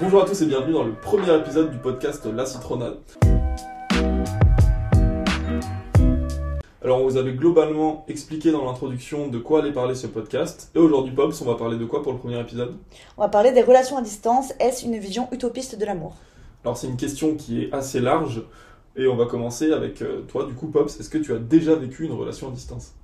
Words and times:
Bonjour 0.00 0.22
à 0.22 0.24
tous 0.24 0.40
et 0.40 0.46
bienvenue 0.46 0.72
dans 0.72 0.82
le 0.82 0.94
premier 0.94 1.36
épisode 1.36 1.70
du 1.70 1.76
podcast 1.76 2.24
La 2.24 2.46
Citronade. 2.46 2.96
Alors 6.82 7.02
on 7.02 7.04
vous 7.04 7.18
avait 7.18 7.34
globalement 7.34 8.06
expliqué 8.08 8.50
dans 8.50 8.64
l'introduction 8.64 9.28
de 9.28 9.38
quoi 9.38 9.60
allait 9.60 9.74
parler 9.74 9.94
ce 9.94 10.06
podcast. 10.06 10.70
Et 10.74 10.78
aujourd'hui 10.78 11.14
Pops, 11.14 11.38
on 11.42 11.44
va 11.44 11.54
parler 11.54 11.76
de 11.76 11.84
quoi 11.84 12.02
pour 12.02 12.12
le 12.14 12.18
premier 12.18 12.40
épisode? 12.40 12.78
On 13.18 13.20
va 13.20 13.28
parler 13.28 13.52
des 13.52 13.60
relations 13.60 13.98
à 13.98 14.02
distance. 14.02 14.54
Est-ce 14.58 14.86
une 14.86 14.96
vision 14.96 15.28
utopiste 15.32 15.78
de 15.78 15.84
l'amour? 15.84 16.16
Alors 16.64 16.78
c'est 16.78 16.86
une 16.86 16.96
question 16.96 17.34
qui 17.34 17.64
est 17.64 17.72
assez 17.74 18.00
large. 18.00 18.42
Et 18.96 19.06
on 19.06 19.16
va 19.16 19.26
commencer 19.26 19.70
avec 19.70 20.00
euh, 20.00 20.22
toi 20.22 20.46
du 20.46 20.54
coup 20.54 20.68
Pops. 20.68 20.98
Est-ce 20.98 21.10
que 21.10 21.18
tu 21.18 21.34
as 21.34 21.38
déjà 21.38 21.74
vécu 21.74 22.06
une 22.06 22.12
relation 22.12 22.48
à 22.48 22.52
distance? 22.52 22.94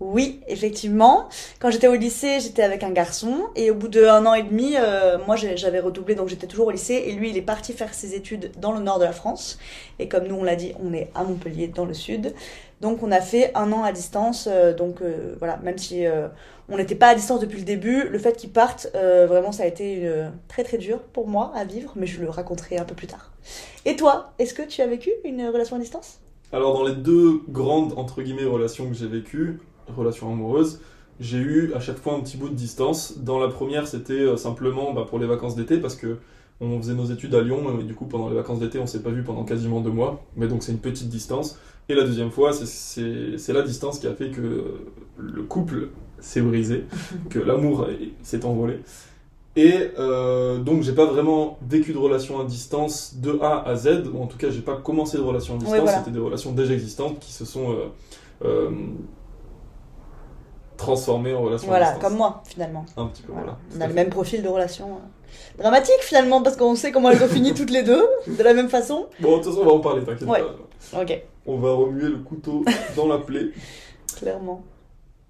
Oui, 0.00 0.40
effectivement. 0.46 1.28
Quand 1.58 1.72
j'étais 1.72 1.88
au 1.88 1.94
lycée, 1.94 2.38
j'étais 2.40 2.62
avec 2.62 2.84
un 2.84 2.90
garçon. 2.90 3.48
Et 3.56 3.72
au 3.72 3.74
bout 3.74 3.88
d'un 3.88 4.24
an 4.26 4.34
et 4.34 4.44
demi, 4.44 4.74
euh, 4.78 5.18
moi 5.26 5.34
j'avais 5.34 5.80
redoublé, 5.80 6.14
donc 6.14 6.28
j'étais 6.28 6.46
toujours 6.46 6.68
au 6.68 6.70
lycée. 6.70 7.02
Et 7.06 7.12
lui, 7.12 7.30
il 7.30 7.36
est 7.36 7.42
parti 7.42 7.72
faire 7.72 7.92
ses 7.92 8.14
études 8.14 8.52
dans 8.60 8.72
le 8.72 8.78
nord 8.78 9.00
de 9.00 9.04
la 9.04 9.12
France. 9.12 9.58
Et 9.98 10.06
comme 10.06 10.28
nous, 10.28 10.36
on 10.36 10.44
l'a 10.44 10.54
dit, 10.54 10.72
on 10.80 10.92
est 10.92 11.10
à 11.16 11.24
Montpellier, 11.24 11.66
dans 11.66 11.84
le 11.84 11.94
sud. 11.94 12.32
Donc 12.80 13.02
on 13.02 13.10
a 13.10 13.20
fait 13.20 13.50
un 13.56 13.72
an 13.72 13.82
à 13.82 13.90
distance. 13.90 14.48
euh, 14.48 14.72
donc 14.72 15.02
euh, 15.02 15.34
voilà, 15.40 15.56
même 15.64 15.78
si 15.78 16.04
on 16.68 16.76
n'était 16.76 16.94
pas 16.94 17.08
à 17.08 17.14
distance 17.16 17.40
depuis 17.40 17.58
le 17.58 17.64
début, 17.64 18.04
le 18.08 18.18
fait 18.20 18.36
qu'il 18.36 18.50
parte, 18.50 18.88
vraiment, 18.94 19.50
ça 19.50 19.64
a 19.64 19.66
été 19.66 20.08
très 20.46 20.62
très 20.62 20.78
dur 20.78 21.00
pour 21.00 21.26
moi 21.26 21.50
à 21.56 21.64
vivre. 21.64 21.92
Mais 21.96 22.06
je 22.06 22.20
le 22.20 22.30
raconterai 22.30 22.76
un 22.78 22.84
peu 22.84 22.94
plus 22.94 23.08
tard. 23.08 23.32
Et 23.84 23.96
toi, 23.96 24.32
est-ce 24.38 24.54
que 24.54 24.62
tu 24.62 24.80
as 24.80 24.86
vécu 24.86 25.10
une 25.24 25.48
relation 25.48 25.74
à 25.74 25.80
distance? 25.80 26.20
Alors 26.50 26.72
dans 26.72 26.84
les 26.84 26.94
deux 26.94 27.42
grandes 27.50 27.92
entre 27.98 28.22
guillemets 28.22 28.46
relations 28.46 28.88
que 28.88 28.94
j'ai 28.94 29.06
vécues, 29.06 29.60
relations 29.96 30.30
amoureuses, 30.32 30.80
j'ai 31.20 31.38
eu 31.38 31.72
à 31.74 31.80
chaque 31.80 31.98
fois 31.98 32.14
un 32.14 32.20
petit 32.20 32.36
bout 32.36 32.48
de 32.48 32.54
distance. 32.54 33.18
Dans 33.18 33.38
la 33.40 33.48
première, 33.48 33.86
c'était 33.88 34.12
euh, 34.14 34.36
simplement 34.36 34.92
bah, 34.92 35.04
pour 35.08 35.18
les 35.18 35.26
vacances 35.26 35.56
d'été 35.56 35.78
parce 35.78 35.96
que 35.96 36.18
on 36.60 36.76
faisait 36.80 36.94
nos 36.94 37.04
études 37.04 37.34
à 37.36 37.40
Lyon 37.42 37.78
et 37.80 37.84
du 37.84 37.94
coup 37.94 38.06
pendant 38.06 38.28
les 38.28 38.34
vacances 38.34 38.58
d'été, 38.58 38.78
on 38.80 38.86
s'est 38.86 39.02
pas 39.02 39.10
vu 39.10 39.22
pendant 39.22 39.44
quasiment 39.44 39.80
deux 39.80 39.90
mois. 39.92 40.24
Mais 40.36 40.48
donc 40.48 40.62
c'est 40.62 40.72
une 40.72 40.78
petite 40.78 41.08
distance. 41.08 41.58
Et 41.88 41.94
la 41.94 42.02
deuxième 42.04 42.30
fois, 42.30 42.52
c'est- 42.52 43.52
la 43.52 43.62
distance 43.62 43.98
qui 43.98 44.06
a 44.06 44.14
fait 44.14 44.30
que 44.30 44.64
le 45.18 45.42
couple 45.42 45.88
s'est 46.20 46.40
brisé, 46.42 46.84
que 47.30 47.38
l'amour 47.38 47.88
est- 47.88 48.10
s'est 48.22 48.44
envolé. 48.44 48.80
Et 49.56 49.72
euh, 49.98 50.58
donc 50.58 50.82
j'ai 50.82 50.92
pas 50.92 51.06
vraiment 51.06 51.58
vécu 51.68 51.92
de 51.92 51.98
relation 51.98 52.40
à 52.40 52.44
distance 52.44 53.14
de 53.16 53.38
A 53.40 53.66
à 53.66 53.74
Z, 53.74 54.04
ou 54.12 54.22
en 54.22 54.26
tout 54.26 54.36
cas 54.38 54.50
j'ai 54.50 54.60
pas 54.60 54.76
commencé 54.76 55.16
de 55.16 55.22
relation 55.22 55.54
à 55.54 55.58
distance, 55.58 55.78
voilà. 55.80 55.98
c'était 55.98 56.10
des 56.12 56.20
relations 56.20 56.52
déjà 56.52 56.74
existantes 56.74 57.18
qui 57.18 57.32
se 57.32 57.44
sont 57.44 57.70
euh, 57.72 57.74
euh, 58.44 58.70
transformées 60.78 61.34
en 61.34 61.42
relations 61.42 61.66
à 61.66 61.70
Voilà, 61.70 61.92
comme 62.00 62.16
moi, 62.16 62.42
finalement. 62.46 62.86
Un 62.96 63.06
petit 63.08 63.22
peu, 63.22 63.32
voilà. 63.32 63.58
On 63.76 63.80
a 63.82 63.84
le 63.86 63.90
fait. 63.90 63.94
même 63.94 64.08
profil 64.08 64.42
de 64.42 64.48
relation 64.48 64.86
euh, 64.86 65.60
dramatique, 65.62 66.00
finalement, 66.00 66.40
parce 66.42 66.56
qu'on 66.56 66.74
sait 66.74 66.90
comment 66.92 67.10
elles 67.10 67.22
ont 67.22 67.28
fini 67.28 67.52
toutes 67.52 67.70
les 67.70 67.82
deux, 67.82 68.02
de 68.26 68.42
la 68.42 68.54
même 68.54 68.70
façon. 68.70 69.06
Bon, 69.20 69.36
de 69.38 69.42
toute 69.42 69.52
façon 69.52 69.60
on 69.62 69.66
va 69.66 69.72
en 69.72 69.80
parler, 69.80 70.02
t'inquiète 70.04 70.26
Ouais. 70.26 70.40
pas. 70.40 71.02
Ok, 71.02 71.22
On 71.46 71.58
va 71.58 71.72
remuer 71.72 72.08
le 72.08 72.18
couteau 72.18 72.64
dans 72.96 73.06
la 73.06 73.18
plaie. 73.18 73.50
clairement. 74.16 74.62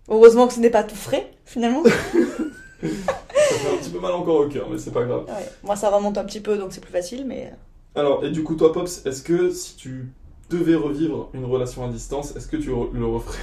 Heureusement 0.08 0.46
que 0.46 0.54
ce 0.54 0.60
n'est 0.60 0.70
pas 0.70 0.84
tout 0.84 0.94
frais, 0.96 1.30
finalement. 1.44 1.82
Ça 2.80 3.54
fait 3.54 3.74
un 3.74 3.76
petit 3.78 3.90
peu 3.90 3.98
mal 3.98 4.12
encore 4.12 4.36
au 4.40 4.48
cœur, 4.48 4.68
mais 4.70 4.78
c'est 4.78 4.92
pas 4.92 5.02
grave. 5.04 5.24
Ouais. 5.26 5.48
Moi, 5.64 5.74
ça 5.74 5.90
remonte 5.90 6.16
un 6.16 6.24
petit 6.24 6.40
peu, 6.40 6.56
donc 6.56 6.72
c'est 6.72 6.80
plus 6.80 6.92
facile, 6.92 7.24
mais... 7.26 7.52
Alors, 7.94 8.24
et 8.24 8.30
du 8.30 8.44
coup 8.44 8.54
toi 8.54 8.72
Pops, 8.72 9.04
est-ce 9.06 9.22
que 9.22 9.50
si 9.50 9.74
tu 9.76 10.12
devais 10.50 10.76
revivre 10.76 11.28
une 11.34 11.44
relation 11.44 11.84
à 11.84 11.88
distance, 11.88 12.36
est-ce 12.36 12.46
que 12.46 12.56
tu 12.56 12.68
le 12.68 13.06
referais? 13.06 13.36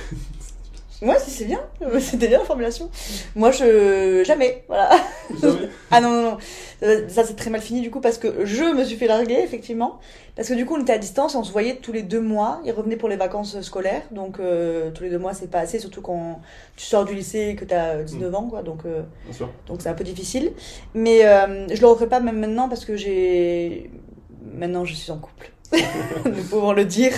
Ouais, 1.01 1.19
si 1.19 1.29
c'est 1.29 1.45
bien, 1.45 1.59
c'était 1.99 2.27
bien 2.27 2.39
la 2.39 2.45
formulation. 2.45 2.89
Moi, 3.35 3.51
je... 3.51 4.23
Jamais, 4.25 4.63
voilà. 4.67 4.91
Jamais 5.41 5.69
Ah 5.91 5.99
non, 5.99 6.09
non, 6.09 6.21
non. 6.31 6.37
Euh, 6.83 7.07
Ça, 7.09 7.23
c'est 7.25 7.35
très 7.35 7.49
mal 7.49 7.61
fini, 7.61 7.81
du 7.81 7.91
coup, 7.91 7.99
parce 7.99 8.17
que 8.17 8.45
je 8.45 8.63
me 8.63 8.83
suis 8.83 8.95
fait 8.95 9.07
larguer, 9.07 9.39
effectivement. 9.43 9.99
Parce 10.35 10.47
que 10.49 10.53
du 10.53 10.65
coup, 10.65 10.75
on 10.75 10.81
était 10.81 10.93
à 10.93 10.97
distance 10.97 11.35
on 11.35 11.43
se 11.43 11.51
voyait 11.51 11.75
tous 11.77 11.91
les 11.91 12.01
deux 12.01 12.21
mois. 12.21 12.61
Il 12.65 12.71
revenait 12.71 12.95
pour 12.97 13.09
les 13.09 13.15
vacances 13.17 13.59
scolaires. 13.61 14.03
Donc, 14.11 14.39
euh, 14.39 14.91
tous 14.91 15.03
les 15.03 15.09
deux 15.09 15.19
mois, 15.19 15.33
c'est 15.33 15.49
pas 15.51 15.59
assez, 15.59 15.79
surtout 15.79 16.01
quand 16.01 16.41
tu 16.75 16.85
sors 16.85 17.05
du 17.05 17.13
lycée 17.13 17.49
et 17.49 17.55
que 17.55 17.65
t'as 17.65 18.01
19 18.03 18.33
ans, 18.35 18.47
quoi. 18.49 18.61
Donc, 18.63 18.85
euh, 18.85 19.01
donc 19.67 19.81
c'est 19.81 19.89
un 19.89 19.93
peu 19.93 20.03
difficile. 20.03 20.53
Mais 20.93 21.25
euh, 21.25 21.67
je 21.73 21.79
le 21.81 21.87
referai 21.87 22.07
pas 22.07 22.19
même 22.21 22.39
maintenant 22.39 22.69
parce 22.69 22.85
que 22.85 22.95
j'ai. 22.95 23.89
Maintenant, 24.53 24.85
je 24.85 24.93
suis 24.93 25.11
en 25.11 25.17
couple. 25.17 25.51
Nous 26.25 26.43
pouvons 26.43 26.73
le 26.73 26.85
dire. 26.85 27.13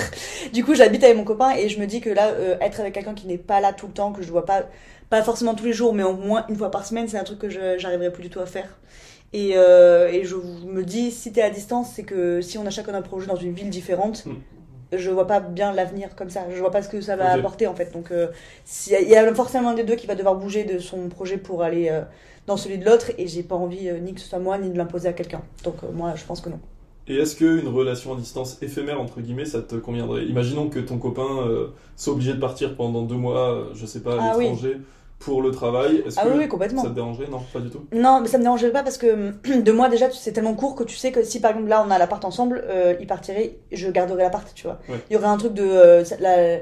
Du 0.53 0.63
coup, 0.63 0.75
j'habite 0.75 1.03
avec 1.03 1.17
mon 1.17 1.23
copain 1.23 1.51
et 1.55 1.69
je 1.69 1.79
me 1.79 1.85
dis 1.85 2.01
que 2.01 2.09
là, 2.09 2.27
euh, 2.29 2.57
être 2.61 2.79
avec 2.79 2.93
quelqu'un 2.93 3.13
qui 3.13 3.27
n'est 3.27 3.37
pas 3.37 3.59
là 3.59 3.73
tout 3.73 3.87
le 3.87 3.93
temps, 3.93 4.11
que 4.11 4.21
je 4.21 4.27
ne 4.27 4.31
vois 4.31 4.45
pas, 4.45 4.63
pas 5.09 5.23
forcément 5.23 5.55
tous 5.55 5.65
les 5.65 5.73
jours, 5.73 5.93
mais 5.93 6.03
au 6.03 6.13
moins 6.13 6.45
une 6.49 6.55
fois 6.55 6.71
par 6.71 6.85
semaine, 6.85 7.07
c'est 7.07 7.17
un 7.17 7.23
truc 7.23 7.39
que 7.39 7.49
je 7.49 7.77
j'arriverai 7.77 8.11
plus 8.11 8.23
du 8.23 8.29
tout 8.29 8.39
à 8.39 8.45
faire. 8.45 8.77
Et, 9.33 9.53
euh, 9.55 10.09
et 10.09 10.23
je 10.23 10.35
me 10.35 10.83
dis, 10.83 11.11
si 11.11 11.31
t'es 11.33 11.41
à 11.41 11.49
distance, 11.49 11.91
c'est 11.93 12.03
que 12.03 12.41
si 12.41 12.57
on 12.57 12.65
a 12.65 12.69
chacun 12.69 12.93
un 12.93 13.01
projet 13.01 13.27
dans 13.27 13.35
une 13.35 13.53
ville 13.53 13.69
différente, 13.69 14.25
Mm. 14.91 14.97
je 14.97 15.11
vois 15.11 15.27
pas 15.27 15.39
bien 15.39 15.73
l'avenir 15.73 16.15
comme 16.15 16.29
ça. 16.29 16.45
Je 16.49 16.59
vois 16.59 16.71
pas 16.71 16.81
ce 16.81 16.89
que 16.89 17.01
ça 17.01 17.15
va 17.15 17.31
apporter 17.31 17.67
en 17.67 17.75
fait. 17.75 17.91
Donc, 17.91 18.11
euh, 18.11 18.27
y 18.87 18.93
il 19.01 19.09
y 19.09 19.15
a 19.15 19.33
forcément 19.33 19.69
un 19.69 19.73
des 19.73 19.83
deux 19.83 19.95
qui 19.95 20.07
va 20.07 20.15
devoir 20.15 20.35
bouger 20.35 20.63
de 20.63 20.79
son 20.79 21.09
projet 21.09 21.37
pour 21.37 21.63
aller 21.63 21.89
euh, 21.89 22.01
dans 22.47 22.57
celui 22.57 22.77
de 22.77 22.85
l'autre, 22.85 23.11
et 23.17 23.27
j'ai 23.27 23.43
pas 23.43 23.55
envie 23.55 23.89
euh, 23.89 23.99
ni 23.99 24.13
que 24.13 24.21
ce 24.21 24.27
soit 24.27 24.39
moi 24.39 24.57
ni 24.57 24.69
de 24.69 24.77
l'imposer 24.77 25.09
à 25.09 25.13
quelqu'un. 25.13 25.41
Donc, 25.63 25.75
moi, 25.93 26.13
je 26.15 26.23
pense 26.23 26.41
que 26.41 26.49
non. 26.49 26.59
Et 27.07 27.15
est-ce 27.15 27.35
qu'une 27.37 27.67
relation 27.67 28.13
à 28.13 28.17
distance 28.17 28.57
éphémère, 28.61 28.99
entre 28.99 29.21
guillemets, 29.21 29.45
ça 29.45 29.61
te 29.61 29.75
conviendrait? 29.75 30.25
Imaginons 30.25 30.69
que 30.69 30.79
ton 30.79 30.97
copain 30.97 31.47
euh, 31.47 31.67
soit 31.95 32.13
obligé 32.13 32.33
de 32.33 32.39
partir 32.39 32.75
pendant 32.75 33.03
deux 33.03 33.15
mois, 33.15 33.51
euh, 33.53 33.63
je 33.75 33.85
sais 33.85 34.01
pas, 34.01 34.15
à 34.15 34.31
Ah 34.31 34.33
oui. 34.37 34.45
l'étranger, 34.45 34.77
pour 35.19 35.41
le 35.41 35.51
travail. 35.51 36.03
Est-ce 36.05 36.19
Ah 36.19 36.25
que 36.25 36.37
oui, 36.37 36.47
complètement. 36.47 36.83
ça 36.83 36.89
te 36.89 36.93
dérangerait? 36.95 37.27
Non, 37.31 37.39
pas 37.53 37.59
du 37.59 37.69
tout. 37.69 37.85
Non, 37.93 38.19
mais 38.21 38.27
ça 38.27 38.37
me 38.37 38.43
dérangerait 38.43 38.71
pas 38.71 38.83
parce 38.83 38.97
que 38.97 39.31
de 39.61 39.71
moi 39.71 39.87
déjà 39.89 40.11
c'est 40.11 40.33
tellement 40.33 40.53
court 40.53 40.75
que 40.75 40.83
tu 40.83 40.95
sais 40.97 41.11
que 41.13 41.23
si 41.23 41.39
par 41.39 41.51
exemple 41.51 41.69
là 41.69 41.83
on 41.87 41.91
a 41.91 41.97
l'appart 41.97 42.23
ensemble, 42.25 42.61
euh, 42.67 42.93
il 42.99 43.07
partirait, 43.07 43.57
je 43.71 43.89
garderai 43.89 44.23
l'appart, 44.23 44.51
tu 44.53 44.63
vois. 44.63 44.79
Ouais. 44.89 44.99
Il 45.09 45.13
y 45.13 45.15
aurait 45.17 45.27
un 45.27 45.37
truc 45.37 45.53
de 45.53 45.63
euh, 45.63 46.03
la- 46.19 46.59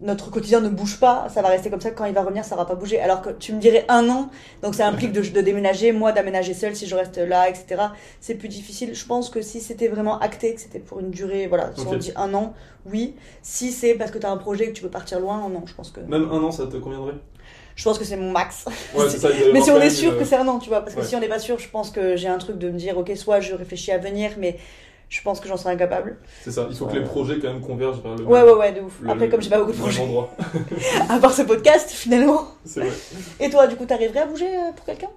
notre 0.00 0.30
quotidien 0.30 0.60
ne 0.60 0.68
bouge 0.68 0.98
pas, 1.00 1.28
ça 1.32 1.42
va 1.42 1.48
rester 1.48 1.70
comme 1.70 1.80
ça. 1.80 1.90
Quand 1.90 2.04
il 2.04 2.14
va 2.14 2.22
revenir, 2.22 2.44
ça 2.44 2.56
va 2.56 2.64
pas 2.64 2.74
bouger. 2.74 3.00
Alors 3.00 3.22
que 3.22 3.30
tu 3.30 3.52
me 3.52 3.60
dirais 3.60 3.84
un 3.88 4.08
an, 4.08 4.30
donc 4.62 4.74
ça 4.74 4.86
implique 4.86 5.12
de, 5.12 5.20
de 5.20 5.40
déménager, 5.40 5.92
moi 5.92 6.12
d'aménager 6.12 6.54
seul 6.54 6.76
si 6.76 6.86
je 6.86 6.94
reste 6.94 7.18
là, 7.18 7.48
etc. 7.48 7.82
C'est 8.20 8.34
plus 8.34 8.48
difficile. 8.48 8.94
Je 8.94 9.06
pense 9.06 9.30
que 9.30 9.42
si 9.42 9.60
c'était 9.60 9.88
vraiment 9.88 10.18
acté, 10.18 10.54
que 10.54 10.60
c'était 10.60 10.78
pour 10.78 11.00
une 11.00 11.10
durée, 11.10 11.46
voilà, 11.46 11.70
si 11.76 11.86
on 11.86 11.96
dit 11.96 12.12
un 12.16 12.34
an, 12.34 12.54
oui. 12.84 13.14
Si 13.42 13.72
c'est 13.72 13.94
parce 13.94 14.10
que 14.10 14.18
tu 14.18 14.26
as 14.26 14.30
un 14.30 14.36
projet 14.36 14.64
et 14.64 14.68
que 14.68 14.74
tu 14.74 14.82
peux 14.82 14.90
partir 14.90 15.20
loin, 15.20 15.48
non, 15.48 15.62
je 15.66 15.74
pense 15.74 15.90
que 15.90 16.00
Même 16.00 16.28
un 16.30 16.42
an, 16.42 16.50
ça 16.50 16.66
te 16.66 16.76
conviendrait? 16.76 17.14
Je 17.74 17.84
pense 17.84 17.98
que 17.98 18.04
c'est 18.04 18.16
mon 18.16 18.32
max. 18.32 18.64
Ouais, 18.94 19.08
ça. 19.08 19.28
Mais 19.52 19.60
si 19.60 19.70
on 19.70 19.80
est 19.80 19.90
sûr 19.90 20.18
que 20.18 20.24
c'est 20.24 20.36
un 20.36 20.48
an, 20.48 20.58
tu 20.58 20.68
vois, 20.70 20.80
parce 20.80 20.94
que 20.94 21.00
ouais. 21.00 21.06
si 21.06 21.14
on 21.14 21.20
n'est 21.20 21.28
pas 21.28 21.38
sûr, 21.38 21.58
je 21.58 21.68
pense 21.68 21.90
que 21.90 22.16
j'ai 22.16 22.28
un 22.28 22.38
truc 22.38 22.58
de 22.58 22.70
me 22.70 22.78
dire, 22.78 22.96
ok, 22.96 23.12
soit 23.16 23.40
je 23.40 23.54
réfléchis 23.54 23.92
à 23.92 23.98
venir, 23.98 24.32
mais 24.38 24.56
je 25.08 25.22
pense 25.22 25.40
que 25.40 25.48
j'en 25.48 25.56
serai 25.56 25.70
incapable. 25.74 26.18
C'est 26.42 26.50
ça, 26.50 26.66
il 26.68 26.76
faut 26.76 26.86
que 26.86 26.96
les 26.96 27.04
projets 27.04 27.38
quand 27.38 27.48
même 27.52 27.60
convergent 27.60 28.00
vers 28.02 28.16
le 28.16 28.24
Ouais, 28.24 28.40
même, 28.40 28.48
ouais, 28.52 28.58
ouais, 28.58 28.72
de 28.72 28.80
ouf. 28.80 28.98
le- 29.00 29.10
Après, 29.10 29.28
comme 29.28 29.40
j'ai 29.40 29.50
pas 29.50 29.58
beaucoup 29.60 29.72
de 29.72 29.76
projets, 29.78 30.02
endroit. 30.02 30.30
à 31.08 31.18
part 31.18 31.32
ce 31.32 31.42
podcast, 31.42 31.90
finalement. 31.90 32.48
C'est 32.64 32.80
vrai. 32.80 32.92
Et 33.40 33.48
toi, 33.50 33.66
du 33.66 33.76
coup, 33.76 33.86
t'arriverais 33.86 34.20
à 34.20 34.26
bouger 34.26 34.46
euh, 34.46 34.72
pour 34.74 34.84
quelqu'un? 34.84 35.08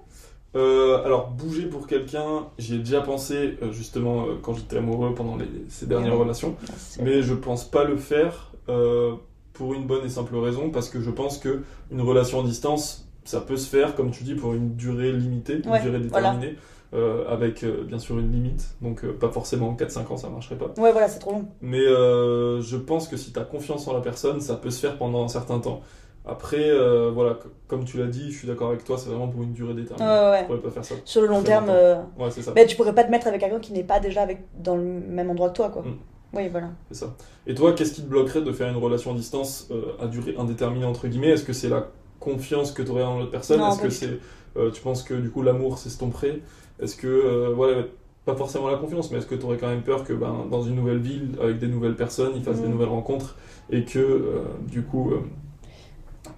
Euh, 0.56 1.04
alors, 1.04 1.28
bouger 1.28 1.66
pour 1.66 1.86
quelqu'un, 1.86 2.46
j'y 2.58 2.74
ai 2.74 2.78
déjà 2.78 3.00
pensé 3.02 3.56
euh, 3.62 3.70
justement 3.72 4.26
euh, 4.26 4.34
quand 4.42 4.54
j'étais 4.54 4.78
amoureux 4.78 5.14
pendant 5.14 5.36
les- 5.36 5.46
ces 5.68 5.86
dernières 5.86 6.14
Ouais. 6.14 6.20
relations. 6.20 6.56
Mais 7.00 7.22
je 7.22 7.34
pense 7.34 7.64
pas 7.64 7.84
le 7.84 7.96
faire 7.96 8.50
euh, 8.68 9.12
pour 9.52 9.74
une 9.74 9.86
bonne 9.86 10.04
et 10.04 10.08
simple 10.08 10.36
raison, 10.36 10.70
parce 10.70 10.88
que 10.88 11.00
je 11.00 11.10
pense 11.10 11.38
que 11.38 11.62
une 11.92 12.00
relation 12.00 12.40
à 12.40 12.42
distance, 12.44 13.06
ça 13.24 13.40
peut 13.40 13.56
se 13.56 13.68
faire, 13.68 13.94
comme 13.94 14.10
tu 14.10 14.24
dis, 14.24 14.34
pour 14.34 14.54
une 14.54 14.74
durée 14.74 15.12
limitée, 15.12 15.60
une 15.64 15.70
Ouais, 15.70 15.80
durée 15.82 15.98
déterminée, 16.00 16.56
euh, 16.92 17.24
avec 17.28 17.62
euh, 17.62 17.84
bien 17.84 17.98
sûr 18.00 18.18
une 18.18 18.32
limite. 18.32 18.74
Donc 18.82 19.04
euh, 19.04 19.12
pas 19.12 19.28
forcément 19.30 19.76
4-5 19.78 20.12
ans, 20.12 20.16
ça 20.16 20.28
marcherait 20.28 20.56
pas. 20.56 20.66
Ouais, 20.76 20.90
voilà, 20.90 21.08
c'est 21.08 21.20
trop 21.20 21.32
long. 21.32 21.46
Mais 21.60 21.84
je 21.84 22.76
pense 22.76 23.08
que 23.08 23.16
si 23.16 23.32
tu 23.32 23.38
as 23.38 23.44
confiance 23.44 23.86
en 23.88 23.92
la 23.92 24.00
personne, 24.00 24.40
ça 24.40 24.56
peut 24.56 24.70
se 24.70 24.80
faire 24.80 24.98
pendant 24.98 25.24
un 25.24 25.28
certain 25.28 25.60
temps. 25.60 25.82
Après, 26.26 26.70
voilà, 27.12 27.38
comme 27.68 27.84
tu 27.84 27.98
l'as 27.98 28.06
dit, 28.06 28.30
je 28.32 28.38
suis 28.38 28.48
d'accord 28.48 28.68
avec 28.68 28.84
toi, 28.84 28.98
c'est 28.98 29.08
vraiment 29.08 29.28
pour 29.28 29.42
une 29.42 29.52
durée 29.52 29.74
déterminée. 29.74 30.08
Ouais, 30.08 30.30
ouais. 30.30 30.38
Je 30.42 30.46
pourrais 30.46 30.58
pas 30.60 30.70
faire 30.70 30.84
ça. 30.84 30.94
Sur 31.04 31.22
le 31.22 31.28
long 31.28 31.42
terme, 31.42 31.70
Ouais, 32.18 32.30
c'est 32.30 32.42
ça. 32.42 32.52
bah, 32.52 32.64
tu 32.64 32.76
pourrais 32.76 32.94
pas 32.94 33.04
te 33.04 33.10
mettre 33.10 33.26
avec 33.26 33.40
quelqu'un 33.40 33.60
qui 33.60 33.72
n'est 33.72 33.84
pas 33.84 34.00
déjà 34.00 34.22
avec, 34.22 34.40
dans 34.58 34.76
le 34.76 34.82
même 34.82 35.30
endroit 35.30 35.50
que 35.50 35.56
toi, 35.56 35.70
quoi. 35.70 35.82
Mm. 35.82 35.98
Oui, 36.32 36.48
voilà. 36.48 36.70
C'est 36.90 36.98
ça. 36.98 37.16
Et 37.46 37.54
toi, 37.54 37.72
qu'est-ce 37.72 37.92
qui 37.92 38.02
te 38.02 38.06
bloquerait 38.08 38.42
de 38.42 38.52
faire 38.52 38.68
une 38.68 38.76
relation 38.76 39.12
à 39.12 39.14
distance 39.14 39.68
à 40.00 40.06
durée 40.06 40.34
indéterminée, 40.38 40.84
entre 40.84 41.08
guillemets? 41.08 41.30
Est-ce 41.30 41.44
que 41.44 41.52
c'est 41.52 41.68
la 41.68 41.88
confiance 42.20 42.70
que 42.70 42.82
tu 42.82 42.90
aurais 42.90 43.02
en 43.02 43.18
l'autre 43.18 43.30
personne? 43.32 43.60
Est-ce 43.60 43.80
que 43.80 43.90
c'est, 43.90 44.18
euh, 44.56 44.70
tu 44.70 44.82
penses 44.82 45.02
que 45.02 45.14
du 45.14 45.30
coup 45.30 45.42
l'amour 45.42 45.78
s'estomperait 45.78 46.40
Est-ce 46.82 46.96
que, 46.96 47.06
euh, 47.06 47.52
voilà, 47.54 47.82
pas 48.24 48.34
forcément 48.34 48.68
la 48.68 48.76
confiance, 48.76 49.10
mais 49.10 49.18
est-ce 49.18 49.26
que 49.26 49.34
tu 49.34 49.44
aurais 49.44 49.56
quand 49.56 49.68
même 49.68 49.82
peur 49.82 50.04
que 50.04 50.12
ben, 50.12 50.46
dans 50.50 50.62
une 50.62 50.76
nouvelle 50.76 50.98
ville, 50.98 51.30
avec 51.42 51.58
des 51.58 51.66
nouvelles 51.68 51.96
personnes, 51.96 52.32
ils 52.36 52.42
fassent 52.42 52.60
des 52.60 52.68
Mm. 52.68 52.72
nouvelles 52.72 52.88
rencontres 52.88 53.36
et 53.70 53.84
que 53.84 53.98
euh, 53.98 54.42
du 54.68 54.82
coup 54.82 55.12
euh, 55.12 55.20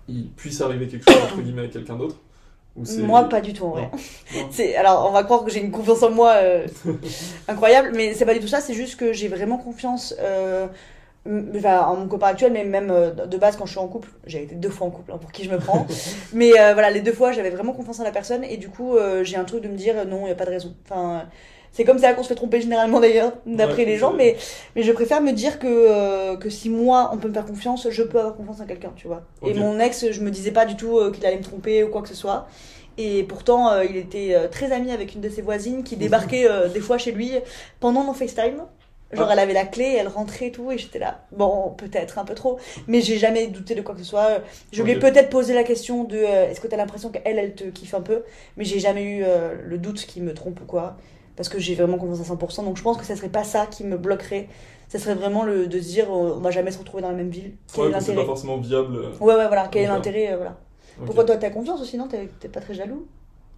il 0.08 0.28
puisse 0.28 0.60
arriver 0.60 0.86
quelque 0.88 1.10
chose 1.10 1.22
entre 1.22 1.40
guillemets 1.40 1.60
avec 1.62 1.72
quelqu'un 1.72 1.96
d'autre? 1.96 2.16
Moi, 3.00 3.28
pas 3.28 3.42
du 3.42 3.52
tout, 3.52 3.64
en 3.66 3.70
vrai. 3.70 3.90
C'est 4.50 4.74
alors 4.76 5.06
on 5.06 5.12
va 5.12 5.24
croire 5.24 5.44
que 5.44 5.50
j'ai 5.50 5.60
une 5.60 5.70
confiance 5.70 6.02
en 6.02 6.10
moi 6.10 6.32
euh, 6.36 6.66
incroyable, 7.48 7.92
mais 7.94 8.14
c'est 8.14 8.24
pas 8.24 8.32
du 8.32 8.40
tout 8.40 8.48
ça. 8.48 8.60
C'est 8.60 8.72
juste 8.72 8.98
que 8.98 9.12
j'ai 9.12 9.28
vraiment 9.28 9.58
confiance 9.58 10.14
euh, 10.20 10.66
enfin, 11.26 11.80
en 11.86 11.96
mon 11.96 12.08
copain 12.08 12.28
actuel, 12.28 12.52
mais 12.52 12.64
même 12.64 12.90
euh, 12.90 13.10
de 13.10 13.36
base 13.36 13.56
quand 13.56 13.66
je 13.66 13.72
suis 13.72 13.80
en 13.80 13.88
couple, 13.88 14.08
j'ai 14.26 14.42
été 14.42 14.54
deux 14.54 14.70
fois 14.70 14.86
en 14.86 14.90
couple 14.90 15.12
hein, 15.12 15.18
pour 15.18 15.32
qui 15.32 15.44
je 15.44 15.50
me 15.50 15.58
prends. 15.58 15.86
mais 16.32 16.58
euh, 16.58 16.72
voilà, 16.72 16.90
les 16.90 17.00
deux 17.00 17.12
fois 17.12 17.32
j'avais 17.32 17.50
vraiment 17.50 17.72
confiance 17.72 18.00
en 18.00 18.04
la 18.04 18.10
personne 18.10 18.44
et 18.44 18.56
du 18.56 18.68
coup 18.68 18.96
euh, 18.96 19.22
j'ai 19.24 19.36
un 19.36 19.44
truc 19.44 19.62
de 19.62 19.68
me 19.68 19.76
dire 19.76 20.06
non, 20.06 20.26
il 20.26 20.28
y 20.28 20.32
a 20.32 20.34
pas 20.34 20.46
de 20.46 20.50
raison. 20.50 20.74
Enfin, 20.84 21.24
C'est 21.72 21.84
comme 21.84 21.98
ça 21.98 22.12
qu'on 22.12 22.22
se 22.22 22.28
fait 22.28 22.34
tromper 22.34 22.60
généralement 22.60 23.00
d'ailleurs, 23.00 23.32
d'après 23.46 23.78
Ouais, 23.78 23.84
les 23.84 23.96
gens, 23.96 24.12
mais, 24.12 24.36
mais 24.74 24.82
je 24.82 24.92
préfère 24.92 25.20
me 25.20 25.32
dire 25.32 25.58
que, 25.58 25.66
euh, 25.68 26.36
que 26.36 26.50
si 26.50 26.68
moi 26.68 27.10
on 27.12 27.18
peut 27.18 27.28
me 27.28 27.34
faire 27.34 27.46
confiance, 27.46 27.88
je 27.88 28.02
peux 28.02 28.18
avoir 28.18 28.34
confiance 28.34 28.60
en 28.60 28.66
quelqu'un, 28.66 28.92
tu 28.96 29.06
vois. 29.06 29.22
Et 29.46 29.54
mon 29.54 29.78
ex, 29.78 30.10
je 30.10 30.20
me 30.20 30.30
disais 30.30 30.50
pas 30.50 30.66
du 30.66 30.76
tout 30.76 30.98
qu'il 31.12 31.24
allait 31.24 31.38
me 31.38 31.44
tromper 31.44 31.84
ou 31.84 31.88
quoi 31.88 32.02
que 32.02 32.08
ce 32.08 32.16
soit. 32.16 32.48
Et 32.98 33.22
pourtant, 33.24 33.70
euh, 33.70 33.84
il 33.84 33.96
était 33.96 34.34
euh, 34.34 34.48
très 34.48 34.72
ami 34.72 34.92
avec 34.92 35.14
une 35.14 35.20
de 35.20 35.28
ses 35.28 35.42
voisines 35.42 35.82
qui 35.82 35.96
débarquait 35.96 36.46
euh, 36.48 36.68
des 36.68 36.80
fois 36.80 36.98
chez 36.98 37.12
lui 37.12 37.32
pendant 37.80 38.04
nos 38.04 38.12
FaceTime. 38.12 38.62
Genre, 39.12 39.26
Ah. 39.28 39.32
elle 39.34 39.38
avait 39.40 39.52
la 39.52 39.64
clé, 39.66 39.96
elle 39.98 40.08
rentrait 40.08 40.46
et 40.46 40.52
tout, 40.52 40.70
et 40.72 40.78
j'étais 40.78 40.98
là. 40.98 41.20
Bon, 41.32 41.74
peut-être 41.76 42.18
un 42.18 42.24
peu 42.24 42.34
trop, 42.34 42.58
mais 42.86 43.00
j'ai 43.02 43.18
jamais 43.18 43.46
douté 43.48 43.74
de 43.74 43.82
quoi 43.82 43.94
que 43.94 44.00
ce 44.00 44.06
soit. 44.06 44.38
Je 44.72 44.82
lui 44.82 44.92
ai 44.92 44.98
peut-être 44.98 45.28
posé 45.28 45.52
la 45.54 45.64
question 45.64 46.04
de 46.04 46.16
euh, 46.16 46.48
est-ce 46.50 46.60
que 46.60 46.66
t'as 46.66 46.76
l'impression 46.78 47.10
qu'elle, 47.10 47.38
elle 47.38 47.54
te 47.54 47.64
kiffe 47.64 47.92
un 47.94 48.00
peu, 48.00 48.22
mais 48.56 48.64
j'ai 48.64 48.78
jamais 48.78 49.02
eu 49.04 49.22
euh, 49.24 49.54
le 49.66 49.76
doute 49.78 50.06
qu'il 50.06 50.22
me 50.22 50.32
trompe 50.32 50.60
ou 50.62 50.64
quoi, 50.64 50.96
parce 51.36 51.48
que 51.50 51.58
j'ai 51.58 51.74
vraiment 51.74 51.98
confiance 51.98 52.30
à 52.30 52.34
100%. 52.34 52.64
Donc 52.64 52.76
je 52.78 52.82
pense 52.82 52.96
que 52.96 53.04
ça 53.04 53.14
serait 53.16 53.28
pas 53.28 53.44
ça 53.44 53.66
qui 53.66 53.84
me 53.84 53.96
bloquerait. 53.98 54.48
Ça 54.88 54.98
serait 54.98 55.14
vraiment 55.14 55.42
le 55.44 55.66
de 55.68 55.80
se 55.80 55.88
dire 55.88 56.10
on 56.10 56.38
va 56.40 56.50
jamais 56.50 56.70
se 56.70 56.78
retrouver 56.78 57.02
dans 57.02 57.08
la 57.10 57.16
même 57.16 57.30
ville. 57.30 57.52
Quel 57.74 57.84
Ouais, 57.92 58.00
c'est 58.00 58.14
pas 58.14 58.24
forcément 58.26 58.58
viable. 58.58 58.96
euh, 58.96 59.10
Ouais, 59.20 59.34
ouais, 59.34 59.46
voilà. 59.46 59.68
Quel 59.70 59.84
est 59.84 59.86
l'intérêt 59.88 60.32
euh, 60.32 60.36
voilà. 60.36 60.56
Pourquoi 61.06 61.24
toi 61.24 61.36
t'as 61.36 61.48
confiance 61.50 61.80
aussi, 61.80 61.96
non 61.96 62.08
T'es 62.08 62.48
pas 62.48 62.60
très 62.60 62.74
jaloux? 62.74 63.06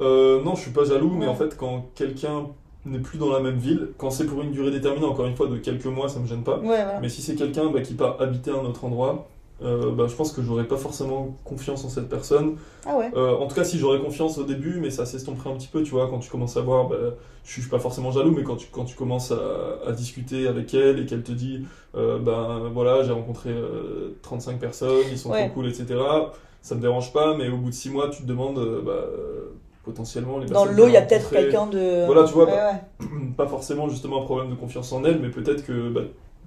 Euh, 0.00 0.42
non, 0.42 0.54
je 0.56 0.62
suis 0.62 0.70
pas 0.72 0.84
jaloux, 0.84 1.10
mais 1.10 1.26
en 1.26 1.34
fait, 1.34 1.56
quand 1.56 1.86
quelqu'un 1.94 2.46
n'est 2.86 2.98
plus 2.98 3.18
dans 3.18 3.30
la 3.32 3.40
même 3.40 3.56
ville, 3.58 3.90
quand 3.98 4.10
c'est 4.10 4.26
pour 4.26 4.42
une 4.42 4.52
durée 4.52 4.70
déterminée, 4.70 5.06
encore 5.06 5.26
une 5.26 5.36
fois, 5.36 5.46
de 5.46 5.56
quelques 5.56 5.86
mois, 5.86 6.08
ça 6.08 6.20
me 6.20 6.26
gêne 6.26 6.42
pas. 6.44 6.58
Ouais, 6.58 6.66
voilà. 6.82 7.00
Mais 7.00 7.08
si 7.08 7.22
c'est 7.22 7.34
quelqu'un 7.34 7.70
bah, 7.70 7.80
qui 7.80 7.94
part 7.94 8.20
habiter 8.20 8.50
à 8.50 8.54
un 8.54 8.64
autre 8.64 8.84
endroit, 8.84 9.28
euh, 9.62 9.92
bah, 9.92 10.06
je 10.08 10.14
pense 10.14 10.32
que 10.32 10.42
j'aurais 10.42 10.64
pas 10.64 10.76
forcément 10.76 11.36
confiance 11.44 11.84
en 11.84 11.88
cette 11.88 12.08
personne. 12.08 12.56
Ah 12.84 12.96
ouais. 12.98 13.10
Euh, 13.16 13.36
en 13.36 13.46
tout 13.46 13.54
cas, 13.54 13.64
si 13.64 13.78
j'aurais 13.78 14.00
confiance 14.00 14.36
au 14.36 14.44
début, 14.44 14.80
mais 14.80 14.90
ça 14.90 15.06
s'estomperait 15.06 15.48
un 15.50 15.54
petit 15.54 15.68
peu, 15.68 15.82
tu 15.82 15.92
vois, 15.92 16.08
quand 16.10 16.18
tu 16.18 16.28
commences 16.30 16.56
à 16.56 16.60
voir, 16.60 16.88
bah, 16.88 16.96
je 17.44 17.52
suis 17.60 17.68
pas 17.70 17.78
forcément 17.78 18.10
jaloux, 18.10 18.32
mais 18.36 18.42
quand 18.42 18.56
tu, 18.56 18.66
quand 18.70 18.84
tu 18.84 18.96
commences 18.96 19.30
à, 19.32 19.78
à 19.86 19.92
discuter 19.92 20.46
avec 20.48 20.74
elle 20.74 20.98
et 20.98 21.06
qu'elle 21.06 21.22
te 21.22 21.32
dit, 21.32 21.64
euh, 21.94 22.18
ben 22.18 22.68
voilà, 22.74 23.02
j'ai 23.04 23.12
rencontré 23.12 23.50
euh, 23.50 24.16
35 24.22 24.58
personnes, 24.58 25.04
ils 25.10 25.18
sont 25.18 25.30
Ouais. 25.30 25.46
trop 25.46 25.54
cool, 25.54 25.68
etc., 25.68 25.86
ça 26.60 26.74
me 26.74 26.80
dérange 26.80 27.12
pas, 27.12 27.36
mais 27.36 27.48
au 27.48 27.58
bout 27.58 27.68
de 27.70 27.74
6 27.74 27.90
mois, 27.90 28.08
tu 28.08 28.22
te 28.22 28.26
demandes, 28.26 28.58
euh, 28.58 28.80
bah, 28.82 28.92
euh, 28.92 29.50
potentiellement, 29.84 30.38
les 30.38 30.46
Dans 30.46 30.62
personnes 30.62 30.76
l'eau, 30.76 30.84
que 30.84 30.88
il 30.90 30.94
y 30.94 30.96
a 30.96 31.02
peut-être 31.02 31.30
quelqu'un 31.30 31.66
de. 31.66 32.06
Voilà, 32.06 32.24
tu 32.24 32.32
vois, 32.34 32.44
Ouais, 32.46 32.52
bah, 32.52 32.72
ouais. 33.00 33.08
pas 33.36 33.46
forcément 33.46 33.88
justement 33.88 34.22
un 34.22 34.24
problème 34.24 34.50
de 34.50 34.54
confiance 34.56 34.92
en 34.92 35.04
elle, 35.04 35.20
mais 35.20 35.28
peut-être 35.30 35.64
que 35.64 35.88
bah, 35.90 36.02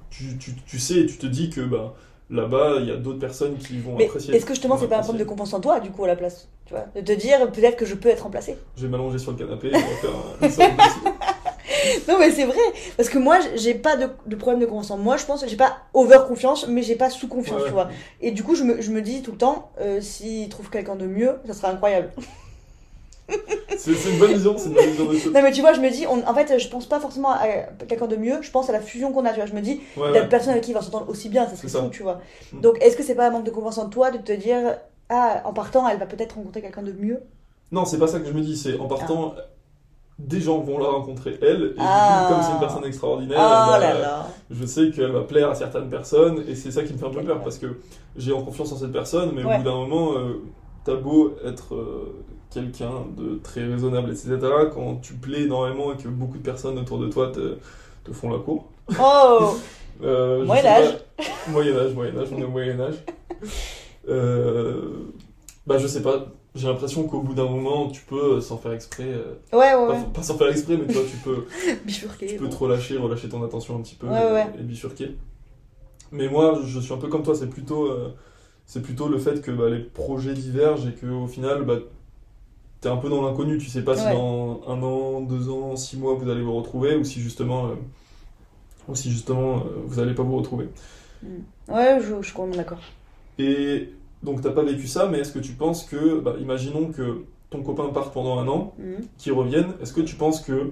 tu, 0.10 0.38
tu, 0.38 0.54
tu 0.56 0.80
sais 0.80 1.00
et 1.02 1.06
tu 1.06 1.18
te 1.18 1.26
dis 1.26 1.50
que 1.50 1.62
bah, 1.62 1.94
là-bas, 2.30 2.78
il 2.80 2.88
y 2.88 2.92
a 2.92 2.98
d'autres 2.98 3.20
personnes 3.20 3.58
qui 3.58 3.80
vont 3.80 3.96
Mais 3.98 4.06
apprécier. 4.06 4.36
est-ce 4.36 4.46
que 4.46 4.54
justement 4.54 4.78
c'est 4.78 4.88
pas 4.88 4.98
un 4.98 5.02
problème 5.02 5.24
de 5.24 5.30
confiance 5.30 5.54
en 5.54 5.60
toi 5.62 5.80
du 5.80 5.92
coup 5.92 6.04
à 6.04 6.08
la 6.08 6.16
place 6.16 6.48
Tu 6.66 6.74
vois 6.74 6.86
De 6.96 7.02
te 7.02 7.12
dire 7.14 7.50
peut-être 7.52 7.78
que 7.78 7.86
je 7.86 7.96
peux 7.96 8.10
être 8.10 8.24
remplacée. 8.24 8.58
Je 8.76 8.84
vais 8.84 8.90
m'allonger 8.90 9.18
sur 9.20 9.32
le 9.32 9.38
canapé 9.38 9.68
et 9.68 9.76
on 9.76 9.80
va 9.80 10.50
faire 10.50 10.70
un- 11.12 11.14
Non 12.08 12.18
mais 12.20 12.32
c'est 12.32 12.46
vrai 12.46 12.58
parce 12.98 13.08
que 13.10 13.18
moi 13.18 13.38
j'ai 13.56 13.74
pas 13.74 13.96
de, 13.98 14.08
de 14.26 14.36
problème 14.36 14.60
de 14.62 14.66
confiance 14.66 14.92
en 14.92 14.98
moi. 14.98 15.16
Je 15.18 15.26
pense 15.26 15.42
que 15.44 15.48
j'ai 15.50 15.56
pas 15.58 15.78
over 15.94 16.20
confiance 16.28 16.68
mais 16.68 16.82
j'ai 16.82 16.96
pas 16.96 17.10
sous 17.10 17.28
confiance 17.28 17.62
Ouais, 17.62 17.68
tu 17.68 17.74
vois. 17.74 17.90
Et 18.22 18.32
du 18.32 18.44
coup 18.44 18.56
je 18.56 18.64
me, 18.64 18.82
je 18.82 18.92
me 18.92 19.02
dis 19.02 19.22
tout 19.22 19.32
le 19.32 19.38
temps 19.38 19.72
euh, 19.80 20.02
s'il 20.02 20.50
trouve 20.50 20.70
quelqu'un 20.70 20.96
de 20.96 21.06
mieux 21.06 21.36
ça 21.46 21.54
serait 21.54 21.68
incroyable. 21.68 22.12
C'est 23.78 23.92
une 24.12 24.20
bonne 24.20 24.34
vision, 24.34 24.56
c'est 24.58 24.70
une 24.70 24.76
bonne 24.76 24.86
vision 24.86 25.06
des 25.12 25.20
choses. 25.20 25.34
Non 25.34 25.42
mais 25.42 25.52
tu 25.52 25.62
vois 25.62 25.74
je 25.74 25.82
me 25.82 25.90
dis 25.90 26.06
on- 26.08 26.28
en 26.28 26.34
fait 26.34 26.58
je 26.58 26.68
pense 26.70 26.86
pas 26.88 27.00
forcément 27.00 27.32
à 27.32 27.46
quelqu'un 27.88 28.08
de 28.08 28.16
mieux. 28.16 28.42
Je 28.42 28.50
pense 28.52 28.70
à 28.70 28.74
la 28.74 28.80
fusion 28.82 29.12
qu'on 29.14 29.26
a 29.26 29.30
tu 29.30 29.36
vois. 29.36 29.46
Je 29.46 29.54
me 29.54 29.62
dis 29.62 29.82
Ouais, 29.98 30.12
la 30.14 30.22
ouais. 30.22 30.28
personne 30.30 30.52
avec 30.52 30.64
qui 30.64 30.72
il 30.72 30.74
va 30.74 30.82
s'entendre 30.82 31.10
aussi 31.10 31.30
bien 31.30 31.48
ça 31.48 31.56
serait 31.56 31.68
ça. 31.68 31.84
fou 31.84 31.90
tu 31.90 32.04
vois. 32.04 32.20
Mm. 32.54 32.62
Donc 32.62 32.78
est-ce 32.82 32.98
que 32.98 33.04
c'est 33.04 33.16
pas 33.16 33.28
un 33.28 33.30
manque 33.32 33.44
de 33.46 33.52
confiance 33.52 33.78
en 33.78 33.90
toi 33.90 34.10
de 34.12 34.18
te 34.18 34.32
dire 34.32 34.78
ah 35.10 35.42
en 35.46 35.54
partant 35.54 35.88
elle 35.88 36.00
va 36.00 36.06
peut-être 36.06 36.36
rencontrer 36.36 36.62
quelqu'un 36.62 36.82
de 36.84 36.92
mieux? 36.94 37.20
Non, 37.72 37.86
c'est 37.86 38.00
pas 38.00 38.08
ça 38.08 38.20
que 38.20 38.26
je 38.26 38.32
me 38.34 38.42
dis, 38.42 38.56
c'est 38.58 38.80
en 38.80 38.88
partant, 38.88 39.36
des 40.20 40.40
gens 40.40 40.60
vont 40.60 40.78
la 40.80 40.88
rencontrer 40.88 41.38
elle, 41.42 41.64
et 41.64 41.70
du 41.70 41.76
Ah. 41.80 42.26
coup, 42.28 42.34
comme 42.34 42.44
c'est 42.44 42.52
une 42.54 42.60
personne 42.60 42.86
extraordinaire, 42.86 43.38
Oh 43.40 43.72
elle 43.76 43.82
va- 43.82 43.94
là 43.94 44.00
là. 44.00 44.28
je 44.50 44.66
sais 44.66 44.90
qu'elle 44.90 45.12
va 45.12 45.22
plaire 45.22 45.50
à 45.50 45.56
certaines 45.56 45.90
personnes, 45.90 46.44
et 46.48 46.56
c'est 46.56 46.72
ça 46.72 46.84
qui 46.84 46.94
me 46.94 46.98
fait 46.98 47.06
un 47.06 47.10
peu 47.12 47.22
peur, 47.24 47.42
parce 47.42 47.58
que 47.58 47.78
j'ai 48.16 48.32
en 48.32 48.42
confiance 48.42 48.72
en 48.72 48.78
cette 48.78 48.94
personne, 48.94 49.32
mais 49.36 49.44
Ouais. 49.44 49.56
au 49.56 49.58
bout 49.58 49.64
d'un 49.66 49.76
moment, 49.76 50.14
euh, 50.14 50.42
t'as 50.86 50.96
beau 50.96 51.34
être 51.46 51.76
euh, 51.76 52.16
quelqu'un 52.52 53.06
de 53.16 53.40
très 53.44 53.66
raisonnable, 53.66 54.12
etc., 54.12 54.38
quand 54.74 54.96
tu 55.02 55.14
plais 55.14 55.44
énormément 55.44 55.94
et 55.94 55.98
que 55.98 56.08
beaucoup 56.08 56.38
de 56.38 56.44
personnes 56.44 56.78
autour 56.78 57.00
de 57.00 57.08
toi 57.08 57.32
te, 57.32 57.58
te 58.04 58.12
font 58.12 58.32
la 58.32 58.40
cour. 58.40 58.70
Oh 59.00 59.56
Euh, 60.04 60.46
Moyen 60.46 60.66
âge. 60.66 60.98
Moyen 61.48 61.76
âge, 61.76 61.94
Moyen 61.96 62.18
âge, 62.20 62.28
on 62.32 62.40
est 62.40 62.44
au 62.44 62.50
Moyen 62.50 62.80
âge. 62.80 62.96
Euh, 64.08 64.92
bah, 65.66 65.78
je 65.78 65.88
sais 65.88 66.02
pas. 66.02 66.28
J'ai 66.56 66.68
l'impression 66.68 67.04
qu'au 67.08 67.22
bout 67.22 67.34
d'un 67.34 67.50
moment, 67.50 67.88
tu 67.90 68.02
peux, 68.04 68.42
sans 68.42 68.58
faire 68.58 68.74
exprès, 68.74 69.06
euh, 69.06 69.34
ouais 69.54 69.76
ouais 69.76 69.88
ouais. 69.90 70.04
pas, 70.14 70.24
sans 70.24 70.38
faire 70.38 70.50
exprès, 70.50 70.76
mais 70.78 70.88
tu 70.88 70.94
vois, 70.94 71.04
tu 71.04 71.18
peux, 71.18 71.46
Bifurqué. 71.86 72.26
tu 72.28 72.36
peux 72.36 72.50
te 72.50 72.56
relâcher, 72.56 72.98
relâcher 72.98 73.30
ton 73.30 73.44
attention 73.44 73.76
un 73.76 73.82
petit 73.82 73.96
peu 73.96 74.08
et, 74.08 74.60
et 74.60 74.64
bifurquer. 74.64 75.16
Mais 76.12 76.28
moi, 76.30 76.60
je 76.66 76.80
suis 76.80 76.94
un 76.94 76.98
peu 76.98 77.10
comme 77.10 77.22
toi, 77.24 77.36
c'est 77.36 77.50
plutôt, 77.50 77.86
euh, 77.88 78.14
c'est 78.66 78.82
plutôt 78.82 79.08
le 79.08 79.20
fait 79.20 79.42
que 79.42 79.52
bah, 79.52 79.70
les 79.70 79.80
projets 79.84 80.34
divergent 80.34 80.88
et 80.88 80.94
qu'au 80.94 81.28
final, 81.28 81.64
bah, 81.64 81.78
t'es 82.82 82.90
un 82.90 82.98
peu 82.98 83.10
dans 83.10 83.26
l'inconnu. 83.28 83.58
Tu 83.58 83.68
sais 83.68 83.84
pas 83.84 83.96
si 83.96 84.06
Ouais. 84.06 84.14
dans 84.14 84.62
un 84.68 84.82
an, 84.84 85.22
deux 85.22 85.50
ans, 85.50 85.76
six 85.76 85.98
mois, 85.98 86.16
vous 86.16 86.30
allez 86.30 86.42
vous 86.42 86.56
retrouver 86.56 86.96
ou 86.96 87.04
si 87.04 87.20
justement, 87.22 87.68
euh, 87.68 87.76
ou 88.88 88.96
si 88.96 89.12
justement, 89.12 89.58
euh, 89.58 89.62
vous 89.86 90.00
allez 90.00 90.14
pas 90.14 90.24
vous 90.24 90.38
retrouver. 90.38 90.70
Ouais, 91.68 92.00
je, 92.02 92.16
je 92.22 92.26
suis 92.26 92.34
complètement 92.34 92.58
d'accord. 92.64 92.80
Et 93.40 93.90
donc, 94.24 94.42
t'as 94.42 94.52
pas 94.52 94.64
vécu 94.64 94.88
ça, 94.88 95.08
mais 95.08 95.20
est-ce 95.20 95.32
que 95.32 95.40
tu 95.40 95.54
penses 95.54 95.84
que, 95.86 96.20
bah, 96.20 96.36
imaginons 96.40 96.92
que 96.92 97.24
ton 97.50 97.62
copain 97.62 97.88
parte 97.90 98.14
pendant 98.14 98.40
un 98.40 98.48
an, 98.48 98.74
Mhm. 98.80 99.06
qu'il 99.18 99.34
revienne, 99.34 99.74
est-ce 99.82 99.94
que 99.94 100.02
tu 100.02 100.16
penses 100.16 100.42
que, 100.42 100.72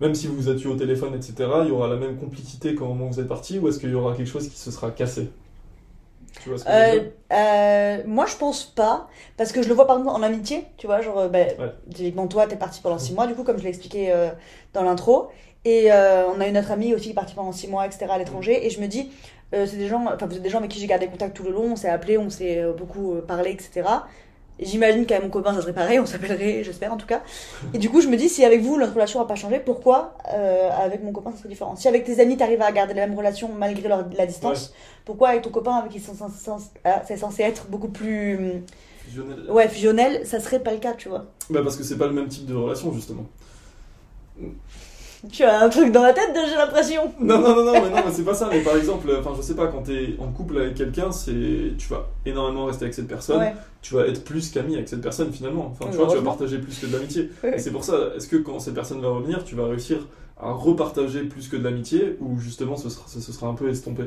même 0.00 0.14
si 0.14 0.26
vous 0.28 0.36
vous 0.36 0.48
êtes 0.48 0.62
eu 0.64 0.68
au 0.68 0.76
téléphone, 0.76 1.14
etc., 1.14 1.62
il 1.64 1.68
y 1.68 1.72
aura 1.72 1.88
la 1.88 1.96
même 1.96 2.16
complicité 2.18 2.74
qu'au 2.74 2.86
moment 2.86 3.06
où 3.08 3.12
vous 3.12 3.20
êtes 3.20 3.28
parti, 3.28 3.58
ou 3.58 3.68
est-ce 3.68 3.78
qu'il 3.80 3.90
y 3.90 3.94
aura 3.94 4.14
quelque 4.16 4.28
chose 4.30 4.48
qui 4.48 4.58
se 4.58 4.70
sera 4.70 4.90
cassé? 4.90 5.30
Tu 6.38 6.48
vois 6.48 6.58
ce 6.58 6.64
que 6.64 6.70
je 6.70 6.76
veux 6.76 6.82
Euh, 6.82 7.10
euh, 7.32 8.02
moi, 8.06 8.26
je 8.26 8.36
pense 8.36 8.64
pas, 8.64 9.08
parce 9.36 9.52
que 9.52 9.62
je 9.62 9.68
le 9.68 9.74
vois 9.74 9.86
par 9.86 9.98
exemple 9.98 10.16
en 10.16 10.22
amitié, 10.22 10.66
tu 10.76 10.86
vois, 10.86 11.00
genre, 11.00 11.18
euh, 11.18 11.28
bah, 11.28 11.38
Ouais. 11.58 11.72
typiquement 11.94 12.26
toi, 12.28 12.46
t'es 12.46 12.56
parti 12.56 12.80
pendant 12.80 12.98
six 12.98 13.12
mois, 13.12 13.26
du 13.26 13.34
coup, 13.34 13.44
comme 13.44 13.58
je 13.58 13.62
l'ai 13.62 13.68
expliqué 13.70 14.12
euh, 14.12 14.30
dans 14.72 14.82
l'intro, 14.82 15.30
et 15.64 15.92
euh, 15.92 16.26
on 16.28 16.40
a 16.40 16.46
une 16.46 16.56
autre 16.56 16.70
amie 16.70 16.94
aussi 16.94 17.04
qui 17.06 17.10
est 17.10 17.14
partie 17.14 17.34
pendant 17.34 17.52
six 17.52 17.68
mois, 17.68 17.86
etc., 17.86 18.06
à 18.10 18.18
l'étranger, 18.18 18.66
et 18.66 18.70
je 18.70 18.80
me 18.80 18.86
dis, 18.86 19.10
c'est 19.52 19.76
des 19.76 19.88
gens, 19.88 20.06
enfin, 20.06 20.26
vous 20.26 20.36
êtes 20.36 20.42
des 20.42 20.48
gens 20.48 20.58
avec 20.58 20.70
qui 20.70 20.78
j'ai 20.78 20.86
gardé 20.86 21.08
contact 21.08 21.34
tout 21.36 21.42
le 21.42 21.50
long, 21.50 21.72
on 21.72 21.76
s'est 21.76 21.88
appelé, 21.88 22.16
on 22.16 22.30
s'est 22.30 22.62
beaucoup 22.78 23.16
parlé, 23.26 23.50
etc. 23.50 23.82
J'imagine 24.62 25.06
qu'avec 25.06 25.24
mon 25.24 25.30
copain, 25.30 25.54
ça 25.54 25.62
serait 25.62 25.72
pareil, 25.72 25.98
on 26.00 26.06
s'appellerait, 26.06 26.62
j'espère 26.64 26.92
en 26.92 26.96
tout 26.98 27.06
cas. 27.06 27.22
Et 27.72 27.78
du 27.78 27.88
coup, 27.88 28.00
je 28.00 28.08
me 28.08 28.16
dis, 28.16 28.28
si 28.28 28.44
avec 28.44 28.60
vous, 28.60 28.76
notre 28.78 28.92
relation 28.92 29.18
n'a 29.18 29.24
pas 29.26 29.34
changé, 29.34 29.58
pourquoi 29.58 30.16
euh, 30.34 30.68
avec 30.70 31.02
mon 31.02 31.12
copain, 31.12 31.30
ça 31.32 31.38
serait 31.38 31.48
différent? 31.48 31.76
Si 31.76 31.88
avec 31.88 32.04
tes 32.04 32.20
amis, 32.20 32.36
t'arrives 32.36 32.60
à 32.60 32.70
garder 32.70 32.92
la 32.94 33.06
même 33.06 33.16
relation 33.16 33.48
malgré 33.56 33.88
leur- 33.88 34.04
la 34.16 34.26
distance, 34.26 34.74
pourquoi 35.06 35.30
avec 35.30 35.42
ton 35.42 35.50
copain, 35.50 35.76
avec 35.76 35.92
qui 35.92 36.00
c'est 36.00 36.14
censé, 36.14 36.34
censé- 36.44 36.70
ah, 36.84 37.02
c'est 37.08 37.16
censé 37.16 37.42
être 37.42 37.66
beaucoup 37.68 37.88
plus 37.88 38.62
Fusionnel. 39.06 39.50
ouais, 39.50 39.68
fusionnel, 39.68 40.26
ça 40.26 40.40
serait 40.40 40.60
pas 40.60 40.72
le 40.72 40.78
cas, 40.78 40.92
tu 40.92 41.08
vois 41.08 41.24
Bah, 41.48 41.60
parce 41.62 41.76
que 41.76 41.82
c'est 41.82 41.96
pas 41.98 42.06
le 42.06 42.12
même 42.12 42.28
type 42.28 42.44
de 42.46 42.54
relation, 42.54 42.92
justement. 42.92 43.24
Tu 45.30 45.42
as 45.42 45.60
un 45.60 45.68
truc 45.68 45.92
dans 45.92 46.02
la 46.02 46.14
tête, 46.14 46.30
j'ai 46.34 46.54
l'impression. 46.54 47.12
Non, 47.20 47.38
non, 47.38 47.54
non, 47.54 47.64
non, 47.64 47.72
mais 47.72 47.90
non, 47.90 47.96
mais 48.06 48.12
c'est 48.12 48.24
pas 48.24 48.32
ça. 48.32 48.48
Mais 48.50 48.60
par 48.60 48.76
exemple, 48.76 49.06
enfin, 49.18 49.32
je 49.36 49.42
sais 49.42 49.54
pas, 49.54 49.66
quand 49.66 49.82
t'es 49.82 50.16
en 50.18 50.32
couple 50.32 50.58
avec 50.58 50.74
quelqu'un, 50.74 51.12
c'est, 51.12 51.74
tu 51.76 51.88
vas 51.90 52.08
énormément 52.24 52.64
rester 52.64 52.84
avec 52.84 52.94
cette 52.94 53.08
personne. 53.08 53.38
Ouais. 53.38 53.54
Tu 53.82 53.94
vas 53.94 54.06
être 54.06 54.24
plus 54.24 54.50
qu'ami 54.50 54.76
avec 54.76 54.88
cette 54.88 55.02
personne 55.02 55.30
finalement. 55.30 55.66
Enfin, 55.72 55.90
tu 55.90 55.98
vois, 55.98 56.06
tu 56.08 56.16
vas 56.16 56.22
partager 56.22 56.58
plus 56.58 56.78
que 56.78 56.86
de 56.86 56.92
l'amitié. 56.92 57.30
Oui, 57.44 57.50
Et 57.54 57.58
c'est 57.58 57.70
pour 57.70 57.84
ça, 57.84 57.96
est-ce 58.16 58.28
que 58.28 58.36
quand 58.36 58.58
cette 58.60 58.74
personne 58.74 59.00
va 59.02 59.08
revenir, 59.08 59.44
tu 59.44 59.54
vas 59.54 59.66
réussir 59.66 60.06
à 60.40 60.52
repartager 60.52 61.24
plus 61.24 61.48
que 61.48 61.56
de 61.56 61.64
l'amitié 61.64 62.16
ou 62.20 62.38
justement 62.38 62.76
ce 62.76 62.88
sera, 62.88 63.04
ce 63.06 63.20
sera 63.20 63.46
un 63.48 63.54
peu 63.54 63.68
estompé? 63.68 64.04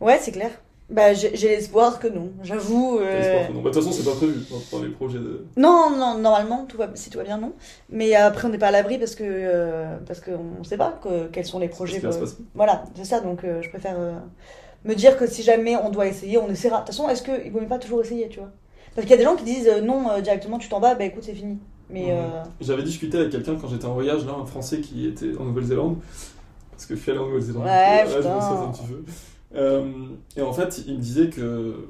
Ouais, 0.00 0.18
c'est 0.20 0.32
clair. 0.32 0.50
Bah, 0.90 1.14
j'ai 1.14 1.30
l'espoir 1.30 2.00
que 2.00 2.08
non, 2.08 2.32
j'avoue. 2.42 2.98
Euh, 2.98 3.18
l'espoir 3.18 3.46
que 3.46 3.52
non. 3.52 3.62
Bah, 3.62 3.70
De 3.70 3.74
toute 3.74 3.84
façon, 3.84 3.96
c'est 3.96 4.04
pas 4.04 4.16
prévu 4.16 4.40
dans, 4.50 4.76
dans 4.78 4.84
les 4.84 4.90
projets 4.90 5.18
de. 5.18 5.46
Non, 5.56 5.90
non, 5.96 6.18
normalement, 6.18 6.64
tout 6.66 6.76
va, 6.76 6.90
si 6.94 7.10
tout 7.10 7.18
va 7.18 7.24
bien, 7.24 7.38
non. 7.38 7.52
Mais 7.90 8.14
après, 8.16 8.48
on 8.48 8.50
n'est 8.50 8.58
pas 8.58 8.68
à 8.68 8.70
l'abri 8.72 8.98
parce 8.98 9.14
que 9.14 9.22
euh, 9.24 9.96
parce 10.06 10.20
qu'on 10.20 10.58
ne 10.58 10.64
sait 10.64 10.76
pas 10.76 10.98
que, 11.02 11.28
quels 11.28 11.46
sont 11.46 11.60
les 11.60 11.68
projets. 11.68 12.02
Voilà, 12.54 12.84
c'est 12.96 13.04
ça. 13.04 13.20
Donc, 13.20 13.44
euh, 13.44 13.62
je 13.62 13.68
préfère 13.68 13.94
euh, 13.98 14.14
me 14.84 14.94
dire 14.94 15.16
que 15.16 15.28
si 15.28 15.42
jamais 15.44 15.76
on 15.76 15.90
doit 15.90 16.06
essayer, 16.08 16.38
on 16.38 16.48
essaiera. 16.50 16.80
De 16.80 16.86
toute 16.86 16.94
façon, 16.94 17.08
est-ce 17.08 17.22
qu'il 17.22 17.52
vaut 17.52 17.60
mieux 17.60 17.68
pas 17.68 17.78
toujours 17.78 18.00
essayer, 18.02 18.28
tu 18.28 18.40
vois? 18.40 18.50
Parce 18.96 19.06
qu'il 19.06 19.12
y 19.12 19.14
a 19.14 19.18
des 19.18 19.24
gens 19.24 19.36
qui 19.36 19.44
disent 19.44 19.70
non 19.84 20.20
directement, 20.20 20.58
tu 20.58 20.68
t'en 20.68 20.80
vas, 20.80 20.96
bah 20.96 21.04
écoute, 21.04 21.22
c'est 21.22 21.34
fini. 21.34 21.58
Mais 21.88 22.12
J'avais 22.60 22.82
discuté 22.82 23.16
avec 23.16 23.30
quelqu'un 23.30 23.54
quand 23.60 23.68
j'étais 23.68 23.86
en 23.86 23.94
voyage, 23.94 24.26
là, 24.26 24.32
un 24.40 24.46
Français 24.46 24.80
qui 24.80 25.06
était 25.06 25.36
en 25.38 25.44
Nouvelle-Zélande. 25.44 25.98
Parce 26.72 26.86
que 26.86 26.96
je 26.96 27.00
suis 27.00 27.10
allé 27.12 27.20
en 27.20 27.26
Nouvelle-Zélande. 27.26 27.64
Ouais, 27.64 27.98
du 28.00 28.06
coup, 28.06 28.10
je 28.10 28.16
putain. 28.18 28.34
me 28.34 28.40
sens 28.40 28.58
un 28.66 28.72
petit 28.72 28.92
peu. 28.92 29.04
Euh, 29.54 29.82
et 30.36 30.42
en 30.42 30.52
fait, 30.52 30.82
il 30.86 30.96
me 30.96 31.00
disait 31.00 31.30
que. 31.30 31.88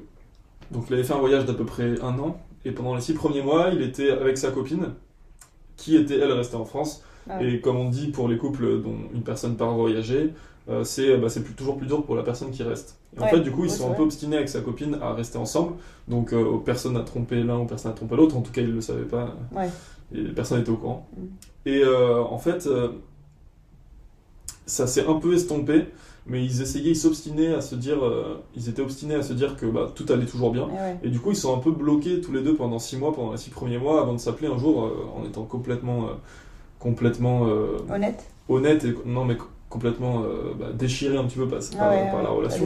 Donc, 0.71 0.85
il 0.89 0.93
avait 0.93 1.03
fait 1.03 1.13
un 1.13 1.19
voyage 1.19 1.45
d'à 1.45 1.53
peu 1.53 1.65
près 1.65 1.99
un 2.01 2.17
an. 2.19 2.39
Et 2.63 2.71
pendant 2.71 2.95
les 2.95 3.01
six 3.01 3.13
premiers 3.13 3.41
mois, 3.41 3.69
il 3.73 3.81
était 3.81 4.11
avec 4.11 4.37
sa 4.37 4.51
copine, 4.51 4.93
qui 5.77 5.95
était, 5.95 6.17
elle, 6.17 6.31
restée 6.31 6.55
en 6.55 6.65
France. 6.65 7.03
Ah. 7.29 7.43
Et 7.43 7.59
comme 7.59 7.77
on 7.77 7.89
dit 7.89 8.07
pour 8.07 8.27
les 8.27 8.37
couples 8.37 8.81
dont 8.81 8.95
une 9.13 9.23
personne 9.23 9.55
part 9.55 9.73
voyager, 9.75 10.33
euh, 10.69 10.83
c'est 10.83 11.17
bah, 11.17 11.29
c'est 11.29 11.43
plus- 11.43 11.53
toujours 11.53 11.77
plus 11.77 11.87
dur 11.87 12.03
pour 12.03 12.15
la 12.15 12.23
personne 12.23 12.51
qui 12.51 12.63
reste. 12.63 12.97
Et 13.17 13.21
en 13.21 13.27
fait, 13.27 13.41
du 13.41 13.51
coup, 13.51 13.65
ils 13.65 13.71
sont 13.71 13.91
un 13.91 13.93
peu 13.93 14.03
obstinés 14.03 14.37
avec 14.37 14.49
sa 14.49 14.61
copine 14.61 14.97
à 15.01 15.13
rester 15.13 15.37
ensemble. 15.37 15.73
Donc, 16.07 16.33
euh, 16.33 16.57
personne 16.63 16.93
n'a 16.93 17.01
trompé 17.01 17.43
l'un 17.43 17.59
ou 17.59 17.65
personne 17.65 17.91
n'a 17.91 17.97
trompé 17.97 18.15
l'autre. 18.15 18.37
En 18.37 18.41
tout 18.41 18.51
cas, 18.51 18.61
ils 18.61 18.69
ne 18.69 18.75
le 18.75 18.81
savaient 18.81 19.03
pas. 19.03 19.35
Ouais. 19.51 19.69
Et 20.13 20.23
personne 20.23 20.59
n'était 20.59 20.71
au 20.71 20.77
courant. 20.77 21.07
Mm. 21.17 21.21
Et 21.65 21.83
euh, 21.83 22.21
en 22.21 22.37
fait, 22.37 22.67
euh, 22.67 22.89
ça 24.71 24.87
s'est 24.87 25.05
un 25.05 25.15
peu 25.15 25.33
estompé, 25.33 25.87
mais 26.25 26.43
ils 26.45 26.61
essayaient, 26.61 26.91
ils 26.91 26.95
s'obstinaient 26.95 27.53
à 27.53 27.61
se 27.61 27.75
dire, 27.75 28.03
euh, 28.05 28.41
ils 28.55 28.69
étaient 28.69 28.81
obstinés 28.81 29.15
à 29.15 29.21
se 29.21 29.33
dire 29.33 29.57
que 29.57 29.65
bah, 29.65 29.91
tout 29.93 30.05
allait 30.09 30.25
toujours 30.25 30.51
bien. 30.51 30.67
Et 30.69 30.71
ouais. 30.71 30.99
Et 31.03 31.09
du 31.09 31.19
coup, 31.19 31.31
ils 31.31 31.35
sont 31.35 31.53
un 31.53 31.59
peu 31.59 31.71
bloqués 31.71 32.21
tous 32.21 32.31
les 32.31 32.41
deux 32.41 32.55
pendant 32.55 32.79
six 32.79 32.95
mois, 32.95 33.13
pendant 33.13 33.33
les 33.33 33.37
six 33.37 33.49
premiers 33.49 33.77
mois, 33.77 34.01
avant 34.01 34.13
de 34.13 34.19
s'appeler 34.19 34.47
un 34.47 34.57
jour 34.57 34.85
euh, 34.85 35.19
en 35.19 35.25
étant 35.25 35.43
complètement, 35.43 36.05
euh, 36.05 36.13
complètement 36.79 37.47
Honnête 37.89 38.25
honnête 38.49 38.83
et 38.83 38.93
non 39.05 39.23
mais 39.23 39.37
complètement 39.71 40.23
euh, 40.23 40.53
bah, 40.59 40.67
déchiré 40.73 41.17
un 41.17 41.23
petit 41.23 41.37
peu 41.37 41.47
par, 41.47 41.59
Ah 41.79 41.89
ouais, 41.89 42.05
par 42.11 42.17
ouais, 42.17 42.23
la 42.23 42.29
relation. 42.29 42.65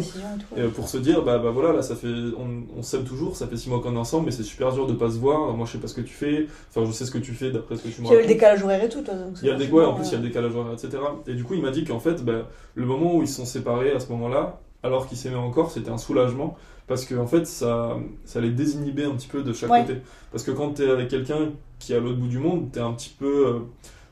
et 0.58 0.62
euh, 0.62 0.70
pour 0.70 0.90
se 0.90 0.98
dire, 0.98 1.24
bah, 1.24 1.38
bah 1.38 1.52
voilà, 1.52 1.72
là, 1.72 1.82
ça 1.82 1.96
fait, 1.96 2.08
on, 2.38 2.64
on 2.78 2.82
s'aime 2.82 3.06
toujours, 3.06 3.38
ça 3.38 3.48
fait 3.48 3.56
six 3.56 3.70
mois 3.70 3.80
qu'on 3.80 3.96
est 3.96 4.00
ensemble, 4.00 4.26
mais 4.26 4.32
c'est 4.32 4.44
super 4.44 4.74
dur 4.74 4.88
de 4.88 4.94
pas 4.94 5.10
se 5.10 5.18
voir. 5.18 5.54
Moi, 5.56 5.66
je 5.66 5.72
sais 5.74 5.78
pas 5.78 5.88
ce 5.88 5.94
que 5.94 6.02
tu 6.02 6.14
fais, 6.14 6.48
enfin, 6.70 6.84
je 6.86 6.92
sais 6.92 7.06
ce 7.06 7.12
que 7.12 7.20
tu 7.20 7.32
fais 7.34 7.52
d'après 7.52 7.78
ce 7.78 7.84
que 7.84 7.88
tu 7.90 8.02
me 8.02 8.08
il 8.08 8.12
y 8.12 8.16
a 8.16 8.20
le 8.20 8.26
décalage 8.28 8.64
horaire 8.64 8.84
et 8.84 8.90
tout, 8.90 9.02
toi. 9.02 9.14
donc 9.14 9.36
Il 9.42 9.48
y 9.48 9.52
a 9.52 9.54
décalage, 9.56 9.72
ouais, 9.74 9.86
en 9.86 9.94
plus, 9.94 10.06
il 10.08 10.12
y 10.12 10.16
a 10.16 10.18
euh, 10.18 10.22
le 10.22 10.28
décalage 10.28 10.56
horaire, 10.56 10.74
etc. 10.74 10.98
Et 11.28 11.36
du 11.36 11.44
coup, 11.44 11.54
il 11.54 11.62
m'a 11.62 11.72
dit 11.72 11.84
qu'en 11.86 12.00
fait, 12.00 12.26
bah, 12.26 12.48
le 12.74 12.86
moment 12.86 13.16
où 13.16 13.22
ils 13.22 13.28
se 13.28 13.36
sont 13.36 13.46
séparés 13.46 13.92
à 13.92 14.00
ce 14.00 14.12
moment-là, 14.12 14.60
alors 14.84 15.08
qu'ils 15.08 15.18
s'aimaient 15.18 15.36
encore, 15.36 15.72
c'était 15.72 15.90
un 15.92 15.98
soulagement, 15.98 16.58
parce 16.88 17.06
que 17.06 17.16
en 17.16 17.28
fait, 17.28 17.46
ça, 17.48 17.98
ça 18.26 18.42
les 18.42 18.50
désinhibait 18.52 19.06
un 19.06 19.14
petit 19.16 19.28
peu 19.28 19.42
de 19.44 19.54
chaque 19.54 19.70
Ouais. 19.72 19.82
côté. 19.86 20.00
Parce 20.32 20.44
que 20.44 20.52
quand 20.52 20.72
t'es 20.72 20.90
avec 20.90 21.08
quelqu'un 21.08 21.52
qui 21.80 21.94
est 21.94 21.96
à 21.96 22.00
l'autre 22.00 22.18
bout 22.18 22.28
du 22.28 22.40
monde, 22.40 22.72
t'es 22.72 22.80
un 22.82 22.94
petit 22.94 23.16
peu. 23.18 23.48
euh, 23.48 23.60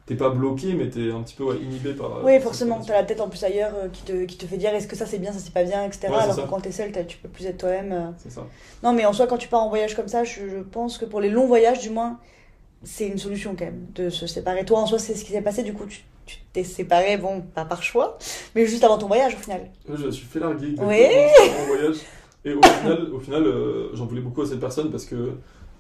T'es 0.05 0.15
pas 0.15 0.29
bloqué, 0.29 0.73
mais 0.73 0.89
t'es 0.89 1.11
un 1.11 1.21
petit 1.21 1.35
peu 1.35 1.45
ouais, 1.45 1.55
inhibé 1.63 1.93
par. 1.93 2.23
Oui, 2.25 2.33
par 2.33 2.41
forcément, 2.43 2.81
t'as 2.85 2.93
la 2.93 3.03
tête 3.03 3.21
en 3.21 3.29
plus 3.29 3.41
ailleurs 3.45 3.71
euh, 3.75 3.87
qui, 3.87 4.01
te, 4.03 4.25
qui 4.25 4.35
te 4.37 4.45
fait 4.45 4.57
dire 4.57 4.73
est-ce 4.75 4.87
que 4.87 4.97
ça 4.97 5.05
c'est 5.05 5.17
bien, 5.19 5.31
ça 5.31 5.39
c'est 5.39 5.53
pas 5.53 5.63
bien, 5.63 5.85
etc. 5.85 6.07
Ouais, 6.09 6.15
alors 6.19 6.35
ça. 6.35 6.41
que 6.41 6.47
quand 6.49 6.59
t'es 6.59 6.73
seul, 6.73 6.91
tu 7.07 7.17
peux 7.19 7.29
plus 7.29 7.45
être 7.45 7.57
toi-même. 7.59 7.91
euh. 7.93 8.11
C'est 8.17 8.31
ça. 8.31 8.45
Non, 8.83 8.91
mais 8.91 9.05
en 9.05 9.13
soi, 9.13 9.27
quand 9.27 9.37
tu 9.37 9.47
pars 9.47 9.61
en 9.61 9.69
voyage 9.69 9.95
comme 9.95 10.09
ça, 10.09 10.25
je, 10.25 10.49
je 10.49 10.57
pense 10.57 10.97
que 10.97 11.05
pour 11.05 11.21
les 11.21 11.29
longs 11.29 11.47
voyages, 11.47 11.79
du 11.79 11.89
moins, 11.89 12.19
c'est 12.83 13.07
une 13.07 13.17
solution 13.17 13.55
quand 13.57 13.63
même 13.63 13.85
de 13.95 14.09
se 14.09 14.27
séparer. 14.27 14.65
Toi, 14.65 14.79
en 14.79 14.85
soi, 14.87 14.99
c'est 14.99 15.15
ce 15.15 15.23
qui 15.23 15.31
s'est 15.31 15.41
passé, 15.41 15.63
du 15.63 15.73
coup, 15.73 15.85
tu 15.85 16.01
t'es 16.51 16.65
séparé, 16.65 17.15
bon, 17.17 17.39
pas 17.41 17.63
par 17.63 17.81
choix, 17.81 18.17
mais 18.55 18.65
juste 18.65 18.83
avant 18.83 18.97
ton 18.97 19.07
voyage 19.07 19.35
au 19.35 19.37
final. 19.37 19.69
Je 19.89 20.05
me 20.05 20.11
suis 20.11 20.25
fait 20.25 20.39
larguer 20.39 20.75
Ouais. 20.81 21.29
en 21.61 21.65
voyage. 21.67 21.95
Et 22.45 22.53
au 22.53 22.61
final, 22.81 23.09
au 23.13 23.19
final 23.19 23.43
euh, 23.47 23.89
j'en 23.93 24.05
voulais 24.05 24.21
beaucoup 24.21 24.41
à 24.41 24.45
cette 24.45 24.59
personne 24.59 24.91
parce 24.91 25.05
que 25.05 25.31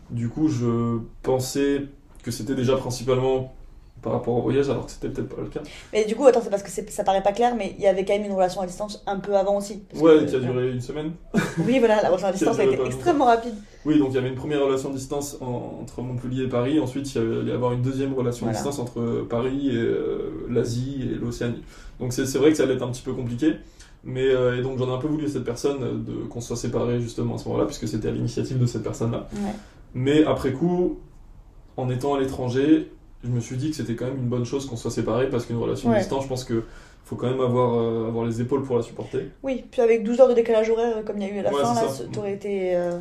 du 0.09 0.29
coup, 0.29 0.47
je 0.47 0.99
pensais 1.23 1.83
que 2.23 2.31
c'était 2.31 2.55
déjà 2.55 2.75
principalement 2.77 3.53
par 4.03 4.13
rapport 4.13 4.35
au 4.35 4.41
voyage, 4.41 4.69
alors 4.69 4.85
que 4.85 4.91
c'était 4.91 5.09
peut-être 5.09 5.29
pas 5.35 5.41
le 5.41 5.47
cas. 5.47 5.61
Mais 5.93 6.05
du 6.05 6.15
coup, 6.15 6.25
attends, 6.27 6.41
c'est 6.43 6.49
parce 6.49 6.61
que 6.61 6.69
ça 6.69 7.03
paraît 7.03 7.23
pas 7.23 7.31
clair, 7.31 7.55
mais 7.55 7.73
il 7.77 7.83
y 7.83 7.87
avait 7.87 8.05
quand 8.05 8.13
même 8.13 8.25
une 8.25 8.33
relation 8.33 8.61
à 8.61 8.67
distance 8.67 9.01
un 9.07 9.17
peu 9.19 9.35
avant 9.35 9.57
aussi. 9.57 9.81
Ouais, 9.95 10.19
que- 10.19 10.25
qui 10.29 10.35
a 10.35 10.39
duré 10.39 10.71
une 10.71 10.81
semaine. 10.81 11.13
Oui, 11.65 11.79
voilà, 11.79 12.01
la 12.01 12.09
relation 12.09 12.27
à 12.27 12.31
distance 12.31 12.59
a 12.59 12.65
été 12.65 12.77
extrêmement 12.85 13.25
rapide. 13.25 13.53
Oui, 13.85 13.97
donc 13.99 14.09
il 14.11 14.15
y 14.15 14.17
avait 14.17 14.29
une 14.29 14.35
première 14.35 14.63
relation 14.63 14.89
à 14.89 14.93
distance 14.93 15.37
en- 15.41 15.79
entre 15.81 16.01
Montpellier 16.01 16.43
et 16.43 16.47
Paris. 16.49 16.79
Ensuite, 16.79 17.13
il 17.15 17.21
y 17.21 17.25
allait 17.25 17.49
y 17.51 17.53
avoir 17.53 17.71
une 17.73 17.81
deuxième 17.81 18.13
relation 18.13 18.45
Voilà. 18.45 18.59
à 18.59 18.61
distance 18.61 18.79
entre 18.79 19.25
Paris 19.29 19.69
et 19.69 19.75
euh, 19.75 20.45
l'Asie 20.49 21.09
et 21.11 21.15
l'Océanie. 21.15 21.63
Donc 21.99 22.11
c'est 22.13 22.23
vrai 22.37 22.51
que 22.51 22.57
ça 22.57 22.63
allait 22.63 22.73
être 22.75 22.83
un 22.83 22.91
petit 22.91 23.01
peu 23.03 23.13
compliqué. 23.13 23.53
Mais 24.05 24.27
euh, 24.27 24.59
et 24.59 24.61
donc 24.61 24.77
j'en 24.79 24.87
ai 24.89 24.93
un 24.93 24.97
peu 24.97 25.07
voulu 25.07 25.25
à 25.25 25.29
cette 25.29 25.45
personne 25.45 25.81
euh, 25.81 25.93
de 25.93 26.25
qu'on 26.27 26.41
soit 26.41 26.57
séparés 26.57 26.99
justement 26.99 27.35
à 27.35 27.37
ce 27.37 27.47
moment-là, 27.47 27.65
puisque 27.65 27.87
c'était 27.87 28.09
à 28.09 28.11
l'initiative 28.11 28.57
de 28.59 28.65
cette 28.65 28.83
personne-là. 28.83 29.27
Ouais. 29.33 29.51
Mais 29.93 30.25
après 30.25 30.51
coup, 30.51 30.99
en 31.77 31.89
étant 31.89 32.15
à 32.15 32.19
l'étranger, 32.19 32.91
je 33.23 33.29
me 33.29 33.39
suis 33.39 33.57
dit 33.57 33.69
que 33.69 33.75
c'était 33.75 33.95
quand 33.95 34.05
même 34.05 34.17
une 34.17 34.27
bonne 34.29 34.45
chose 34.45 34.65
qu'on 34.65 34.75
soit 34.75 34.91
séparés 34.91 35.29
parce 35.29 35.45
qu'une 35.45 35.57
relation 35.57 35.89
Ouais. 35.89 35.95
à 35.97 35.99
distance, 35.99 36.23
je 36.23 36.29
pense 36.29 36.43
que 36.43 36.63
faut 37.05 37.15
quand 37.15 37.29
même 37.29 37.41
avoir, 37.41 37.75
euh, 37.79 38.07
avoir 38.07 38.25
les 38.25 38.41
épaules 38.41 38.63
pour 38.63 38.77
la 38.77 38.81
supporter. 38.81 39.29
Oui, 39.43 39.63
puis 39.69 39.81
avec 39.81 40.03
12 40.03 40.19
heures 40.21 40.29
de 40.29 40.33
décalage 40.33 40.69
horaire, 40.69 41.03
comme 41.05 41.17
il 41.17 41.27
y 41.27 41.29
a 41.29 41.33
eu 41.33 41.39
à 41.39 41.43
la 41.43 41.53
Ouais, 41.53 41.61
fin, 41.61 41.73
là, 41.73 41.81
t'aurais 42.11 42.33
été 42.33 42.75
euh, 42.75 42.97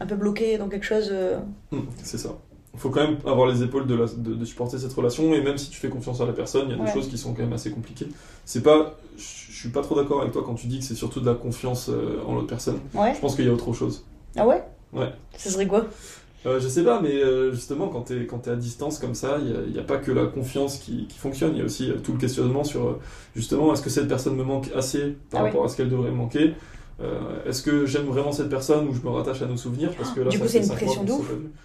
un 0.00 0.06
peu 0.06 0.16
bloqué 0.16 0.56
dans 0.58 0.68
quelque 0.68 0.86
chose. 0.86 1.08
euh, 1.12 1.38
Hum, 1.72 1.86
c'est 2.02 2.18
ça. 2.18 2.30
Il 2.74 2.80
faut 2.80 2.88
quand 2.88 3.02
même 3.06 3.18
avoir 3.26 3.46
les 3.46 3.62
épaules 3.62 3.86
de, 3.86 3.94
la- 3.94 4.06
de, 4.06 4.34
de 4.34 4.44
supporter 4.46 4.78
cette 4.78 4.92
relation 4.94 5.34
et 5.34 5.42
même 5.42 5.58
si 5.58 5.68
tu 5.68 5.78
fais 5.78 5.90
confiance 5.90 6.22
à 6.22 6.26
la 6.26 6.32
personne, 6.32 6.68
il 6.70 6.76
y 6.78 6.80
a 6.80 6.84
des 6.84 6.90
choses 6.90 7.08
qui 7.08 7.18
sont 7.18 7.34
quand 7.34 7.42
même 7.42 7.52
assez 7.52 7.70
compliquées. 7.70 8.08
C'est 8.46 8.62
pas, 8.62 8.94
je 9.18 9.22
suis 9.22 9.68
pas 9.68 9.82
trop 9.82 9.94
d'accord 9.94 10.22
avec 10.22 10.32
toi 10.32 10.42
quand 10.44 10.54
tu 10.54 10.66
dis 10.68 10.78
que 10.78 10.84
c'est 10.86 10.94
surtout 10.94 11.20
de 11.20 11.26
la 11.26 11.34
confiance 11.34 11.90
en 12.26 12.34
l'autre 12.34 12.46
personne. 12.46 12.80
Ouais. 12.94 13.12
Je 13.14 13.20
pense 13.20 13.36
qu'il 13.36 13.44
y 13.44 13.48
a 13.48 13.52
autre 13.52 13.74
chose. 13.74 14.04
Ah 14.36 14.46
ouais? 14.46 14.62
Ouais. 14.94 15.10
Ce 15.36 15.50
serait 15.50 15.66
quoi? 15.66 15.84
Euh, 16.44 16.58
je 16.58 16.66
sais 16.66 16.82
pas, 16.82 17.00
mais 17.00 17.22
euh, 17.22 17.52
justement, 17.52 17.88
quand 17.88 18.02
t'es 18.02 18.26
quand 18.26 18.38
t'es 18.38 18.50
à 18.50 18.56
distance 18.56 18.98
comme 18.98 19.14
ça, 19.14 19.38
il 19.40 19.72
n'y 19.72 19.78
a, 19.78 19.82
pas 19.82 19.98
que 19.98 20.10
la 20.10 20.26
confiance 20.26 20.78
qui, 20.78 21.06
qui 21.06 21.18
fonctionne, 21.18 21.52
il 21.54 21.58
y 21.58 21.62
a 21.62 21.64
aussi 21.64 21.90
euh, 21.90 21.98
tout 22.02 22.12
le 22.12 22.18
questionnement 22.18 22.64
sur 22.64 22.86
euh, 22.88 22.98
justement 23.36 23.72
est-ce 23.72 23.82
que 23.82 23.90
cette 23.90 24.08
personne 24.08 24.34
me 24.34 24.42
manque 24.42 24.68
assez 24.74 25.16
par 25.30 25.40
Ah 25.40 25.44
oui. 25.44 25.50
rapport 25.50 25.64
à 25.64 25.68
ce 25.68 25.76
qu'elle 25.76 25.88
devrait 25.90 26.10
me 26.10 26.16
manquer? 26.16 26.54
Euh, 27.00 27.44
Est-ce 27.46 27.62
que 27.62 27.86
j'aime 27.86 28.06
vraiment 28.06 28.32
cette 28.32 28.48
personne 28.48 28.86
ou 28.88 28.94
je 28.94 29.00
me 29.00 29.08
rattache 29.08 29.42
à 29.42 29.46
nos 29.46 29.56
souvenirs? 29.56 29.90
Parce 29.96 30.10
que 30.10 30.20
là, 30.20 30.30
Du 30.30 30.36
ça 30.36 30.42
coup, 30.44 30.48
c'est 30.50 30.62
une 30.62 30.68
pression 30.68 31.04
vu. 31.04 31.12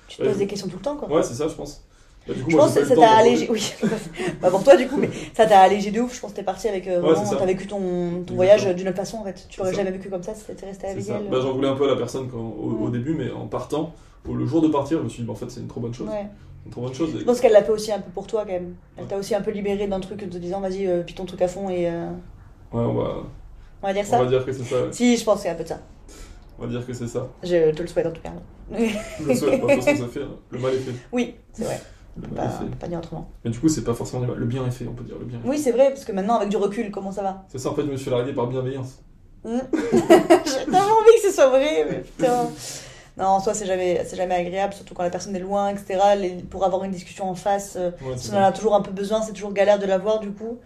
Tu 0.08 0.18
te 0.18 0.24
poses 0.24 0.38
des 0.38 0.48
questions 0.48 0.68
tout 0.68 0.78
le 0.78 0.82
temps, 0.82 0.96
quoi. 0.96 1.10
Ouais, 1.12 1.24
c'est 1.24 1.34
ça, 1.36 1.48
je 1.48 1.54
pense. 1.54 1.84
Bah, 2.28 2.34
coup, 2.44 2.50
Je 2.50 2.56
moi, 2.56 2.66
pense 2.66 2.76
que 2.76 2.86
ça 2.86 2.96
t'a 2.96 3.10
allégé. 3.12 3.48
Oui, 3.50 3.74
pas 4.42 4.50
pour 4.50 4.64
toi 4.64 4.76
du 4.76 4.88
coup, 4.88 4.98
mais 4.98 5.10
ça 5.36 5.46
t'a 5.46 5.60
allégé 5.62 5.92
de 5.92 6.02
ouf. 6.02 6.16
Je 6.16 6.20
pense 6.20 6.32
que 6.32 6.36
t'es 6.38 6.44
parti 6.44 6.68
avec. 6.68 6.88
euh, 6.88 7.02
Ouais, 7.02 7.14
t'as 7.38 7.46
vécu 7.46 7.68
ton, 7.68 8.24
voyage 8.34 8.66
euh, 8.68 8.74
d'une 8.74 8.88
autre 8.88 8.98
façon 8.98 9.18
en 9.18 9.24
fait. 9.24 9.46
Tu 9.50 9.60
l'aurais 9.60 9.74
jamais 9.74 9.92
vécu 9.92 10.10
comme 10.10 10.24
ça 10.24 10.34
si 10.36 10.44
t'étais 10.46 10.66
resté 10.66 10.88
avec 10.88 11.06
elle. 11.08 11.30
Bah, 11.30 11.40
J'en 11.42 11.54
voulais 11.54 11.68
un 11.70 11.76
peu 11.76 11.86
à 11.86 11.88
la 11.88 11.96
personne 11.96 12.28
quand, 12.30 12.38
au, 12.40 12.90
début, 12.90 13.14
mais 13.14 13.32
en 13.32 13.48
partant, 13.48 13.94
au- 14.28 14.34
le 14.36 14.46
jour 14.46 14.62
de 14.62 14.68
partir, 14.68 15.00
je 15.00 15.04
me 15.04 15.10
suis 15.10 15.22
dit, 15.22 15.28
bah, 15.28 15.34
en 15.34 15.36
fait, 15.36 15.50
c'est 15.50 15.62
une 15.62 15.68
trop 15.68 15.80
bonne 15.80 15.94
chose. 15.94 16.08
Ouais. 16.10 16.28
Une 16.66 16.72
trop 16.72 16.82
bonne 16.82 16.94
chose. 16.94 17.12
Je 17.18 17.24
pense 17.24 17.40
qu'elle 17.40 17.54
l'a 17.54 17.64
fait 17.64 17.72
aussi 17.72 17.92
un 17.94 18.00
peu 18.00 18.12
pour 18.12 18.28
toi 18.28 18.44
quand 18.46 18.52
même. 18.52 18.76
Elle 18.98 19.06
t'a 19.06 19.18
aussi 19.18 19.34
un 19.34 19.42
peu 19.42 19.52
libéré 19.52 19.88
d'un 19.88 20.00
truc 20.02 20.22
en 20.24 20.30
te 20.30 20.38
disant 20.38 20.60
vas-y, 20.60 20.86
euh, 20.86 21.04
puis 21.04 21.16
ton 21.16 21.26
truc 21.26 21.42
à 21.42 21.48
fond 21.48 21.70
et. 21.70 21.90
euh, 21.90 22.10
Ouais, 22.74 22.82
on 22.82 22.94
va, 22.96 23.24
On 23.82 23.88
va 23.88 23.94
dire 23.94 24.04
on 24.06 24.10
ça 24.12 24.18
va 24.22 24.26
dire 24.26 24.46
que 24.46 24.52
c'est 24.52 24.66
ça. 24.66 24.76
Si, 24.92 25.16
je 25.16 25.24
pense 25.24 25.36
que 25.38 25.42
c'est 25.44 25.50
un 25.50 25.56
peu 25.56 25.64
de 25.64 25.70
ça. 25.70 25.80
On 26.60 26.64
va 26.64 26.68
dire 26.68 26.86
que 26.86 26.92
c'est 26.92 27.08
ça. 27.08 27.28
Je 27.44 27.72
te 27.72 27.82
le 27.82 27.88
souhaite 27.88 28.08
en 28.08 28.12
tout 28.12 28.22
cas. 28.22 28.34
Je 28.78 29.24
le 29.26 29.34
souhaite, 29.36 29.62
bah, 29.62 29.68
de 29.68 29.76
toute 29.76 29.84
façon, 29.86 30.04
ça 30.04 30.08
fait. 30.12 30.24
hein. 30.24 30.36
Le 30.50 30.60
mal 30.60 30.74
est 30.74 30.80
fait. 30.80 30.92
oui, 31.14 31.36
c'est 31.54 31.64
vrai. 31.64 31.80
On 32.18 32.22
peut 32.30 32.36
pas, 32.36 32.50
fait. 32.50 32.64
on 32.64 32.68
peut 32.70 32.76
pas 32.78 32.88
dire 32.88 32.98
autrement. 33.00 33.30
Mais 33.46 33.52
du 33.52 33.60
coup, 33.60 33.70
c'est 33.70 33.84
pas 33.84 33.94
forcément 33.94 34.22
du 34.24 34.28
mal. 34.28 34.38
Le 34.38 34.46
bien 34.46 34.66
est 34.66 34.72
fait, 34.72 34.88
on 34.88 34.94
peut 34.94 35.04
dire. 35.04 35.16
Le 35.20 35.26
bien. 35.26 35.40
Oui, 35.46 35.58
c'est 35.58 35.72
vrai, 35.72 35.90
parce 35.90 36.04
que 36.06 36.12
maintenant, 36.12 36.36
avec 36.38 36.50
du 36.50 36.58
recul, 36.58 36.92
comment 36.92 37.12
ça 37.12 37.22
va? 37.24 37.46
C'est 37.50 37.58
ça, 37.60 37.70
en 37.70 37.76
fait, 37.76 37.84
je 37.86 37.92
me 37.92 37.98
suis 37.98 38.10
largué 38.12 38.34
par 38.34 38.48
bienveillance. 38.48 39.00
Hmm. 39.44 39.60
J'ai 39.74 40.66
tellement 40.66 40.80
envie 40.80 41.22
que 41.22 41.28
ce 41.30 41.32
soit 41.32 41.50
vrai, 41.50 41.86
mais 41.90 41.98
putain. 42.00 42.48
Non, 43.18 43.26
en 43.26 43.40
soi, 43.40 43.54
c'est 43.56 43.66
jamais, 43.66 44.04
c'est 44.06 44.16
jamais 44.16 44.36
agréable, 44.36 44.74
surtout 44.74 44.94
quand 44.94 45.02
la 45.04 45.10
personne 45.10 45.36
est 45.36 45.40
loin, 45.40 45.70
etc. 45.70 46.00
Les- 46.20 46.34
pour 46.44 46.64
avoir 46.66 46.84
une 46.84 46.92
discussion 46.92 47.28
en 47.30 47.34
face, 47.36 47.76
euh, 47.76 47.90
Ouais, 48.04 48.16
si 48.16 48.30
on 48.32 48.38
en 48.38 48.44
a 48.44 48.52
toujours 48.52 48.76
un 48.76 48.82
peu 48.82 48.92
besoin, 48.92 49.22
c'est 49.24 49.34
toujours 49.34 49.54
galère 49.54 49.80
de 49.80 49.86
l'avoir 49.88 50.20
du 50.20 50.32
coup. 50.32 50.60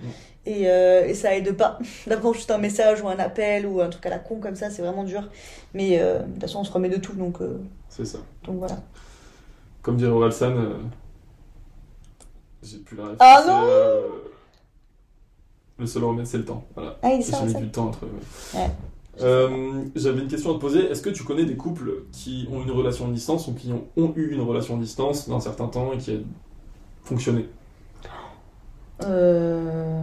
Et, 0.45 0.63
euh, 0.69 1.05
et 1.05 1.13
ça 1.13 1.33
aide 1.35 1.55
pas. 1.55 1.77
D'avoir 2.07 2.33
juste 2.33 2.49
un 2.51 2.57
message 2.57 3.01
ou 3.03 3.07
un 3.07 3.19
appel 3.19 3.65
ou 3.67 3.79
un 3.79 3.89
truc 3.89 4.05
à 4.07 4.09
la 4.09 4.19
con 4.19 4.37
comme 4.41 4.55
ça, 4.55 4.69
c'est 4.69 4.81
vraiment 4.81 5.03
dur. 5.05 5.29
Mais 5.73 5.99
euh, 6.01 6.19
de 6.19 6.31
toute 6.33 6.41
façon, 6.41 6.59
on 6.59 6.63
se 6.65 6.71
remet 6.73 6.89
de 6.89 6.97
tout, 6.97 7.13
donc, 7.13 7.39
euh, 7.41 7.59
C'est 7.89 8.03
ça. 8.05 8.17
donc 8.43 8.57
voilà. 8.57 8.75
Comme 9.81 9.95
dirait 9.97 10.11
Oralsan. 10.11 10.53
J'ai 12.63 12.77
plus 12.77 12.97
la 12.97 13.07
ref. 13.07 13.17
Ah 13.19 13.43
non 13.47 13.61
euh, 13.63 14.01
Le 15.79 15.85
seul 15.85 16.03
remède, 16.03 16.25
c'est 16.25 16.37
le 16.37 16.45
temps. 16.45 16.63
Voilà. 16.75 16.97
Ah, 17.01 17.09
il 17.11 17.17
mis 17.17 17.23
ça 17.23 17.45
du 17.45 17.69
temps 17.69 17.87
entre. 17.87 18.05
Ouais. 18.53 18.69
Euh, 19.19 19.83
J'avais 19.95 20.21
une 20.21 20.27
question 20.27 20.51
à 20.51 20.53
te 20.53 20.59
poser. 20.59 20.79
Est-ce 20.89 21.01
que 21.01 21.09
tu 21.09 21.23
connais 21.23 21.45
des 21.45 21.57
couples 21.57 22.03
qui 22.11 22.47
ont 22.51 22.61
une 22.61 22.71
relation 22.71 23.07
à 23.07 23.11
distance 23.11 23.47
ou 23.47 23.53
qui 23.53 23.71
ont, 23.73 23.85
ont 23.97 24.13
eu 24.15 24.31
une 24.31 24.41
relation 24.41 24.77
à 24.77 24.79
distance 24.79 25.27
d'un 25.27 25.39
certain 25.39 25.67
temps 25.67 25.91
et 25.93 25.97
qui 25.97 26.11
a 26.11 26.17
fonctionné? 27.03 27.49
Euh... 29.03 30.01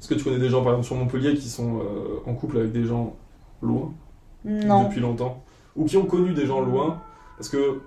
Est-ce 0.00 0.08
que 0.08 0.14
tu 0.14 0.24
connais 0.24 0.38
des 0.38 0.48
gens, 0.48 0.62
par 0.62 0.72
exemple, 0.72 0.86
sur 0.86 0.96
Montpellier 0.96 1.34
qui 1.34 1.48
sont 1.48 1.80
euh, 1.80 2.22
en 2.26 2.34
couple 2.34 2.58
avec 2.58 2.72
des 2.72 2.84
gens 2.84 3.16
loin? 3.60 3.92
Non. 4.44 4.84
depuis 4.84 5.00
longtemps? 5.00 5.42
Ou 5.76 5.84
qui 5.84 5.96
ont 5.98 6.06
connu 6.06 6.32
des 6.32 6.46
gens 6.46 6.60
loin? 6.60 7.02
Parce 7.36 7.50
que 7.50 7.80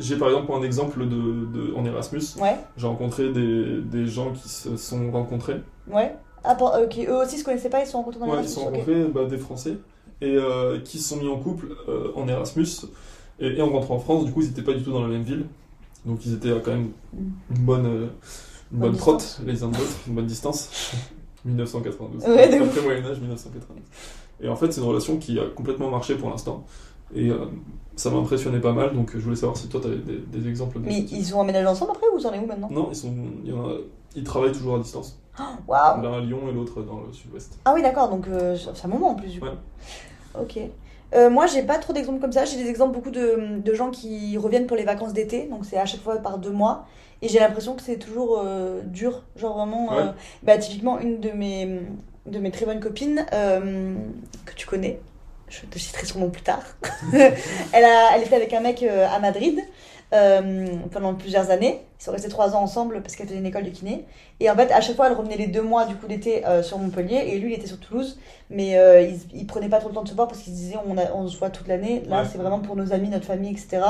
j'ai 0.00 0.16
par 0.16 0.28
exemple 0.28 0.52
un 0.52 0.62
exemple 0.62 1.00
de, 1.00 1.06
de- 1.06 1.74
en 1.76 1.84
Erasmus. 1.84 2.22
Ouais, 2.40 2.56
J'ai 2.76 2.86
rencontré 2.86 3.30
des, 3.32 3.80
des 3.82 4.06
gens 4.06 4.32
qui 4.32 4.48
se 4.48 4.76
sont 4.76 5.10
rencontrés. 5.10 5.60
ouais. 5.90 6.14
Ah, 6.44 6.56
pour- 6.56 6.74
euh, 6.74 6.86
qui 6.88 7.06
eux 7.06 7.14
aussi 7.16 7.38
se 7.38 7.44
connaissaient 7.44 7.68
pas, 7.70 7.80
ils 7.80 7.86
se 7.86 7.92
sont 7.92 7.98
rencontrés 7.98 8.18
dans 8.20 8.26
Ouais, 8.32 8.42
ils 8.42 8.48
se 8.48 8.56
sont 8.56 8.64
rencontrés, 8.64 9.04
bah, 9.04 9.26
des 9.26 9.38
Français, 9.38 9.76
et 10.20 10.34
euh, 10.36 10.80
qui 10.80 10.98
se 10.98 11.10
sont 11.10 11.16
mis 11.18 11.28
en 11.28 11.36
couple 11.38 11.68
euh, 11.88 12.10
en 12.16 12.26
Erasmus. 12.26 12.66
Et, 13.38 13.58
et 13.58 13.62
en 13.62 13.70
rentrant 13.70 13.94
en 13.94 13.98
France, 14.00 14.24
du 14.24 14.32
coup, 14.32 14.40
ils 14.42 14.48
n'étaient 14.48 14.62
pas 14.62 14.72
du 14.74 14.82
tout 14.82 14.90
dans 14.90 15.02
la 15.02 15.08
même 15.08 15.22
ville. 15.22 15.46
Donc 16.04 16.26
ils 16.26 16.34
étaient 16.34 16.50
quand 16.64 16.72
même 16.72 16.90
une 17.14 17.64
bonne, 17.64 17.86
une 17.86 18.08
Bonne 18.72 18.90
bonne 18.90 18.96
trotte, 18.96 19.40
les 19.46 19.62
uns 19.62 19.68
de 19.68 19.76
l'autre, 19.76 19.96
une 20.08 20.14
bonne 20.14 20.26
distance. 20.26 20.92
1992. 21.44 22.24
Ouais, 22.24 22.60
Après 22.60 22.80
Moyen-Âge, 22.82 23.20
1992. 23.20 23.82
Et 24.40 24.48
en 24.48 24.56
fait, 24.56 24.72
c'est 24.72 24.80
une 24.80 24.86
relation 24.88 25.18
qui 25.18 25.38
a 25.38 25.44
complètement 25.54 25.90
marché 25.90 26.16
pour 26.16 26.30
l'instant. 26.30 26.64
Et 27.14 27.30
euh, 27.30 27.46
ça 27.96 28.10
m'a 28.10 28.18
impressionné 28.18 28.58
pas 28.60 28.72
mal, 28.72 28.94
donc 28.94 29.10
je 29.14 29.18
voulais 29.18 29.36
savoir 29.36 29.56
si 29.56 29.68
toi, 29.68 29.80
tu 29.80 29.86
avais 29.88 29.96
des, 29.98 30.18
des 30.18 30.48
exemples 30.48 30.80
de 30.80 30.86
Mais 30.86 30.98
ils 31.00 31.34
ont 31.34 31.40
emménagé 31.40 31.66
ensemble 31.66 31.92
après 31.92 32.06
ou 32.14 32.18
ils 32.18 32.26
en 32.26 32.32
est 32.32 32.38
où 32.38 32.46
maintenant? 32.46 32.68
Non, 32.70 32.88
ils, 32.90 32.96
sont, 32.96 33.12
il 33.44 33.50
y 33.50 33.52
en 33.54 33.64
a- 33.68 33.76
ils 34.16 34.24
travaillent 34.24 34.52
toujours 34.52 34.76
à 34.76 34.78
distance. 34.78 35.18
Waouh 35.68 36.02
L'un 36.02 36.12
à 36.14 36.20
Lyon 36.20 36.40
et 36.48 36.52
l'autre 36.52 36.82
dans 36.82 37.00
le 37.06 37.12
sud-ouest. 37.12 37.58
Ah 37.64 37.72
oui, 37.74 37.82
d'accord, 37.82 38.08
donc 38.08 38.26
euh, 38.28 38.56
c'est 38.56 38.84
un 38.84 38.88
moment 38.88 39.10
en 39.10 39.14
plus 39.14 39.28
du 39.30 39.40
coup. 39.40 39.46
Ouais. 39.46 39.52
Ok. 40.40 40.58
Euh, 41.14 41.28
moi, 41.28 41.46
j'ai 41.46 41.62
pas 41.62 41.76
trop 41.78 41.92
d'exemples 41.92 42.20
comme 42.20 42.32
ça. 42.32 42.46
J'ai 42.46 42.56
des 42.62 42.68
exemples 42.70 42.94
beaucoup 42.94 43.10
de, 43.10 43.58
de 43.62 43.74
gens 43.74 43.90
qui 43.90 44.38
reviennent 44.38 44.66
pour 44.66 44.76
les 44.78 44.84
vacances 44.84 45.12
d'été, 45.12 45.46
donc 45.46 45.66
c'est 45.66 45.76
à 45.76 45.84
chaque 45.84 46.00
fois 46.00 46.16
par 46.16 46.38
deux 46.38 46.50
mois. 46.52 46.86
Et 47.20 47.28
j'ai 47.28 47.38
l'impression 47.38 47.74
que 47.74 47.82
c'est 47.82 47.98
toujours 47.98 48.40
euh, 48.42 48.80
dur. 48.82 49.22
Genre 49.36 49.54
vraiment. 49.56 49.92
euh, 49.92 50.06
Ouais. 50.06 50.10
bah, 50.42 50.56
typiquement, 50.58 50.98
une 50.98 51.20
de 51.20 51.30
mes, 51.30 51.80
de 52.26 52.38
mes 52.38 52.50
très 52.50 52.64
bonnes 52.64 52.80
copines, 52.80 53.26
euh, 53.34 53.94
que 54.46 54.54
tu 54.54 54.66
connais, 54.66 55.00
je 55.52 55.66
te 55.66 55.78
citerai 55.78 56.06
son 56.06 56.18
nom 56.20 56.30
plus 56.30 56.42
tard, 56.42 56.62
elle, 57.12 57.84
a, 57.84 58.16
elle 58.16 58.22
était 58.22 58.36
avec 58.36 58.52
un 58.52 58.60
mec 58.60 58.82
euh, 58.82 59.06
à 59.08 59.18
Madrid. 59.18 59.58
euh, 60.14 60.66
pendant 60.90 61.14
plusieurs 61.14 61.48
années. 61.50 61.80
Ils 61.98 62.04
sont 62.04 62.12
restés 62.12 62.28
trois 62.28 62.54
ans 62.54 62.60
ensemble 62.62 63.00
parce 63.00 63.16
qu'elle 63.16 63.26
faisait 63.28 63.38
une 63.38 63.46
école 63.46 63.64
de 63.64 63.70
kiné. 63.70 64.04
Et 64.40 64.50
en 64.50 64.54
fait, 64.54 64.70
à 64.70 64.82
chaque 64.82 64.94
fois, 64.96 65.06
elle 65.06 65.14
revenait 65.14 65.38
les 65.38 65.46
deux 65.46 65.62
mois 65.62 65.86
du 65.86 65.94
coup 65.96 66.06
d'été 66.06 66.44
euh, 66.46 66.62
sur 66.62 66.76
Montpellier 66.76 67.16
et 67.28 67.38
lui, 67.38 67.52
il 67.54 67.56
était 67.58 67.66
sur 67.66 67.80
Toulouse. 67.80 68.18
Mais 68.50 68.76
euh, 68.76 69.00
il, 69.00 69.18
il 69.34 69.46
prenait 69.46 69.70
pas 69.70 69.78
trop 69.78 69.88
le 69.88 69.94
temps 69.94 70.02
de 70.02 70.08
se 70.10 70.14
voir 70.14 70.28
parce 70.28 70.40
qu'il 70.42 70.52
se 70.52 70.58
disait 70.58 70.76
on, 70.86 70.98
a- 70.98 71.10
on 71.14 71.26
se 71.28 71.38
voit 71.38 71.48
toute 71.48 71.66
l'année. 71.66 72.02
Là, 72.08 72.20
Ouais. 72.22 72.28
c'est 72.30 72.36
vraiment 72.36 72.58
pour 72.58 72.76
nos 72.76 72.92
amis, 72.92 73.08
notre 73.08 73.24
famille, 73.24 73.52
etc. 73.52 73.80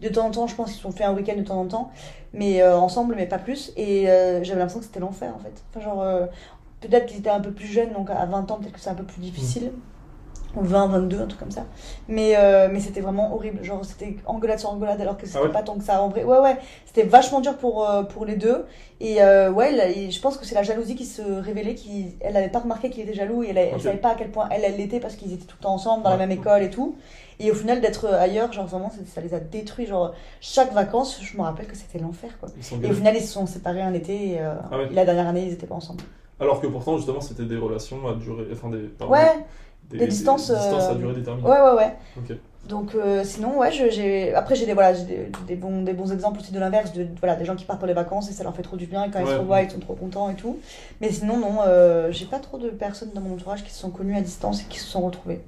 De 0.00 0.08
temps 0.10 0.26
en 0.26 0.30
temps, 0.30 0.46
je 0.46 0.54
pense 0.54 0.66
qu'ils 0.66 0.76
se 0.76 0.82
sont 0.82 0.92
fait 0.92 1.04
un 1.04 1.14
week-end 1.14 1.36
de 1.38 1.42
temps 1.42 1.60
en 1.62 1.66
temps, 1.66 1.90
mais 2.34 2.62
ensemble, 2.62 3.14
mais 3.16 3.24
pas 3.26 3.38
plus. 3.38 3.72
Et 3.78 4.04
j'avais 4.42 4.58
l'impression 4.58 4.80
que 4.80 4.84
c'était 4.84 5.00
l'enfer 5.00 5.32
en 5.34 5.38
fait. 5.38 5.54
Enfin, 5.70 5.80
genre, 5.82 6.04
peut-être 6.82 7.06
qu'ils 7.06 7.20
étaient 7.20 7.30
un 7.30 7.40
peu 7.40 7.52
plus 7.52 7.66
jeunes, 7.68 7.92
donc 7.94 8.10
à 8.10 8.26
20 8.26 8.50
ans, 8.50 8.56
peut-être 8.58 8.72
que 8.72 8.80
c'est 8.80 8.90
un 8.90 8.94
peu 8.94 9.04
plus 9.04 9.20
difficile. 9.22 9.70
Ou 9.70 10.01
20, 10.56 10.86
22, 10.88 11.20
un 11.22 11.26
truc 11.26 11.40
comme 11.40 11.50
ça. 11.50 11.64
Mais, 12.08 12.34
euh, 12.36 12.68
mais 12.70 12.80
c'était 12.80 13.00
vraiment 13.00 13.34
horrible. 13.34 13.62
Genre, 13.64 13.84
c'était 13.84 14.16
engueulade 14.26 14.58
sur 14.58 14.70
engueulade 14.70 15.00
alors 15.00 15.16
que 15.16 15.26
c'était 15.26 15.38
Ah 15.40 15.44
ouais 15.46 15.52
pas 15.52 15.62
tant 15.62 15.76
que 15.76 15.84
ça 15.84 16.02
en 16.02 16.08
vrai. 16.08 16.24
Ouais, 16.24 16.38
ouais. 16.38 16.56
C'était 16.86 17.04
vachement 17.04 17.40
dur 17.40 17.56
pour, 17.56 17.88
euh, 17.88 18.02
pour 18.02 18.24
les 18.26 18.36
deux. 18.36 18.64
Et 19.00 19.22
euh, 19.22 19.50
ouais, 19.50 19.72
là, 19.72 19.88
et 19.88 20.10
je 20.10 20.20
pense 20.20 20.36
que 20.36 20.44
c'est 20.44 20.54
la 20.54 20.62
jalousie 20.62 20.94
qui 20.94 21.06
se 21.06 21.22
révélait. 21.22 21.74
Qui, 21.74 22.14
elle 22.20 22.34
n'avait 22.34 22.48
pas 22.50 22.58
remarqué 22.60 22.90
qu'il 22.90 23.02
était 23.02 23.14
jaloux 23.14 23.42
et 23.42 23.48
elle, 23.48 23.58
elle 23.58 23.74
Ok. 23.74 23.80
savait 23.80 23.96
pas 23.96 24.10
à 24.10 24.14
quel 24.14 24.30
point 24.30 24.48
elle, 24.50 24.62
elle 24.64 24.76
l'était 24.76 25.00
parce 25.00 25.16
qu'ils 25.16 25.32
étaient 25.32 25.46
tout 25.46 25.56
le 25.58 25.62
temps 25.62 25.74
ensemble 25.74 26.02
dans 26.04 26.10
la 26.10 26.16
même 26.18 26.30
école 26.32 26.62
et 26.62 26.70
tout. 26.70 26.96
Et 27.40 27.50
au 27.50 27.54
final, 27.54 27.80
d'être 27.80 28.06
ailleurs, 28.06 28.52
genre 28.52 28.66
vraiment, 28.66 28.92
ça, 29.06 29.20
les 29.20 29.34
a 29.34 29.40
détruits. 29.40 29.86
Genre, 29.86 30.12
chaque 30.40 30.72
vacances, 30.72 31.18
je 31.22 31.36
me 31.36 31.42
rappelle 31.42 31.66
que 31.66 31.76
c'était 31.76 31.98
l'enfer 31.98 32.30
quoi. 32.38 32.48
Et 32.82 32.86
au 32.90 32.92
final, 32.92 33.16
ils 33.16 33.22
se 33.22 33.32
sont 33.32 33.46
séparés 33.46 33.82
un 33.82 33.94
été 33.94 34.32
et, 34.34 34.40
euh, 34.40 34.54
Ah 34.70 34.78
ouais. 34.78 34.88
et 34.90 34.94
la 34.94 35.04
dernière 35.04 35.26
année, 35.26 35.44
ils 35.46 35.52
étaient 35.52 35.66
pas 35.66 35.74
ensemble. 35.74 36.02
Alors 36.38 36.60
que 36.60 36.66
pourtant, 36.66 36.96
justement, 36.96 37.20
c'était 37.20 37.44
des 37.44 37.56
relations 37.56 38.06
à 38.08 38.14
durée. 38.14 38.46
Enfin, 38.52 38.68
des. 38.68 38.82
pardon, 38.82 39.12
Ouais, 39.14 39.32
des, 39.92 39.98
des 39.98 40.06
distances, 40.08 40.50
distances 40.50 40.84
à 40.84 40.90
euh, 40.92 40.94
durée 40.94 41.14
déterminée. 41.14 41.48
ouais, 41.48 41.60
ouais, 41.60 41.74
ouais. 41.76 42.36
Donc 42.68 42.94
euh, 42.94 43.24
sinon 43.24 43.58
ouais 43.58 43.72
je- 43.72 43.90
j'ai 43.90 44.32
après 44.34 44.54
j'ai 44.54 44.66
des 44.66 44.72
voilà 44.74 44.94
j'ai 44.94 45.04
des, 45.04 45.28
des 45.48 45.56
bons 45.56 45.82
des 45.82 45.94
bons 45.94 46.12
exemples 46.12 46.38
aussi 46.38 46.52
de 46.52 46.60
l'inverse 46.60 46.92
de 46.92 47.08
voilà 47.18 47.34
des 47.34 47.44
gens 47.44 47.56
qui 47.56 47.64
partent 47.64 47.80
pour 47.80 47.88
les 47.88 47.92
vacances 47.92 48.30
et 48.30 48.32
ça 48.32 48.44
leur 48.44 48.54
fait 48.54 48.62
trop 48.62 48.76
du 48.76 48.86
bien 48.86 49.02
et 49.02 49.10
quand 49.10 49.18
ils 49.18 49.24
Ouais. 49.26 49.32
se 49.34 49.38
revoient 49.38 49.62
ils 49.62 49.70
sont 49.70 49.80
trop 49.80 49.94
contents 49.94 50.30
et 50.30 50.36
tout 50.36 50.58
mais 51.00 51.10
sinon 51.10 51.38
non 51.38 51.56
euh, 51.66 52.12
j'ai 52.12 52.24
pas 52.26 52.38
trop 52.38 52.58
de 52.58 52.68
personnes 52.70 53.10
dans 53.16 53.20
mon 53.20 53.34
entourage 53.34 53.64
qui 53.64 53.72
se 53.72 53.80
sont 53.80 53.90
connues 53.90 54.16
à 54.16 54.20
distance 54.20 54.60
et 54.62 54.64
qui 54.68 54.78
se 54.78 54.86
sont 54.86 55.00
retrouvées 55.00 55.40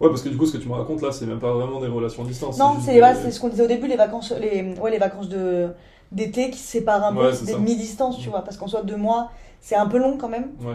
Ouais, 0.00 0.08
parce 0.10 0.20
que 0.22 0.28
du 0.28 0.36
coup, 0.36 0.44
ce 0.44 0.52
que 0.52 0.58
tu 0.62 0.68
me 0.68 0.74
racontes 0.74 1.00
là, 1.00 1.10
c'est 1.10 1.24
même 1.24 1.38
pas 1.38 1.52
vraiment 1.54 1.80
des 1.80 1.86
relations 1.86 2.22
à 2.22 2.26
distance. 2.26 2.58
non 2.58 2.74
c'est 2.84 2.92
des- 2.94 3.14
c'est 3.22 3.30
ce 3.30 3.38
qu'on 3.40 3.48
disait 3.48 3.64
au 3.64 3.68
début 3.68 3.86
les 3.86 3.96
vacances 3.96 4.32
les 4.32 4.74
ouais 4.80 4.90
les 4.90 4.98
vacances 4.98 5.28
de 5.28 5.68
d'été 6.10 6.50
qui 6.50 6.58
se 6.58 6.66
séparent 6.68 7.04
un 7.04 7.12
peu 7.14 7.26
Ouais, 7.26 7.32
c'est 7.32 7.46
des 7.46 7.52
ça. 7.52 7.58
mi-distance 7.58 8.18
tu 8.18 8.28
vois 8.28 8.42
parce 8.42 8.56
qu'en 8.56 8.66
soit 8.66 8.82
deux 8.82 8.96
mois 8.96 9.30
c'est 9.60 9.74
un 9.76 9.86
peu 9.86 9.98
long 9.98 10.16
quand 10.16 10.28
même 10.28 10.50
Ouais. 10.64 10.74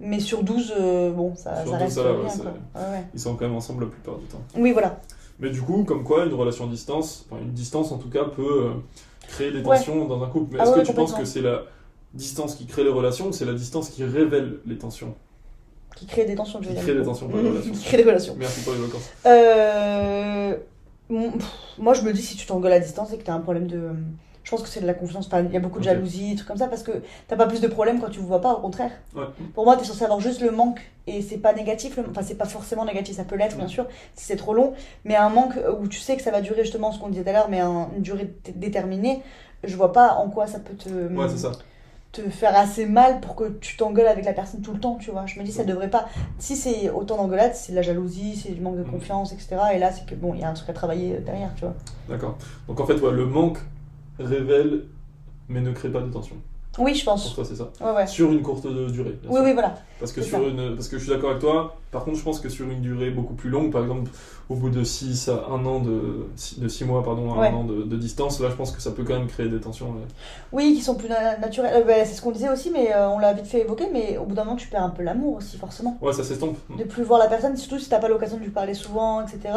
mais 0.00 0.20
sur 0.20 0.42
12 0.42 0.74
euh, 0.78 1.10
bon 1.12 1.34
ça, 1.34 1.62
Sur 1.62 1.72
ça 1.72 1.78
12, 1.78 1.82
reste 1.82 1.94
ça 1.96 2.02
va, 2.02 2.12
bien 2.12 2.22
ouais, 2.24 2.30
quoi. 2.38 2.82
Ouais, 2.82 2.88
ouais. 2.90 3.04
Ils 3.14 3.20
sont 3.20 3.34
quand 3.36 3.44
même 3.46 3.56
ensemble 3.56 3.84
la 3.84 3.90
plupart 3.90 4.16
du 4.18 4.26
temps. 4.26 4.40
oui 4.56 4.72
voilà 4.72 5.00
Mais 5.40 5.50
du 5.50 5.60
coup, 5.62 5.84
comme 5.84 6.04
quoi, 6.04 6.24
une 6.26 6.34
relation 6.34 6.64
à 6.64 6.68
distance, 6.68 7.26
enfin, 7.30 7.40
une 7.42 7.52
distance 7.52 7.92
en 7.92 7.98
tout 7.98 8.08
cas, 8.10 8.24
peut 8.24 8.66
euh, 8.66 8.70
créer 9.28 9.50
des 9.52 9.62
tensions 9.62 10.04
dans 10.06 10.22
un 10.22 10.26
couple. 10.28 10.54
Mais 10.54 10.60
Ah 10.60 10.64
est-ce 10.64 10.74
que 10.80 10.86
tu 10.86 10.92
penses 10.92 11.12
que 11.14 11.24
c'est 11.24 11.42
la 11.42 11.62
distance 12.14 12.54
qui 12.54 12.66
crée 12.66 12.84
les 12.84 12.90
relations 12.90 13.28
ou 13.28 13.32
c'est 13.32 13.44
la 13.44 13.52
distance 13.54 13.90
qui 13.90 14.02
révèle 14.04 14.58
les 14.66 14.78
tensions? 14.78 15.14
Qui 15.96 16.06
crée 16.06 16.24
des 16.26 16.34
tensions 16.36 16.60
je 16.62 16.68
veux 16.68 16.74
Qui 16.76 16.80
crée 16.82 16.94
des 16.94 17.02
tensions, 17.02 17.28
pas 17.28 17.38
des 17.42 17.48
relations. 17.50 17.72
qui 17.72 17.84
crée 17.84 17.96
des 17.96 18.04
relations 18.04 18.36
Merci 18.38 18.60
pour 18.62 18.72
les 18.74 18.78
vacances. 18.80 19.10
Euh, 19.26 20.56
moi, 21.78 21.94
je 21.94 22.02
me 22.02 22.12
dis, 22.12 22.22
si 22.22 22.36
tu 22.36 22.46
t'engueules 22.46 22.72
à 22.72 22.80
distance, 22.80 23.08
c'est 23.10 23.18
que 23.18 23.24
t'as 23.24 23.32
un 23.34 23.40
problème 23.40 23.66
de. 23.66 23.90
Je 24.48 24.50
pense 24.50 24.62
que 24.62 24.68
c'est 24.70 24.80
de 24.80 24.86
la 24.86 24.94
confiance. 24.94 25.26
Enfin, 25.26 25.42
il 25.42 25.52
y 25.52 25.58
a 25.58 25.60
beaucoup 25.60 25.78
de 25.78 25.84
jalousie, 25.84 26.34
trucs 26.34 26.48
comme 26.48 26.56
ça, 26.56 26.68
parce 26.68 26.82
que 26.82 27.02
t'as 27.26 27.36
pas 27.36 27.44
plus 27.46 27.60
de 27.60 27.66
problèmes 27.66 28.00
quand 28.00 28.08
tu 28.08 28.18
vous 28.18 28.26
vois 28.28 28.40
pas, 28.40 28.54
au 28.54 28.60
contraire. 28.60 28.92
Ouais. 29.14 29.24
Pour 29.54 29.66
moi, 29.66 29.76
t'es 29.76 29.84
censé 29.84 30.04
avoir 30.04 30.20
juste 30.20 30.40
le 30.40 30.50
manque, 30.52 30.80
et 31.06 31.20
c'est 31.20 31.36
pas 31.36 31.52
négatif, 31.52 31.98
le- 31.98 32.06
enfin, 32.08 32.22
c'est 32.24 32.34
pas 32.36 32.46
forcément 32.46 32.86
négatif, 32.86 33.14
ça 33.16 33.24
peut 33.24 33.36
l'être, 33.36 33.58
bien 33.58 33.68
sûr, 33.68 33.86
si 34.14 34.24
c'est 34.24 34.36
trop 34.36 34.54
long, 34.54 34.72
mais 35.04 35.16
un 35.16 35.28
manque 35.28 35.52
où 35.82 35.86
tu 35.86 35.98
sais 36.00 36.16
que 36.16 36.22
ça 36.22 36.30
va 36.30 36.40
durer 36.40 36.62
justement 36.62 36.92
ce 36.92 36.98
qu'on 36.98 37.10
disait 37.10 37.24
tout 37.24 37.28
à 37.28 37.32
l'heure, 37.34 37.48
mais 37.50 37.60
un- 37.60 37.90
une 37.94 38.00
durée 38.00 38.32
déterminée, 38.56 39.20
je 39.64 39.76
vois 39.76 39.92
pas 39.92 40.14
en 40.14 40.30
quoi 40.30 40.46
ça 40.46 40.60
peut 40.60 40.72
te. 40.76 40.88
Ouais, 40.88 41.28
c'est 41.28 41.36
ça. 41.36 41.52
te 42.10 42.22
faire 42.30 42.56
assez 42.56 42.86
mal 42.86 43.20
pour 43.20 43.34
que 43.36 43.50
tu 43.60 43.76
t'engueules 43.76 44.06
avec 44.06 44.24
la 44.24 44.32
personne 44.32 44.62
tout 44.62 44.72
le 44.72 44.80
temps, 44.80 44.94
tu 44.96 45.10
vois. 45.10 45.26
Je 45.26 45.38
me 45.38 45.44
dis, 45.44 45.52
ça 45.52 45.64
devrait 45.64 45.90
pas. 45.90 46.08
Si 46.38 46.56
c'est 46.56 46.88
autant 46.88 47.18
d'engueulades, 47.18 47.54
c'est 47.54 47.72
de 47.72 47.76
la 47.76 47.82
jalousie, 47.82 48.34
c'est 48.34 48.52
du 48.52 48.62
manque 48.62 48.78
de 48.78 48.82
Mhm. 48.82 48.92
confiance, 48.92 49.32
etc. 49.34 49.56
Et 49.74 49.78
là, 49.78 49.92
c'est 49.92 50.06
que 50.06 50.14
bon, 50.14 50.32
il 50.32 50.40
y 50.40 50.42
a 50.42 50.48
un 50.48 50.54
truc 50.54 50.70
à 50.70 50.72
travailler 50.72 51.16
euh, 51.16 51.20
derrière, 51.20 51.50
tu 51.54 51.66
vois. 51.66 51.74
D'accord. 52.08 52.38
Donc 52.66 52.80
en 52.80 52.86
fait, 52.86 52.94
le 52.94 53.26
manque 53.26 53.58
révèle 54.18 54.84
mais 55.48 55.60
ne 55.60 55.72
crée 55.72 55.88
pas 55.90 56.00
de 56.00 56.10
tension. 56.12 56.36
Oui, 56.78 56.94
je 56.94 57.02
Pour 57.04 57.14
pense. 57.14 57.34
toi, 57.34 57.44
c'est 57.44 57.56
ça. 57.56 57.70
Ouais, 57.80 57.90
ouais. 57.92 58.06
Sur 58.06 58.30
une 58.30 58.40
courte 58.42 58.64
durée. 58.66 59.18
Oui, 59.26 59.34
sûr. 59.34 59.42
oui, 59.44 59.52
voilà. 59.52 59.74
Parce 59.98 60.12
que, 60.12 60.22
sur 60.22 60.38
ça. 60.38 60.44
une, 60.44 60.76
parce 60.76 60.86
que 60.86 60.96
je 60.98 61.02
suis 61.04 61.10
d'accord 61.12 61.30
avec 61.30 61.40
toi. 61.42 61.74
Par 61.90 62.04
contre, 62.04 62.18
je 62.18 62.22
pense 62.22 62.38
que 62.38 62.48
sur 62.48 62.68
une 62.70 62.82
durée 62.82 63.10
beaucoup 63.10 63.34
plus 63.34 63.50
longue, 63.50 63.72
par 63.72 63.82
exemple, 63.82 64.08
au 64.48 64.54
bout 64.54 64.70
de 64.70 64.84
6 64.84 65.28
à 65.28 65.46
1 65.50 65.64
an 65.66 65.80
de, 65.80 66.26
six- 66.36 66.60
de 66.60 66.68
6 66.68 66.84
mois 66.84 67.02
pardon, 67.02 67.32
à 67.32 67.38
Ouais. 67.38 67.48
1 67.48 67.54
an 67.54 67.64
de, 67.64 67.82
de 67.82 67.96
distance, 67.96 68.38
là, 68.40 68.48
je 68.50 68.54
pense 68.54 68.70
que 68.70 68.80
ça 68.80 68.92
peut 68.92 69.02
quand 69.02 69.14
même 69.18 69.26
créer 69.26 69.48
des 69.48 69.58
tensions. 69.58 69.92
Oui, 70.52 70.74
qui 70.76 70.82
sont 70.82 70.94
plus 70.94 71.08
na- 71.08 71.36
naturels. 71.38 71.82
Euh, 71.82 71.84
bah, 71.84 72.04
c'est 72.04 72.14
ce 72.14 72.22
qu'on 72.22 72.30
disait 72.30 72.50
aussi, 72.50 72.70
mais 72.70 72.94
euh, 72.94 73.08
on 73.08 73.18
l'a 73.18 73.32
vite 73.32 73.46
fait 73.46 73.62
évoquer. 73.62 73.88
Mais 73.92 74.16
au 74.18 74.24
bout 74.26 74.36
d'un 74.36 74.44
moment, 74.44 74.56
tu 74.56 74.68
perds 74.68 74.84
un 74.84 74.90
peu 74.90 75.02
l'amour 75.02 75.36
aussi, 75.38 75.56
forcément. 75.56 75.98
Ouais, 76.00 76.12
ça 76.12 76.22
s'estompe. 76.22 76.58
De 76.78 76.84
plus 76.84 77.02
voir 77.02 77.18
la 77.18 77.26
personne, 77.26 77.56
surtout 77.56 77.80
si 77.80 77.88
t'as 77.88 77.98
pas 77.98 78.08
l'occasion 78.08 78.36
de 78.36 78.42
lui 78.42 78.50
parler 78.50 78.74
souvent, 78.74 79.22
etc. 79.22 79.52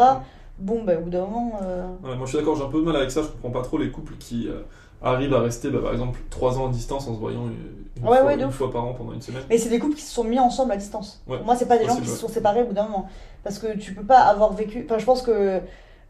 Bon, 0.62 0.84
bah, 0.84 0.94
au 0.98 1.02
bout 1.02 1.10
d'un 1.10 1.22
moment. 1.22 1.60
euh, 1.64 1.88
moi, 2.04 2.16
je 2.26 2.30
suis 2.30 2.38
d'accord, 2.38 2.56
j'ai 2.56 2.64
un 2.64 2.70
peu 2.70 2.80
de 2.80 2.86
mal 2.86 2.96
avec 2.96 3.12
ça. 3.12 3.22
Je 3.24 3.28
comprends 3.28 3.50
pas 3.52 3.62
trop 3.62 3.78
les 3.78 3.92
couples 3.92 4.14
qui 4.20 4.48
euh, 4.48 4.62
arrivent 5.02 5.34
à 5.34 5.40
rester, 5.42 5.70
bah, 5.70 5.80
par 5.82 5.92
exemple, 5.92 6.20
3 6.30 6.60
ans 6.60 6.68
à 6.68 6.72
distance 6.72 7.08
en 7.08 7.16
se 7.16 7.20
voyant 7.20 7.48
une, 7.48 8.08
Ouais, 8.08 8.18
fois, 8.18 8.26
ouais, 8.28 8.36
de 8.38 8.42
une 8.44 8.48
ouf. 8.48 8.56
fois 8.56 8.72
par 8.72 8.84
an 8.86 8.94
pendant 8.94 9.14
une 9.14 9.22
semaine. 9.22 9.44
Mais 9.50 9.58
c'est 9.58 9.70
des 9.70 9.80
couples 9.80 9.96
qui 9.96 10.02
se 10.04 10.14
sont 10.14 10.24
mis 10.24 10.40
ensemble 10.40 10.72
à 10.72 10.78
distance. 10.78 11.22
Ouais, 11.28 11.38
Pour 11.38 11.46
moi, 11.46 11.56
c'est 11.56 11.68
pas 11.68 11.78
des 11.78 11.86
gens 11.86 11.96
qui 11.98 12.08
se 12.08 12.16
sont 12.18 12.28
séparés 12.30 12.62
au 12.64 12.68
bout 12.68 12.74
d'un 12.74 12.84
moment. 12.86 13.08
Parce 13.44 13.58
que 13.60 13.76
tu 13.78 13.94
peux 13.94 14.04
pas 14.04 14.20
avoir 14.20 14.54
vécu. 14.54 14.86
Enfin, 14.86 14.98
je 15.00 15.06
pense 15.06 15.22
que. 15.22 15.60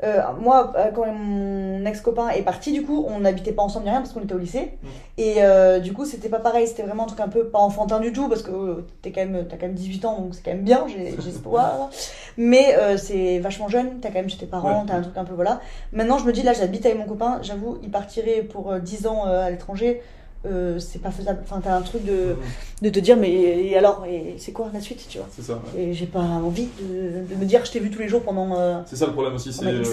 Euh, 0.03 0.21
moi, 0.39 0.73
euh, 0.75 0.91
quand 0.91 1.05
mon 1.11 1.85
ex-copain 1.85 2.29
est 2.29 2.41
parti, 2.41 2.71
du 2.73 2.83
coup, 2.83 3.05
on 3.07 3.19
n'habitait 3.19 3.51
pas 3.51 3.61
ensemble 3.61 3.85
ni 3.85 3.91
rien 3.91 4.01
parce 4.01 4.13
qu'on 4.13 4.21
était 4.21 4.33
au 4.33 4.39
lycée. 4.39 4.77
Mm. 4.81 4.87
Et 5.17 5.35
euh, 5.39 5.79
du 5.79 5.93
coup, 5.93 6.05
c'était 6.05 6.29
pas 6.29 6.39
pareil. 6.39 6.67
C'était 6.67 6.83
vraiment 6.83 7.03
un 7.03 7.07
truc 7.07 7.19
un 7.19 7.27
peu 7.27 7.45
pas 7.45 7.59
enfantin 7.59 7.99
du 7.99 8.11
tout 8.11 8.27
parce 8.27 8.41
que 8.41 8.51
euh, 8.51 8.87
t'es 9.01 9.11
quand 9.11 9.21
même, 9.25 9.45
t'as 9.47 9.57
quand 9.57 9.67
même 9.67 9.75
18 9.75 10.05
ans, 10.05 10.19
donc 10.19 10.35
c'est 10.35 10.43
quand 10.43 10.51
même 10.51 10.63
bien, 10.63 10.85
espoir. 11.27 11.89
Mais 12.37 12.75
c'est 12.97 13.39
vachement 13.39 13.67
jeune, 13.67 13.99
t'as 14.01 14.09
quand 14.09 14.15
même 14.15 14.29
chez 14.29 14.37
tes 14.37 14.45
parents, 14.45 14.81
Ouais. 14.81 14.85
t'as 14.87 14.95
un 14.95 15.01
truc 15.01 15.17
un 15.17 15.25
peu 15.25 15.33
voilà. 15.33 15.59
Maintenant, 15.91 16.17
je 16.17 16.25
me 16.25 16.31
dis, 16.31 16.43
là, 16.43 16.53
j'habite 16.53 16.85
avec 16.85 16.97
mon 16.97 17.05
copain, 17.05 17.39
j'avoue, 17.41 17.77
il 17.83 17.91
partirait 17.91 18.41
pour 18.41 18.71
euh, 18.71 18.79
10 18.79 19.07
ans 19.07 19.25
à 19.25 19.49
l'étranger. 19.49 20.01
Euh, 20.45 20.79
c'est 20.79 20.99
pas 20.99 21.11
faisable. 21.11 21.39
Enfin, 21.43 21.61
t'as 21.63 21.75
un 21.77 21.81
truc 21.81 22.03
de, 22.03 22.35
de 22.81 22.89
te 22.89 22.99
dire, 22.99 23.15
mais 23.17 23.31
et 23.31 23.77
alors, 23.77 24.05
et 24.09 24.35
c'est 24.37 24.51
quoi 24.51 24.69
la 24.73 24.79
suite, 24.81 25.05
tu 25.07 25.17
vois? 25.19 25.27
C'est 25.31 25.43
ça. 25.43 25.53
ouais. 25.75 25.81
Et 25.83 25.93
j'ai 25.93 26.07
pas 26.07 26.19
envie 26.19 26.67
de, 26.79 27.33
de 27.33 27.39
me 27.39 27.45
dire, 27.45 27.63
je 27.63 27.71
t'ai 27.71 27.79
vu 27.79 27.89
tous 27.91 27.99
les 27.99 28.07
jours 28.07 28.23
pendant, 28.23 28.57
euh, 28.59 28.79
C'est 28.85 28.95
ça 28.95 29.05
le 29.05 29.13
problème 29.13 29.35
aussi, 29.35 29.53
c'est 29.53 29.65
euh, 29.65 29.83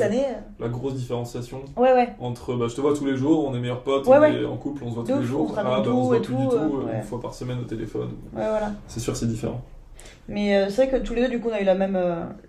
la 0.59 0.69
grosse 0.69 0.95
différenciation 0.95 1.63
Ouais, 1.77 1.93
ouais. 1.93 2.09
entre 2.19 2.55
bah, 2.55 2.67
je 2.69 2.75
te 2.75 2.81
vois 2.81 2.95
tous 2.97 3.05
les 3.05 3.17
jours, 3.17 3.47
on 3.47 3.55
est 3.55 3.61
meilleurs 3.61 3.83
potes, 3.83 4.07
Ouais, 4.07 4.17
on 4.17 4.21
ouais. 4.21 4.43
est 4.43 4.45
en 4.47 4.57
couple, 4.57 4.85
on 4.85 4.91
se 4.91 4.95
voit 4.95 5.05
De 5.05 5.13
tous 5.13 5.19
les 5.21 5.27
jours. 5.27 5.53
on 5.55 5.59
ah, 5.59 5.63
bah, 5.63 5.83
on 5.87 6.03
se 6.03 6.07
voit 6.07 6.17
et 6.17 6.21
plus 6.21 6.35
tout, 6.35 6.41
du 6.41 6.49
tout, 6.49 6.55
euh, 6.57 6.97
une 6.97 7.03
fois 7.03 7.21
par 7.21 7.35
semaine 7.35 7.59
au 7.61 7.65
téléphone. 7.65 8.09
Ouais, 8.35 8.49
voilà. 8.49 8.73
C'est 8.87 9.01
sûr, 9.01 9.15
c'est 9.17 9.29
différent. 9.29 9.61
Mais 10.29 10.69
c'est 10.71 10.87
vrai 10.87 10.99
que 11.01 11.05
tous 11.05 11.15
les 11.15 11.23
deux, 11.23 11.29
du 11.29 11.41
coup, 11.41 11.49
on 11.51 11.55
a 11.55 11.61
eu 11.61 11.65
la 11.65 11.75
même, 11.75 11.99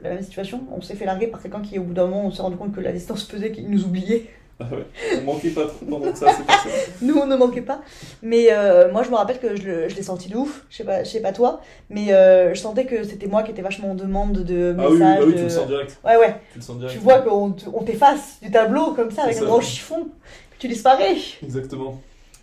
la 0.03 0.09
même 0.09 0.21
situation. 0.21 0.62
On 0.75 0.81
s'est 0.81 0.95
fait 0.95 1.05
larguer 1.05 1.27
par 1.27 1.41
quelqu'un 1.41 1.62
qui, 1.62 1.79
au 1.79 1.83
bout 1.83 1.93
d'un 1.93 2.05
moment, 2.07 2.25
on 2.25 2.31
s'est 2.31 2.41
rendu 2.41 2.57
compte 2.57 2.73
que 2.75 2.81
la 2.81 2.91
distance 2.91 3.25
faisait 3.25 3.51
qu'il 3.51 3.69
nous 3.69 3.85
oubliait. 3.85 4.25
Ah 4.61 4.65
ouais. 4.71 4.85
On 5.21 5.23
manquait 5.23 5.51
pas 5.51 5.65
trop 5.65 5.85
pendant 5.85 6.11
que 6.11 6.17
ça, 6.17 6.27
c'est 6.35 6.45
pas 6.45 6.53
ça. 6.53 6.67
Nous, 7.01 7.15
on 7.17 7.25
ne 7.25 7.35
manquait 7.37 7.61
pas. 7.61 7.81
Mais 8.21 8.47
euh, 8.51 8.91
moi, 8.91 9.03
je 9.03 9.09
me 9.09 9.15
rappelle 9.15 9.39
que 9.39 9.55
je, 9.55 9.95
l'ai 9.95 10.03
senti 10.03 10.27
de 10.29 10.35
ouf. 10.35 10.65
Je 10.69 10.77
sais 10.77 10.83
pas, 10.83 11.03
je 11.03 11.09
sais 11.09 11.21
pas 11.21 11.31
toi. 11.31 11.61
Mais 11.89 12.11
euh, 12.13 12.53
je 12.53 12.59
sentais 12.59 12.85
que 12.85 13.03
c'était 13.03 13.27
moi 13.27 13.43
qui 13.43 13.51
étais 13.51 13.61
vachement 13.61 13.91
en 13.91 13.95
demande 13.95 14.33
de 14.43 14.75
Ah 14.77 14.89
oui, 14.89 14.93
oui, 14.93 14.99
messages. 14.99 15.19
bah 15.19 15.25
oui, 15.25 15.31
de- 15.31 15.37
tu 15.37 15.43
le 15.43 15.49
sens 15.49 15.67
direct. 15.67 15.97
Ouais, 16.03 16.17
ouais. 16.17 16.35
Tu 16.51 16.59
le 16.59 16.63
sens 16.63 16.77
direct. 16.77 16.93
Tu 16.93 16.99
vois 17.03 17.19
qu'on 17.19 17.51
te- 17.51 17.69
on 17.73 17.83
t'efface 17.83 18.37
du 18.41 18.51
tableau 18.51 18.93
comme 18.93 19.11
ça, 19.11 19.23
avec 19.23 19.37
un 19.37 19.45
grand 19.45 19.61
chiffon. 19.61 20.09
Puis 20.51 20.59
tu 20.59 20.67
disparais. 20.67 21.15
Exactement. 21.41 22.01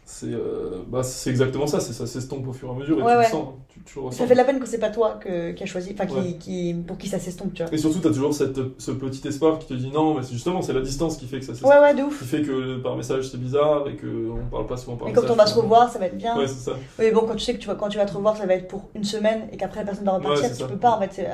C'est 0.09 0.27
euh, 0.33 0.85
bah, 0.87 1.03
c'est 1.03 1.31
exactement 1.31 1.67
ça, 1.67 1.81
c'est 1.81 1.93
ça 1.93 2.07
s'estompe 2.07 2.47
au 2.47 2.53
fur 2.53 2.69
et 2.69 2.71
à 2.71 2.75
mesure 2.79 3.01
et 3.01 3.03
Ouais, 3.03 3.11
tu 3.13 3.19
ouais. 3.19 3.25
le 3.25 3.29
sens, 3.31 3.49
tu, 3.69 3.81
tu 3.83 3.99
le 3.99 4.05
ressens. 4.05 4.19
Ça 4.19 4.27
fait 4.29 4.35
de 4.35 4.39
la 4.39 4.45
peine 4.45 4.61
que 4.61 4.67
c'est 4.67 4.79
pas 4.79 4.91
toi 4.91 5.19
que, 5.21 5.51
qui 5.51 5.65
a 5.65 5.67
choisi, 5.67 5.91
enfin 5.95 6.07
qui, 6.07 6.15
Ouais. 6.15 6.37
qui, 6.39 6.77
pour 6.87 6.97
qui 6.97 7.09
ça 7.09 7.19
s'estompe, 7.19 7.55
tu 7.55 7.65
vois. 7.65 7.75
Et 7.75 7.77
surtout, 7.77 7.99
tu 7.99 8.07
as 8.07 8.11
toujours 8.13 8.33
cette, 8.33 8.57
ce 8.79 8.93
petit 8.93 9.27
espoir 9.27 9.59
qui 9.59 9.67
te 9.67 9.75
dit 9.75 9.91
non, 9.91 10.15
mais 10.15 10.23
c'est 10.23 10.33
justement, 10.35 10.63
c'est 10.63 10.73
la 10.73 10.81
distance 10.81 11.17
qui 11.17 11.27
fait 11.27 11.41
que 11.41 11.45
ça 11.45 11.55
s'estompe. 11.55 11.73
Ouais, 11.73 11.81
ouais, 11.81 11.93
de 11.95 12.05
ouf. 12.05 12.21
Qui 12.21 12.25
fait 12.25 12.43
que 12.43 12.77
par 12.79 12.95
message 12.97 13.29
c'est 13.29 13.37
bizarre 13.41 13.89
et 13.89 13.97
qu'on 13.97 14.47
parle 14.49 14.67
pas 14.69 14.77
souvent 14.77 14.97
par 14.97 15.09
Et 15.09 15.11
message. 15.11 15.27
quand 15.27 15.33
on 15.33 15.37
va 15.37 15.47
se 15.47 15.59
revoir, 15.59 15.91
ça 15.93 15.99
va 15.99 16.07
être 16.07 16.17
bien. 16.17 16.39
Ouais, 16.39 16.47
c'est 16.47 16.71
ça. 16.71 16.77
Oui, 17.01 17.11
bon, 17.11 17.23
quand 17.27 17.35
tu 17.35 17.41
sais 17.45 17.55
que 17.55 17.59
tu 17.59 17.67
vas, 17.67 17.75
quand 17.75 17.89
tu 17.89 17.99
vas 17.99 18.07
te 18.07 18.15
revoir, 18.15 18.37
ça 18.37 18.47
va 18.47 18.55
être 18.55 18.69
pour 18.69 18.85
une 18.95 19.03
semaine 19.03 19.49
et 19.51 19.57
qu'après 19.57 19.81
la 19.81 19.87
personne 19.87 20.05
va 20.05 20.13
repartir, 20.13 20.49
tu 20.51 20.55
ça. 20.55 20.67
peux 20.69 20.77
pas 20.79 20.93
en 20.93 21.01
fait. 21.01 21.27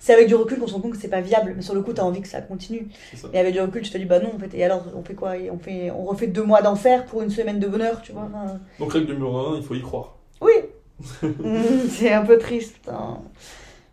C'est, 0.00 0.12
avec 0.14 0.26
du 0.26 0.34
recul 0.34 0.58
qu'on 0.58 0.66
se 0.66 0.74
rend 0.74 0.80
compte 0.80 0.92
que 0.94 0.98
c'est 1.00 1.06
pas 1.06 1.20
viable, 1.20 1.52
mais 1.54 1.62
sur 1.62 1.74
le 1.74 1.82
coup, 1.82 1.92
t'as 1.92 2.02
envie 2.02 2.22
que 2.22 2.28
ça 2.28 2.40
continue. 2.40 2.88
ça. 3.14 3.28
Et 3.32 3.38
avec 3.38 3.52
du 3.52 3.60
recul, 3.60 3.82
tu 3.82 3.90
te 3.92 3.98
dis 3.98 4.04
bah 4.04 4.18
non, 4.18 4.32
en 4.34 4.38
fait. 4.40 4.52
Et 4.52 4.64
alors, 4.64 4.82
on 4.96 5.04
fait 5.04 5.14
quoi? 5.14 5.36
Et 5.36 5.48
on, 5.48 5.58
fait, 5.60 5.92
on 5.92 6.04
refait 6.06 6.26
deux 6.26 6.42
mois 6.42 6.60
d'enfer 6.60 7.06
pour 7.06 7.22
une 7.22 7.30
semaine 7.30 7.60
de 7.60 7.68
bonheur, 7.68 8.02
tu 8.02 8.10
vois. 8.12 8.15
Enfin, 8.22 8.58
Donc, 8.78 8.92
règle 8.92 9.12
numéro 9.12 9.36
1, 9.54 9.56
il 9.56 9.62
faut 9.62 9.74
y 9.74 9.82
croire. 9.82 10.14
Oui 10.40 10.52
Mm, 11.22 11.88
C'est 11.90 12.12
un 12.12 12.24
peu 12.24 12.38
triste. 12.38 12.90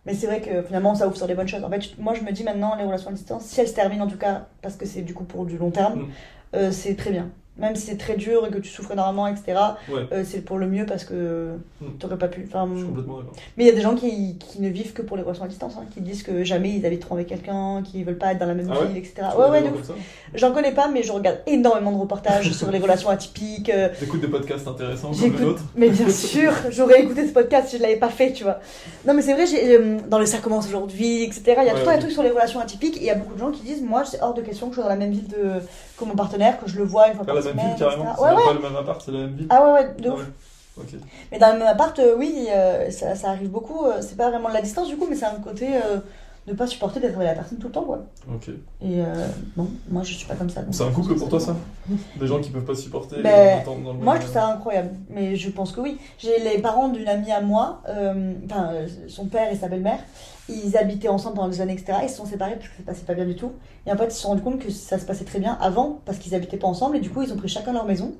Mais 0.06 0.14
c'est 0.14 0.26
vrai 0.26 0.40
que 0.40 0.62
finalement, 0.62 0.94
ça 0.94 1.06
ouvre 1.06 1.16
sur 1.16 1.26
des 1.26 1.34
bonnes 1.34 1.48
choses. 1.48 1.64
En 1.64 1.70
fait, 1.70 1.98
moi, 1.98 2.12
je 2.14 2.22
me 2.22 2.30
dis 2.32 2.44
maintenant, 2.44 2.76
les 2.76 2.84
relations 2.84 3.10
à 3.10 3.12
distance, 3.12 3.44
si 3.44 3.60
elles 3.60 3.68
se 3.68 3.74
terminent 3.74 4.04
en 4.04 4.08
tout 4.08 4.18
cas, 4.18 4.46
parce 4.62 4.76
que 4.76 4.84
c'est 4.86 5.02
du 5.02 5.14
coup 5.14 5.24
pour 5.24 5.46
du 5.46 5.56
long 5.58 5.70
terme, 5.70 6.00
Mm. 6.00 6.08
euh, 6.56 6.72
c'est 6.72 6.94
très 6.94 7.10
bien. 7.10 7.30
Même 7.56 7.76
si 7.76 7.86
c'est 7.86 7.96
très 7.96 8.16
dur 8.16 8.44
et 8.44 8.50
que 8.50 8.58
tu 8.58 8.68
souffres 8.68 8.90
énormément, 8.92 9.28
etc., 9.28 9.56
Ouais. 9.88 10.00
euh, 10.10 10.24
c'est 10.26 10.40
pour 10.44 10.58
le 10.58 10.66
mieux 10.66 10.86
parce 10.86 11.04
que 11.04 11.52
Mm. 11.80 11.84
t'aurais 12.00 12.18
pas 12.18 12.26
pu. 12.26 12.44
Enfin, 12.48 12.68
Je 12.72 12.78
suis 12.78 12.88
complètement 12.88 13.18
d'accord. 13.18 13.32
mais 13.56 13.62
il 13.64 13.66
y 13.68 13.70
a 13.70 13.74
des 13.74 13.80
gens 13.80 13.94
qui, 13.94 14.36
qui 14.38 14.60
ne 14.60 14.68
vivent 14.68 14.92
que 14.92 15.02
pour 15.02 15.16
les 15.16 15.22
relations 15.22 15.44
à 15.44 15.48
distance, 15.48 15.74
hein, 15.78 15.84
qui 15.94 16.00
disent 16.00 16.24
que 16.24 16.42
jamais 16.42 16.70
ils 16.70 16.84
habiteront 16.84 17.14
avec 17.14 17.28
quelqu'un, 17.28 17.82
qui 17.84 18.02
veulent 18.02 18.18
pas 18.18 18.32
être 18.32 18.38
dans 18.38 18.46
la 18.46 18.54
même 18.54 18.68
Ah 18.72 18.80
ouais 18.80 18.86
ville, 18.88 18.96
etc. 18.96 19.14
Tu 19.32 19.38
Ouais, 19.40 19.50
ouais, 19.50 19.62
ça 19.84 19.92
J'en 20.34 20.50
connais 20.50 20.72
pas, 20.72 20.88
mais 20.88 21.04
je 21.04 21.12
regarde 21.12 21.38
énormément 21.46 21.92
de 21.92 21.98
reportages 21.98 22.50
sur 22.52 22.72
les 22.72 22.80
relations 22.80 23.08
atypiques. 23.10 23.70
euh, 23.70 23.88
T'écoutes 24.00 24.20
des 24.22 24.26
podcasts 24.28 24.66
intéressants 24.66 25.10
comme 25.10 25.18
J'écoute- 25.20 25.38
le 25.38 25.46
nôtre 25.46 25.62
Mais 25.76 25.90
bien 25.90 26.08
sûr, 26.10 26.52
j'aurais 26.70 27.02
écouté 27.02 27.24
ce 27.28 27.32
podcast 27.32 27.68
si 27.68 27.76
je 27.78 27.82
l'avais 27.82 27.98
pas 27.98 28.08
fait, 28.08 28.32
tu 28.32 28.42
vois. 28.42 28.58
Non, 29.06 29.14
mais 29.14 29.22
c'est 29.22 29.32
vrai, 29.34 29.46
j'ai, 29.46 29.76
euh, 29.78 29.98
dans 30.08 30.18
les 30.18 30.26
ça 30.26 30.38
commence 30.38 30.66
aujourd'hui, 30.66 31.22
etc. 31.22 31.42
Il 31.46 31.52
y 31.52 31.54
a 31.54 31.62
Ouais, 31.74 31.80
tout 31.84 31.86
le 31.88 31.92
des 31.94 31.98
trucs 32.00 32.12
sur 32.12 32.24
les 32.24 32.30
relations 32.30 32.58
atypiques. 32.58 32.96
Et 32.96 33.00
il 33.02 33.06
y 33.06 33.10
a 33.10 33.14
beaucoup 33.14 33.34
de 33.34 33.38
gens 33.38 33.52
qui 33.52 33.62
disent 33.62 33.80
Moi, 33.82 34.04
c'est 34.04 34.20
hors 34.20 34.34
de 34.34 34.42
question 34.42 34.66
que 34.70 34.72
je 34.74 34.80
sois 34.80 34.84
dans 34.84 34.90
la 34.90 34.96
même 34.96 35.12
ville 35.12 35.28
de, 35.28 35.60
que 35.98 36.04
mon 36.04 36.14
partenaire, 36.16 36.58
que 36.58 36.68
je 36.68 36.76
le 36.78 36.84
vois 36.84 37.08
une 37.08 37.14
fois 37.14 37.24
Pas 37.24 37.32
par 37.32 37.34
la 37.36 37.42
semaine. 37.42 37.56
même 37.56 37.66
ville 37.68 37.76
carrément 37.78 38.04
Ouais, 38.20 38.30
ouais. 38.34 38.44
pas 38.44 38.52
le 38.52 38.60
même 38.60 38.76
appart, 38.76 39.02
c'est 39.04 39.12
la 39.12 39.18
même 39.20 39.34
ville 39.34 39.46
Ah 39.50 39.62
ouais, 39.64 39.72
ouais, 39.72 39.94
de 39.98 40.08
Ah 40.08 40.12
ouf. 40.14 40.20
ouais. 40.20 40.26
Ok. 40.76 40.88
Mais 41.30 41.38
dans 41.38 41.52
le 41.52 41.58
même 41.60 41.68
appart, 41.68 41.96
euh, 42.00 42.16
oui, 42.18 42.48
euh, 42.50 42.90
ça, 42.90 43.14
ça 43.14 43.28
arrive 43.30 43.48
beaucoup. 43.50 43.84
euh, 43.86 44.00
c'est 44.00 44.16
pas 44.16 44.28
vraiment 44.30 44.48
de 44.48 44.54
la 44.54 44.60
distance 44.62 44.88
du 44.88 44.96
coup, 44.96 45.06
mais 45.08 45.14
c'est 45.14 45.24
un 45.26 45.36
côté 45.36 45.68
euh, 46.46 46.52
de 46.52 46.56
pas 46.56 46.66
supporter 46.66 47.00
d'être 47.00 47.14
avec 47.16 47.28
la 47.28 47.34
personne 47.34 47.58
tout 47.58 47.66
le 47.68 47.72
temps, 47.72 47.82
quoi. 47.84 48.04
Ok. 48.34 48.48
Et 48.82 49.00
euh, 49.00 49.26
non, 49.56 49.68
moi 49.90 50.02
je 50.02 50.14
suis 50.14 50.26
pas 50.26 50.34
comme 50.34 50.50
ça. 50.50 50.62
donc- 50.62 50.74
C'est 50.74 50.84
un 50.84 50.90
couple 50.90 51.14
pour 51.14 51.28
toi 51.28 51.40
ça 51.40 51.56
Des 52.20 52.26
gens 52.26 52.40
qui 52.40 52.50
peuvent 52.50 52.64
pas 52.64 52.74
supporter 52.74 53.22
Ben, 53.22 53.58
en 53.58 53.62
étant 53.62 53.78
dans 53.78 53.92
le 53.92 53.98
Moi, 53.98 54.16
je 54.16 54.20
trouve 54.22 54.32
ça 54.32 54.48
incroyable, 54.48 54.90
mais 55.08 55.36
je 55.36 55.50
pense 55.50 55.72
que 55.72 55.80
oui. 55.80 55.98
J'ai 56.18 56.38
les 56.40 56.58
parents 56.58 56.88
d'une 56.88 57.08
amie 57.08 57.32
à 57.32 57.40
moi, 57.40 57.82
euh, 57.88 58.32
enfin, 58.50 58.70
euh, 58.72 58.86
son 59.08 59.26
père 59.26 59.50
et 59.52 59.56
sa 59.56 59.68
belle-mère, 59.68 59.98
ils 60.48 60.76
habitaient 60.76 61.08
ensemble 61.08 61.36
pendant 61.36 61.48
des 61.48 61.60
années, 61.60 61.72
etc. 61.74 61.98
Ils 62.02 62.08
se 62.10 62.16
sont 62.16 62.26
séparés 62.26 62.56
parce 62.56 62.68
que 62.68 62.74
ça 62.76 62.80
se 62.82 62.86
passait 62.86 63.04
pas 63.06 63.14
bien 63.14 63.24
du 63.26 63.36
tout. 63.36 63.52
Et 63.86 63.92
en 63.92 63.96
fait, 63.96 64.06
ils 64.06 64.10
se 64.12 64.20
sont 64.20 64.28
rendus 64.28 64.42
compte 64.42 64.58
que 64.58 64.70
ça 64.70 64.98
se 64.98 65.06
passait 65.06 65.24
très 65.24 65.38
bien 65.40 65.56
avant 65.60 66.00
parce 66.04 66.18
qu'ils 66.18 66.34
habitaient 66.34 66.56
pas 66.58 66.66
ensemble 66.68 66.96
et 66.96 67.00
du 67.00 67.10
coup, 67.10 67.22
ils 67.22 67.32
ont 67.32 67.36
pris 67.36 67.48
chacun 67.48 67.72
leur 67.72 67.86
maison 67.86 68.12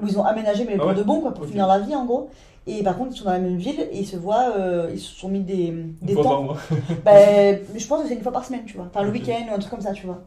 où 0.00 0.06
ils 0.06 0.18
ont 0.18 0.24
aménagé, 0.24 0.64
mais 0.66 0.74
Ah 0.74 0.78
pour 0.78 0.88
ouais 0.88 0.94
de 0.94 1.02
bon, 1.02 1.20
quoi, 1.20 1.32
pour 1.32 1.46
finir 1.46 1.66
la 1.66 1.78
vie 1.78 1.94
en 1.94 2.04
gros. 2.04 2.28
Et 2.68 2.82
par 2.82 2.96
contre, 2.98 3.12
ils 3.14 3.18
sont 3.18 3.24
dans 3.26 3.30
la 3.32 3.38
même 3.38 3.56
ville 3.58 3.80
et 3.92 4.00
ils 4.00 4.06
se 4.06 4.16
voient, 4.16 4.52
euh, 4.58 4.90
ils 4.92 4.98
se 4.98 5.14
sont 5.14 5.28
mis 5.28 5.40
des, 5.40 5.66
Une 5.66 5.94
des 6.02 6.14
fois 6.14 6.22
par 6.24 6.42
mois. 6.42 6.56
Ben, 7.04 7.60
je 7.76 7.86
pense 7.86 8.02
que 8.02 8.08
c'est 8.08 8.14
une 8.14 8.22
fois 8.22 8.32
par 8.32 8.44
semaine, 8.44 8.64
tu 8.66 8.76
vois. 8.76 8.86
Enfin, 8.92 9.02
le 9.04 9.10
week-end 9.12 9.46
ou 9.50 9.54
un 9.54 9.58
truc 9.58 9.70
comme 9.70 9.80
ça, 9.80 9.92
tu 9.92 10.06
vois. 10.06 10.22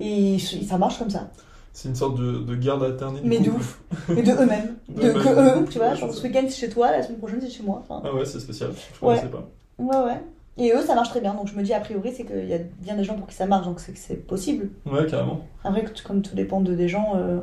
Et 0.00 0.38
ça 0.38 0.76
marche 0.78 0.98
comme 0.98 1.10
ça. 1.10 1.28
C'est 1.72 1.88
une 1.88 1.94
sorte 1.94 2.18
de, 2.18 2.38
de 2.40 2.54
garde 2.56 2.82
alternée 2.82 3.20
Mais 3.24 3.38
de 3.38 3.50
ouf. 3.50 3.80
Et 4.10 4.22
de 4.22 4.32
eux-mêmes. 4.32 4.76
De 4.88 5.00
De, 5.02 5.12
que 5.12 5.60
eux, 5.60 5.64
tu 5.70 5.78
vois. 5.78 5.94
Genre, 5.94 6.12
ce 6.12 6.22
week-end 6.26 6.42
c'est 6.48 6.56
chez 6.56 6.68
toi, 6.68 6.90
la 6.90 7.02
semaine 7.02 7.18
prochaine 7.18 7.40
c'est 7.40 7.50
chez 7.50 7.62
moi. 7.62 7.82
Enfin, 7.88 8.02
Ah 8.04 8.14
ouais, 8.14 8.24
c'est 8.24 8.40
spécial. 8.40 8.70
Je 8.72 9.06
Ouais. 9.06 9.14
connaissais 9.14 9.28
pas. 9.28 9.48
ouais, 9.78 10.04
ouais. 10.12 10.20
Et 10.60 10.72
eux, 10.72 10.82
ça 10.84 10.94
marche 10.96 11.10
très 11.10 11.20
bien. 11.20 11.34
Donc 11.34 11.46
je 11.46 11.54
me 11.54 11.62
dis, 11.62 11.72
a 11.72 11.78
priori, 11.80 12.12
c'est 12.16 12.24
qu'il 12.24 12.48
y 12.48 12.52
a 12.54 12.58
bien 12.80 12.96
des 12.96 13.04
gens 13.04 13.14
pour 13.14 13.28
qui 13.28 13.34
ça 13.36 13.46
marche, 13.46 13.64
donc 13.66 13.78
c'est 13.80 13.92
que 13.92 13.98
c'est 13.98 14.16
possible. 14.26 14.70
Ouais, 14.86 15.06
carrément. 15.06 15.40
Après, 15.62 15.84
comme 16.04 16.20
tout 16.20 16.34
dépend 16.34 16.60
de 16.60 16.74
des 16.74 16.88
gens. 16.88 17.12
euh, 17.16 17.38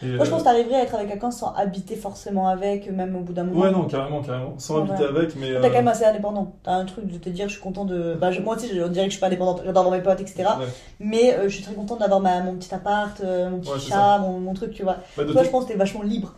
Et, 0.00 0.06
Moi, 0.16 0.24
je 0.24 0.30
euh, 0.30 0.30
pense 0.32 0.40
que 0.40 0.44
t'arriverais 0.46 0.76
à 0.76 0.82
être 0.82 0.94
avec 0.96 1.08
quelqu'un 1.10 1.30
sans 1.30 1.52
habiter 1.54 1.94
forcément 1.94 2.48
avec, 2.48 2.90
même 2.90 3.14
au 3.14 3.20
bout 3.20 3.32
d'un 3.32 3.44
moment. 3.44 3.60
Ouais, 3.60 3.70
non, 3.70 3.84
carrément, 3.84 4.20
carrément. 4.22 4.54
Sans 4.58 4.80
Ouais. 4.80 4.90
habiter 4.90 5.04
avec, 5.04 5.36
mais. 5.36 5.48
T'es 5.50 5.56
euh, 5.56 5.62
quand 5.62 5.70
même 5.70 5.86
assez 5.88 6.04
indépendant. 6.04 6.54
T'as 6.64 6.72
un 6.72 6.84
truc 6.86 7.06
de 7.06 7.18
te 7.18 7.28
dire, 7.28 7.46
je 7.48 7.52
suis 7.54 7.62
content 7.62 7.84
de. 7.84 8.14
Bah, 8.20 8.32
je- 8.32 8.40
moi 8.40 8.56
aussi, 8.56 8.66
je 8.68 8.82
dirais 8.88 9.04
que 9.06 9.10
je 9.10 9.16
suis 9.16 9.20
pas 9.20 9.26
indépendante. 9.28 9.62
J'adore 9.64 9.84
avoir 9.86 9.96
mes 9.98 10.02
potes, 10.02 10.20
etc. 10.20 10.42
ouais. 10.58 10.66
Mais 10.98 11.34
euh, 11.34 11.44
je 11.44 11.54
suis 11.54 11.62
très 11.62 11.74
contente 11.74 12.00
d'avoir 12.00 12.18
ma, 12.20 12.40
mon 12.42 12.54
petit 12.56 12.74
appart, 12.74 13.20
euh, 13.20 13.50
mon 13.50 13.58
petit 13.60 13.88
chat, 13.90 14.18
mon, 14.18 14.40
mon 14.40 14.54
truc, 14.54 14.72
tu 14.72 14.82
vois. 14.82 14.96
Bah, 15.16 15.24
Toi, 15.24 15.44
je 15.44 15.50
pense 15.50 15.64
que 15.66 15.72
t'es 15.72 15.78
vachement 15.78 16.02
libre. 16.02 16.34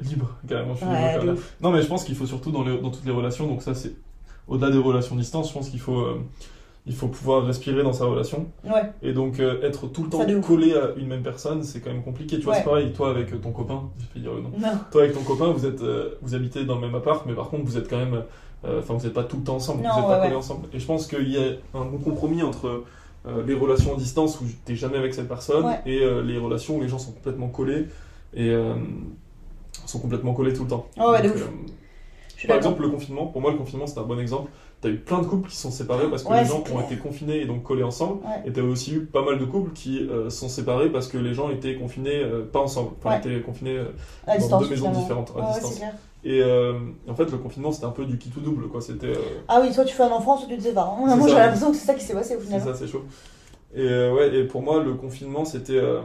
Libre, 0.00 0.30
carrément, 0.46 0.74
je 0.74 0.80
suis 0.80 1.26
libre. 1.26 1.40
Non, 1.62 1.70
mais 1.70 1.80
je 1.80 1.86
pense 1.86 2.04
qu'il 2.04 2.16
faut 2.16 2.26
surtout 2.26 2.50
dans, 2.50 2.62
les- 2.64 2.78
dans 2.78 2.90
toutes 2.90 3.06
les 3.06 3.12
relations, 3.12 3.46
donc 3.46 3.62
ça, 3.62 3.74
c'est. 3.74 3.92
Au-delà 4.48 4.70
des 4.72 4.78
relations 4.78 5.14
distance, 5.16 5.48
je 5.48 5.54
pense 5.54 5.70
qu'il 5.70 5.80
faut. 5.80 6.04
Il 6.84 6.94
faut 6.96 7.06
pouvoir 7.06 7.44
respirer 7.46 7.84
dans 7.84 7.92
sa 7.92 8.06
relation. 8.06 8.46
Ouais. 8.64 8.90
Et 9.02 9.12
donc, 9.12 9.38
euh, 9.38 9.62
être 9.62 9.86
tout 9.86 10.02
le 10.02 10.10
temps 10.10 10.24
collé 10.40 10.74
à 10.74 10.90
une 10.96 11.06
même 11.06 11.22
personne, 11.22 11.62
c'est 11.62 11.80
quand 11.80 11.90
même 11.90 12.02
compliqué. 12.02 12.38
Tu 12.38 12.44
vois, 12.44 12.54
Ouais. 12.54 12.58
c'est 12.58 12.64
pareil, 12.64 12.92
toi 12.92 13.10
avec 13.10 13.32
euh, 13.32 13.36
ton 13.38 13.52
copain, 13.52 13.84
je 14.00 14.14
vais 14.14 14.20
dire 14.20 14.34
le 14.34 14.40
nom. 14.42 14.50
Non. 14.58 14.72
Toi 14.90 15.02
avec 15.02 15.14
ton 15.14 15.22
copain, 15.22 15.52
vous 15.52 15.64
êtes, 15.64 15.80
euh, 15.82 16.16
vous 16.22 16.34
habitez 16.34 16.64
dans 16.64 16.74
le 16.74 16.80
même 16.80 16.94
appart, 16.96 17.24
mais 17.24 17.34
par 17.34 17.50
contre, 17.50 17.64
vous 17.64 17.78
êtes 17.78 17.88
quand 17.88 17.98
même, 17.98 18.24
euh, 18.64 18.80
enfin, 18.80 18.94
vous 18.94 19.04
n'êtes 19.04 19.14
pas 19.14 19.22
tout 19.22 19.36
le 19.36 19.44
temps 19.44 19.56
ensemble, 19.56 19.84
Non, 19.84 19.90
vous 19.90 20.00
n'êtes 20.00 20.08
ouais, 20.08 20.16
pas 20.16 20.22
collés 20.24 20.34
ensemble. 20.34 20.66
Et 20.72 20.80
je 20.80 20.86
pense 20.86 21.06
qu'il 21.06 21.28
y 21.30 21.38
a 21.38 21.52
un 21.74 21.84
bon 21.84 21.98
compromis 21.98 22.42
entre 22.42 22.82
les 23.46 23.54
relations 23.54 23.94
à 23.94 23.96
distance 23.96 24.40
où 24.40 24.44
t'es 24.64 24.74
jamais 24.74 24.96
avec 24.98 25.14
cette 25.14 25.28
personne 25.28 25.64
et 25.86 26.00
les 26.24 26.38
relations 26.38 26.78
où 26.78 26.80
les 26.80 26.88
gens 26.88 26.98
sont 26.98 27.12
complètement 27.12 27.46
collés 27.46 27.86
et 28.34 28.52
sont 29.86 30.00
complètement 30.00 30.34
collés 30.34 30.52
tout 30.52 30.64
le 30.64 30.70
temps. 30.70 30.86
Donc, 30.96 31.36
suis 32.42 32.48
par 32.48 32.56
exemple, 32.56 32.82
le 32.82 32.88
confinement, 32.88 33.26
pour 33.26 33.40
moi, 33.40 33.52
le 33.52 33.56
confinement, 33.56 33.86
c'est 33.86 33.98
un 34.00 34.02
bon 34.02 34.18
exemple. 34.18 34.50
T'as 34.82 34.88
eu 34.88 34.96
plein 34.98 35.20
de 35.20 35.26
couples 35.26 35.48
qui 35.48 35.56
sont 35.56 35.70
séparés 35.70 36.10
parce 36.10 36.24
que 36.24 36.28
Ouais, 36.30 36.42
les 36.42 36.48
gens 36.48 36.62
c'est 36.66 36.72
ont 36.74 36.80
été 36.80 36.96
confinés 36.96 37.40
et 37.40 37.46
donc 37.46 37.62
collés 37.62 37.84
ensemble. 37.84 38.14
Ouais. 38.26 38.42
Et 38.44 38.52
t'as 38.52 38.62
aussi 38.62 38.94
eu 38.94 39.00
pas 39.06 39.22
mal 39.24 39.38
de 39.38 39.44
couples 39.44 39.72
qui 39.72 40.00
euh, 40.00 40.28
sont 40.28 40.48
séparés 40.48 40.90
parce 40.90 41.06
que 41.08 41.16
les 41.18 41.32
gens 41.34 41.50
étaient 41.50 41.76
confinés 41.76 42.16
euh, 42.22 42.44
pas 42.44 42.58
ensemble. 42.58 42.90
Enfin, 42.98 43.16
étaient 43.18 43.40
confinés 43.40 43.78
euh, 43.78 43.84
À 44.26 44.32
dans 44.32 44.38
distance. 44.40 44.62
deux 44.64 44.68
maisons 44.70 44.90
différentes, 44.90 45.32
à 45.38 45.52
distance. 45.52 45.72
c'est 45.74 45.78
clair. 45.78 45.94
Et 46.24 46.42
en 47.08 47.14
fait, 47.14 47.30
le 47.30 47.38
confinement, 47.38 47.72
c'était 47.72 47.86
un 47.86 47.90
peu 47.90 48.04
du 48.04 48.18
qui 48.18 48.28
tout 48.30 48.40
double, 48.40 48.68
quoi. 48.68 48.80
C'était 48.80 49.12
Ah 49.48 49.60
oui, 49.62 49.72
soit 49.72 49.84
tu 49.84 49.94
fais 49.94 50.02
un 50.04 50.10
enfant, 50.10 50.36
soit 50.36 50.48
tu 50.48 50.56
te 50.58 50.62
sépares. 50.62 50.96
C'est 51.08 51.16
Moi, 51.16 51.28
j'ai 51.28 51.34
l'impression 51.34 51.70
que 51.70 51.76
c'est 51.76 51.86
ça 51.86 51.94
qui 51.94 52.04
s'est 52.04 52.14
passé 52.14 52.36
au 52.36 52.40
c'est 52.40 52.44
final. 52.46 52.60
ça, 52.62 52.74
c'est 52.74 52.86
chaud. 52.86 53.02
Et 53.74 53.88
euh, 53.88 54.12
ouais, 54.12 54.34
et 54.34 54.44
pour 54.44 54.60
moi, 54.62 54.82
le 54.82 54.94
confinement, 54.94 55.44
c'était 55.46 55.78
euh, 55.78 56.00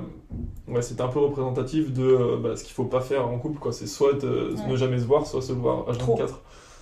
ouais, 0.70 0.82
c'était 0.82 1.02
un 1.02 1.10
peu 1.10 1.20
représentatif 1.20 1.92
de 1.92 2.02
euh, 2.04 2.38
bah, 2.42 2.56
ce 2.56 2.64
qu'il 2.64 2.74
faut 2.74 2.86
pas 2.86 3.02
faire 3.02 3.28
en 3.28 3.38
couple, 3.40 3.60
quoi. 3.60 3.74
C'est 3.74 3.88
soit 3.88 4.14
Ouais. 4.24 4.70
ne 4.70 4.76
jamais 4.78 5.00
se 5.00 5.06
voir, 5.06 5.28
soit 5.28 5.42
se 5.42 5.52
voir 5.52 5.86
H24. 5.92 6.30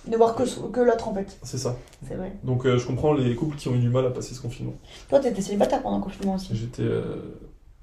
De 0.06 0.16
voir 0.16 0.34
que, 0.34 0.42
que 0.44 0.80
l'autre 0.80 1.08
en 1.08 1.14
fait. 1.14 1.36
C'est 1.42 1.58
ça. 1.58 1.76
C'est 2.06 2.14
vrai. 2.14 2.32
Donc 2.44 2.64
euh, 2.64 2.78
je 2.78 2.86
comprends 2.86 3.12
les 3.12 3.34
couples 3.34 3.56
qui 3.56 3.68
ont 3.68 3.74
eu 3.74 3.78
du 3.78 3.88
mal 3.88 4.06
à 4.06 4.10
passer 4.10 4.34
ce 4.34 4.40
confinement. 4.40 4.74
Toi, 5.08 5.18
t'étais 5.20 5.42
célibataire 5.42 5.82
pendant 5.82 5.98
le 5.98 6.02
confinement 6.04 6.34
aussi. 6.36 6.50
J'étais 6.52 6.82
euh, 6.82 7.38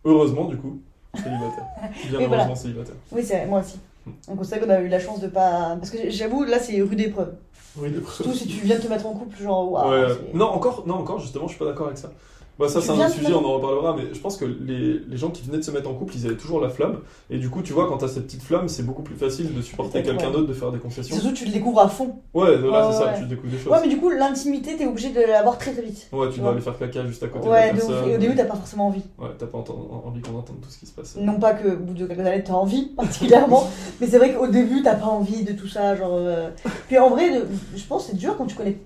heureusement 0.05 0.45
du 0.45 0.57
coup 0.57 0.79
célibataire. 1.15 1.65
Bien 2.09 2.19
Oui, 2.19 2.25
voilà. 2.25 2.43
heureusement 2.43 2.55
célibataire. 2.55 2.95
Oui, 3.11 3.23
c'est 3.23 3.37
vrai, 3.37 3.45
moi 3.47 3.59
aussi. 3.59 3.77
Hmm. 4.05 4.35
Donc 4.35 4.45
c'est 4.45 4.57
vrai 4.57 4.65
qu'on 4.65 4.73
a 4.73 4.79
eu 4.79 4.87
la 4.87 4.99
chance 4.99 5.19
de 5.19 5.27
pas. 5.27 5.75
Parce 5.77 5.89
que 5.89 6.09
j'avoue, 6.09 6.43
là, 6.45 6.59
c'est 6.59 6.81
rude 6.81 6.99
épreuve. 6.99 7.35
Oui, 7.77 7.89
des 7.89 7.99
preuves. 7.99 8.15
Surtout 8.15 8.33
si 8.33 8.47
tu 8.47 8.65
viens 8.65 8.77
de 8.77 8.81
te 8.83 8.87
mettre 8.87 9.05
en 9.05 9.13
couple, 9.13 9.41
genre. 9.41 9.71
Ouais. 9.73 10.07
Non, 10.33 10.45
encore, 10.45 10.83
non, 10.87 10.95
encore, 10.95 11.19
justement, 11.19 11.47
je 11.47 11.55
suis 11.55 11.59
pas 11.59 11.65
d'accord 11.65 11.87
avec 11.87 11.97
ça. 11.97 12.11
Bah, 12.59 12.67
ça, 12.69 12.81
c'est 12.81 12.91
un 12.91 12.99
autre 12.99 13.09
sujet, 13.09 13.33
on 13.33 13.43
en 13.45 13.53
reparlera, 13.53 13.95
mais 13.97 14.13
je 14.13 14.19
pense 14.19 14.37
que 14.37 14.45
les, 14.45 14.99
les 14.99 15.17
gens 15.17 15.31
qui 15.31 15.41
venaient 15.43 15.57
de 15.57 15.63
se 15.63 15.71
mettre 15.71 15.89
en 15.89 15.95
couple, 15.95 16.13
ils 16.15 16.27
avaient 16.27 16.37
toujours 16.37 16.61
la 16.61 16.69
flamme. 16.69 16.99
Et 17.31 17.39
du 17.39 17.49
coup, 17.49 17.63
tu 17.63 17.73
vois, 17.73 17.87
quand 17.87 17.97
t'as 17.97 18.07
cette 18.07 18.25
petite 18.25 18.43
flamme, 18.43 18.67
c'est 18.67 18.83
beaucoup 18.83 19.01
plus 19.01 19.15
facile 19.15 19.53
de 19.55 19.61
supporter 19.61 20.03
quelqu'un 20.03 20.29
d'autre, 20.29 20.47
de 20.47 20.53
faire 20.53 20.71
des 20.71 20.77
concessions. 20.77 21.15
Surtout, 21.15 21.33
tu 21.33 21.45
le 21.45 21.51
découvres 21.51 21.79
à 21.81 21.87
fond. 21.89 22.15
Ouais, 22.33 22.49
c'est 22.55 22.93
ça, 22.97 23.05
ouais. 23.05 23.19
tu 23.19 23.25
découvres 23.25 23.51
des 23.51 23.57
choses. 23.57 23.71
Ouais, 23.71 23.79
mais 23.81 23.87
du 23.89 23.97
coup, 23.97 24.09
l'intimité, 24.11 24.75
t'es 24.77 24.85
obligé 24.85 25.09
de 25.09 25.19
l'avoir 25.21 25.57
très 25.57 25.71
très 25.71 25.81
vite. 25.81 26.07
Ouais, 26.11 26.27
tu 26.27 26.35
tu 26.35 26.39
dois 26.41 26.51
aller 26.51 26.61
faire 26.61 26.77
caca 26.77 27.05
juste 27.07 27.23
à 27.23 27.27
côté 27.27 27.47
Ouais, 27.47 27.71
de 27.71 27.77
la 27.79 27.85
personne. 27.85 28.09
Et 28.09 28.15
au 28.15 28.19
début, 28.19 28.35
t'as 28.35 28.45
pas 28.45 28.55
forcément 28.55 28.87
envie. 28.87 29.01
Ouais, 29.17 29.29
t'as 29.37 29.47
pas 29.47 29.57
envie 29.57 30.21
qu'on 30.21 30.37
entende 30.37 30.61
tout 30.61 30.69
ce 30.69 30.77
qui 30.77 30.85
se 30.85 30.91
passe. 30.93 31.15
Non 31.17 31.39
pas 31.39 31.53
que 31.53 31.69
au 31.69 31.77
bout 31.77 31.93
de 31.93 32.05
quelques 32.05 32.19
années, 32.19 32.43
t'as 32.43 32.53
envie, 32.53 32.85
particulièrement. 32.95 33.67
mais 33.99 34.07
c'est 34.07 34.17
vrai 34.19 34.33
qu'au 34.33 34.47
début, 34.47 34.83
t'as 34.83 34.95
pas 34.95 35.07
envie 35.07 35.43
de 35.43 35.53
tout 35.53 35.67
ça. 35.67 35.95
Genre, 35.95 36.11
euh. 36.13 36.49
Puis 36.87 36.97
en 36.99 37.09
vrai, 37.09 37.31
de- 37.39 37.47
je 37.75 37.83
pense 37.85 38.05
que 38.05 38.11
c'est 38.11 38.17
dur 38.17 38.35
quand 38.37 38.45
tu 38.45 38.55
connais 38.55 38.77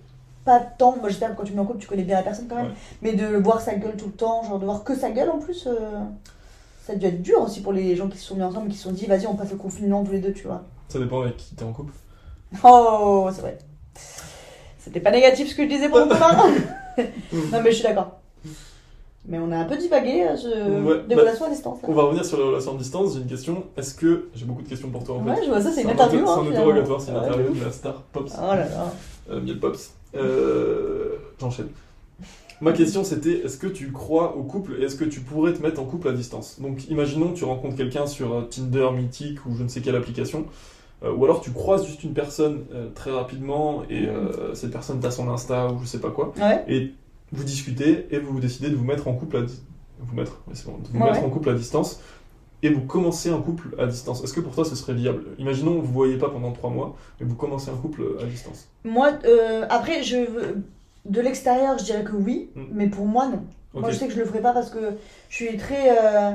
pas 0.48 0.62
tant. 0.62 0.96
Moi, 0.96 1.10
j'espère 1.10 1.32
que 1.32 1.36
quand 1.38 1.44
tu 1.44 1.54
mets 1.54 1.60
en 1.60 1.66
couple, 1.66 1.80
tu 1.80 1.88
connais 1.88 2.04
bien 2.04 2.16
la 2.16 2.24
personne 2.24 2.48
quand 2.48 2.56
même. 2.56 2.68
Ouais. 2.68 2.74
Mais 3.02 3.14
de 3.14 3.36
voir 3.38 3.60
sa 3.62 3.76
gueule 3.76 3.98
tout 3.98 4.06
le 4.08 4.14
temps, 4.14 4.44
genre 4.44 4.58
de 4.60 4.66
voir 4.66 4.84
que 4.86 4.96
sa 4.96 5.12
gueule 5.12 5.30
en 5.30 5.40
plus, 5.40 5.68
euh, 5.68 6.00
ça 6.86 6.94
a 6.94 6.96
dû 6.96 7.06
être 7.06 7.22
dur 7.22 7.42
aussi 7.42 7.62
pour 7.62 7.74
les 7.74 7.96
gens 7.98 8.08
qui 8.08 8.18
se 8.18 8.26
sont 8.26 8.36
mis 8.36 8.44
ensemble 8.44 8.68
et 8.68 8.72
qui 8.72 8.78
se 8.78 8.84
sont 8.86 8.92
dit, 8.92 9.06
vas-y, 9.06 9.28
on 9.28 9.36
passe 9.36 9.52
le 9.52 9.58
confinement 9.58 10.04
tous 10.06 10.14
les 10.14 10.20
deux, 10.22 10.32
tu 10.32 10.48
vois. 10.48 10.64
Ça 10.88 11.00
dépend 11.00 11.22
avec 11.22 11.36
qui 11.36 11.54
t'es 11.54 11.64
en 11.64 11.74
couple. 11.74 11.92
Oh, 12.64 13.30
c'est 13.34 13.42
vrai. 13.42 13.58
C'était 14.80 15.02
pas 15.02 15.12
négatif 15.12 15.50
ce 15.50 15.56
que 15.56 15.64
je 15.64 15.68
disais 15.68 15.90
pour 15.90 16.00
mon 16.00 16.08
copain. 16.08 16.32
non, 16.98 17.62
mais 17.62 17.72
je 17.72 17.76
suis 17.76 17.84
d'accord. 17.84 18.20
Mais 19.28 19.38
on 19.40 19.52
a 19.52 19.58
un 19.58 19.66
peu 19.66 19.76
divagué 19.76 20.24
euh, 20.24 20.38
ce... 20.38 20.48
Ouais, 20.48 21.04
des 21.06 21.16
bah, 21.16 21.24
relations 21.24 21.46
à 21.46 21.50
distance. 21.50 21.82
là. 21.82 21.90
On 21.90 21.94
va 21.94 22.04
revenir 22.04 22.24
sur 22.24 22.38
les 22.38 22.44
relations 22.44 22.74
à 22.74 22.78
distance. 22.78 23.14
J'ai 23.14 23.20
une 23.20 23.28
question. 23.28 23.66
Est-ce 23.76 23.94
que. 23.94 24.30
J'ai 24.34 24.46
beaucoup 24.46 24.62
de 24.62 24.70
questions 24.70 24.90
pour 24.90 25.04
toi 25.04 25.18
en 25.18 25.24
fait. 25.26 25.30
Ouais, 25.32 25.44
je 25.44 25.50
vois 25.50 25.62
ça, 25.62 25.72
c'est 25.74 25.82
une 25.82 25.90
un 25.90 25.92
interview. 25.92 26.20
inter- 26.22 26.30
hein, 26.30 26.40
C'est 26.44 26.48
un 26.48 26.52
interrogatoire, 26.52 27.02
c'est 27.02 27.12
une 27.12 27.18
Ouais, 27.18 27.24
interview 27.26 27.54
de 27.54 27.66
la 27.66 27.72
star 27.74 28.02
Pops. 28.14 28.34
Oh 28.38 28.46
là 28.48 28.56
là. 28.56 28.94
Euh, 29.30 29.42
Miel 29.42 29.60
Pops. 29.60 29.92
Euh, 30.16 31.16
J'enchaîne. 31.40 31.68
Ma 32.60 32.72
question 32.74 33.04
c'était 33.04 33.42
est-ce 33.46 33.58
que 33.58 33.68
tu 33.68 33.92
crois 33.92 34.36
au 34.36 34.42
couple 34.44 34.78
et 34.80 34.84
est-ce 34.86 34.96
que 34.96 35.06
tu 35.06 35.20
pourrais 35.20 35.54
te 35.54 35.62
mettre 35.62 35.80
en 35.80 35.86
couple 35.86 36.08
à 36.08 36.12
distance? 36.14 36.60
Donc 36.60 36.90
imaginons 36.90 37.30
que 37.32 37.38
tu 37.38 37.44
rencontres 37.44 37.76
quelqu'un 37.76 38.08
sur 38.08 38.34
euh, 38.34 38.42
Tinder, 38.50 38.90
Mythique 38.96 39.46
ou 39.46 39.56
je 39.56 39.62
ne 39.62 39.68
sais 39.68 39.82
quelle 39.82 39.96
application, 39.96 40.46
euh, 41.04 41.14
ou 41.14 41.24
alors 41.26 41.42
tu 41.42 41.52
croises 41.52 41.86
juste 41.86 42.04
une 42.04 42.14
personne 42.14 42.66
euh, 42.74 42.90
très 42.96 43.12
rapidement 43.12 43.84
et 43.92 44.08
euh, 44.08 44.56
cette 44.56 44.72
personne 44.72 45.00
t'a 45.00 45.12
son 45.12 45.30
Insta 45.30 45.72
ou 45.72 45.80
je 45.82 45.86
sais 45.86 46.00
pas 46.00 46.10
quoi, 46.10 46.34
Ouais. 46.40 46.64
et 46.68 46.94
vous 47.32 47.44
discutez 47.44 48.08
et 48.10 48.18
vous 48.18 48.40
décidez 48.40 48.70
de 48.72 48.76
vous 48.76 48.86
mettre 48.86 49.08
en 49.08 49.14
couple 49.14 49.38
à 49.38 49.42
vous 50.00 50.16
mettre, 50.16 50.40
bon, 50.66 50.78
de 50.80 50.88
vous 50.88 51.00
Ouais, 51.00 51.12
mettre 51.12 51.24
en 51.24 51.30
couple 51.30 51.50
à 51.50 51.54
distance 51.54 52.00
et 52.64 52.70
vous 52.70 52.82
commencez 52.82 53.30
un 53.30 53.40
couple 53.42 53.76
à 53.80 53.86
distance. 53.86 54.24
Est-ce 54.24 54.34
que 54.34 54.40
pour 54.42 54.54
toi 54.56 54.66
ce 54.66 54.76
serait 54.76 54.94
viable? 54.94 55.24
Imaginons 55.38 55.74
vous 55.76 55.82
vous 55.84 55.94
voyez 55.94 56.18
pas 56.18 56.30
pendant 56.30 56.52
trois 56.52 56.70
mois, 56.70 56.96
mais 57.20 57.26
vous 57.28 57.36
commencez 57.36 57.70
un 57.70 57.76
couple 57.78 58.04
à 58.22 58.26
distance. 58.26 58.68
Moi, 58.84 59.12
euh, 59.26 59.66
après, 59.70 60.04
je 60.04 60.18
de 61.06 61.22
l'extérieur, 61.22 61.78
je 61.78 61.84
dirais 61.86 62.04
que 62.04 62.16
oui, 62.16 62.50
Mm. 62.56 62.64
mais 62.72 62.88
pour 62.88 63.06
moi, 63.06 63.28
non. 63.28 63.44
Moi, 63.74 63.92
je 63.92 63.96
sais 63.98 64.08
que 64.08 64.14
je 64.14 64.20
le 64.20 64.26
ferai 64.26 64.42
pas 64.42 64.54
parce 64.54 64.70
que 64.72 64.80
je 65.30 65.36
suis 65.36 65.56
très. 65.58 65.98
euh, 65.98 66.32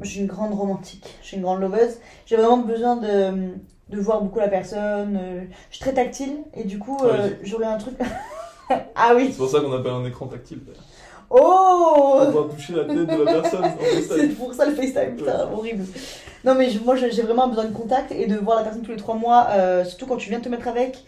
je 0.00 0.08
suis 0.10 0.20
une 0.20 0.26
grande 0.26 0.52
romantique, 0.54 1.16
je 1.22 1.26
suis 1.28 1.36
une 1.36 1.42
grande 1.44 1.60
loveuse. 1.60 1.96
J'ai 2.26 2.36
vraiment 2.36 2.58
besoin 2.58 2.96
de, 2.96 3.48
de 3.90 4.00
voir 4.00 4.20
beaucoup 4.22 4.38
la 4.40 4.48
personne. 4.48 5.16
euh, 5.20 5.40
je 5.70 5.76
suis 5.76 5.82
très 5.84 5.94
tactile 5.94 6.38
et 6.54 6.64
du 6.64 6.78
coup, 6.78 6.98
euh, 7.04 7.28
Ouais. 7.28 7.38
j'aurais 7.42 7.66
un 7.66 7.78
truc. 7.78 7.94
ah 8.94 9.12
oui! 9.16 9.28
C'est 9.30 9.38
pour 9.38 9.48
ça 9.48 9.60
qu'on 9.60 9.72
appelle 9.72 9.92
un 9.92 10.04
écran 10.04 10.26
tactile. 10.26 10.60
d'ailleurs. 10.64 10.82
Oh 11.30 12.20
On 12.20 12.30
va 12.30 12.54
toucher 12.54 12.74
la 12.74 12.84
tête 12.84 13.06
de 13.06 13.22
la 13.24 13.32
personne 13.40 13.64
C'est 14.08 14.28
pour 14.28 14.52
ça 14.54 14.66
le 14.66 14.74
FaceTime, 14.74 15.16
putain, 15.16 15.48
horrible. 15.52 15.84
Non, 16.44 16.54
mais 16.54 16.68
je- 16.70 16.78
moi 16.80 16.94
j'ai 16.96 17.08
vraiment 17.22 17.48
besoin 17.48 17.64
de 17.64 17.72
contact 17.74 18.12
et 18.12 18.26
de 18.26 18.36
voir 18.36 18.58
la 18.58 18.64
personne 18.64 18.82
tous 18.82 18.90
les 18.90 18.96
trois 18.96 19.14
mois, 19.16 19.46
euh, 19.50 19.84
surtout 19.84 20.06
quand 20.06 20.16
tu 20.16 20.28
viens 20.28 20.38
de 20.38 20.44
te 20.44 20.48
mettre 20.48 20.68
avec. 20.68 21.04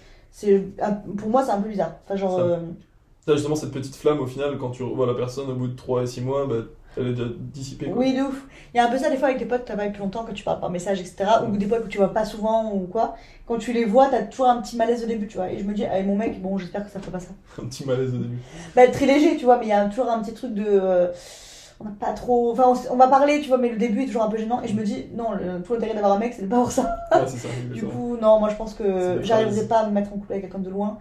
Pour 1.18 1.29
moi, 1.29 1.42
c'est 1.44 1.52
un 1.52 1.61
peu 1.61 1.68
bizarre. 1.68 1.92
Enfin, 2.05 2.16
genre. 2.16 2.37
Ça. 2.37 2.42
euh, 2.42 2.59
justement, 3.35 3.57
cette 3.57 3.72
petite 3.72 3.96
flamme, 3.96 4.20
au 4.20 4.26
final, 4.26 4.57
quand 4.59 4.70
tu 4.70 4.83
revois 4.83 5.07
la 5.07 5.14
personne 5.14 5.48
au 5.50 5.55
bout 5.55 5.68
de 5.68 5.76
3 5.76 6.02
et 6.02 6.07
6 6.07 6.20
mois, 6.20 6.46
bah, 6.46 6.57
elle 6.96 7.09
est 7.09 7.12
déjà 7.12 7.28
dissipée. 7.38 7.87
quoi. 7.87 7.98
Oui, 7.98 8.14
de 8.14 8.22
ouf. 8.22 8.46
Il 8.72 8.78
y 8.78 8.80
a 8.80 8.87
un 8.87 8.90
peu 8.90 8.98
ça 8.98 9.11
des 9.11 9.16
fois 9.16 9.28
avec 9.28 9.38
des 9.38 9.46
potes 9.46 9.62
que 9.62 9.68
t'as 9.68 9.76
pas 9.76 9.82
avec 9.82 9.98
longtemps, 9.98 10.24
que 10.24 10.32
tu 10.32 10.44
parles 10.44 10.61
par 10.61 10.70
message, 10.70 11.00
etc. 11.00 11.24
Ou 11.48 11.56
des 11.56 11.66
potes 11.66 11.85
que 11.85 11.88
tu 11.88 11.98
vois 11.98 12.12
pas 12.12 12.24
souvent 12.24 12.72
ou 12.72 12.87
quoi. 12.87 13.16
Quand 13.46 13.59
tu 13.59 13.72
les 13.72 13.85
vois, 13.85 14.09
t'as 14.09 14.22
toujours 14.22 14.48
un 14.48 14.61
petit 14.61 14.76
malaise 14.76 15.04
au 15.04 15.06
début, 15.06 15.26
tu 15.26 15.37
vois. 15.37 15.50
Et 15.50 15.59
je 15.59 15.64
me 15.64 15.74
dis, 15.74 15.85
avec 15.85 16.06
mon 16.06 16.16
mec, 16.16 16.40
bon, 16.40 16.59
j'espère 16.59 16.85
que 16.85 16.90
ça 16.90 17.00
fait 17.00 17.11
pas 17.11 17.20
ça. 17.20 17.30
Un 17.62 17.66
petit 17.66 17.87
malaise 17.87 18.14
au 18.14 18.18
début. 18.18 18.38
Bah, 18.74 18.87
très 18.88 19.06
léger, 19.06 19.37
tu 19.37 19.44
vois, 19.44 19.59
mais 19.59 19.66
il 19.66 19.70
y 19.70 19.72
a 19.72 19.85
toujours 19.87 20.11
un 20.11 20.20
petit 20.22 20.35
truc 20.35 20.54
de. 20.54 20.64
euh, 20.66 21.09
on 21.78 21.85
n'a 21.85 21.90
pas 21.90 22.12
trop. 22.12 22.52
Enfin, 22.52 22.72
on, 22.90 22.96
va 22.96 23.09
parler, 23.09 23.40
tu 23.40 23.48
vois, 23.48 23.59
mais 23.59 23.68
le 23.68 23.76
début 23.76 24.02
est 24.02 24.06
toujours 24.06 24.22
un 24.22 24.30
peu 24.30 24.38
gênant. 24.38 24.62
Et 24.62 24.68
je 24.68 24.74
me 24.74 24.82
dis, 24.82 25.06
non, 25.14 25.32
le, 25.32 25.62
tout 25.62 25.74
l'intérêt 25.74 25.94
d'avoir 25.94 26.12
un 26.14 26.18
mec, 26.18 26.32
c'est 26.35 26.42
de 26.42 26.48
pas 26.48 26.56
avoir 26.56 26.72
ça. 26.72 26.96
Ouais, 27.12 27.20
c'est 27.26 27.38
ça. 27.38 27.48
Du 27.72 27.85
coup, 27.85 28.16
non, 28.16 28.40
moi 28.40 28.48
je 28.48 28.56
pense 28.56 28.74
que 28.74 29.20
j'arriverai 29.22 29.66
pas 29.66 29.80
à 29.80 29.87
me 29.87 29.92
mettre 29.92 30.12
en 30.12 30.16
couple 30.16 30.32
avec 30.32 30.44
quelqu'un 30.44 30.59
de 30.59 30.70
loin. 30.70 30.98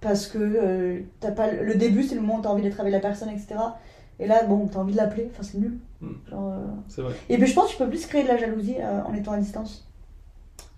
Parce 0.00 0.26
que 0.28 0.38
euh, 0.38 1.00
t'as 1.18 1.32
pas 1.32 1.50
le 1.50 1.74
début, 1.74 2.04
c'est 2.04 2.14
le 2.14 2.20
moment 2.20 2.36
où 2.36 2.42
t'as 2.42 2.50
envie 2.50 2.62
d'être 2.62 2.78
avec 2.78 2.92
la 2.92 3.00
personne, 3.00 3.30
etc. 3.30 3.56
Et 4.20 4.26
là, 4.26 4.42
bon, 4.44 4.66
t'as 4.66 4.80
envie 4.80 4.92
de 4.92 4.96
l'appeler, 4.96 5.28
enfin 5.32 5.42
c'est 5.42 5.58
nul. 5.58 5.78
Mm. 6.00 6.08
Genre, 6.30 6.52
euh, 6.52 6.56
C'est 6.88 7.02
vrai. 7.02 7.14
Et 7.28 7.36
puis 7.38 7.46
je 7.46 7.54
pense 7.54 7.66
que 7.66 7.72
tu 7.72 7.78
peux 7.78 7.88
plus 7.88 8.06
créer 8.06 8.22
de 8.24 8.28
la 8.28 8.36
jalousie 8.36 8.76
euh, 8.80 9.00
en 9.04 9.14
étant 9.14 9.32
à 9.32 9.38
distance. 9.38 9.84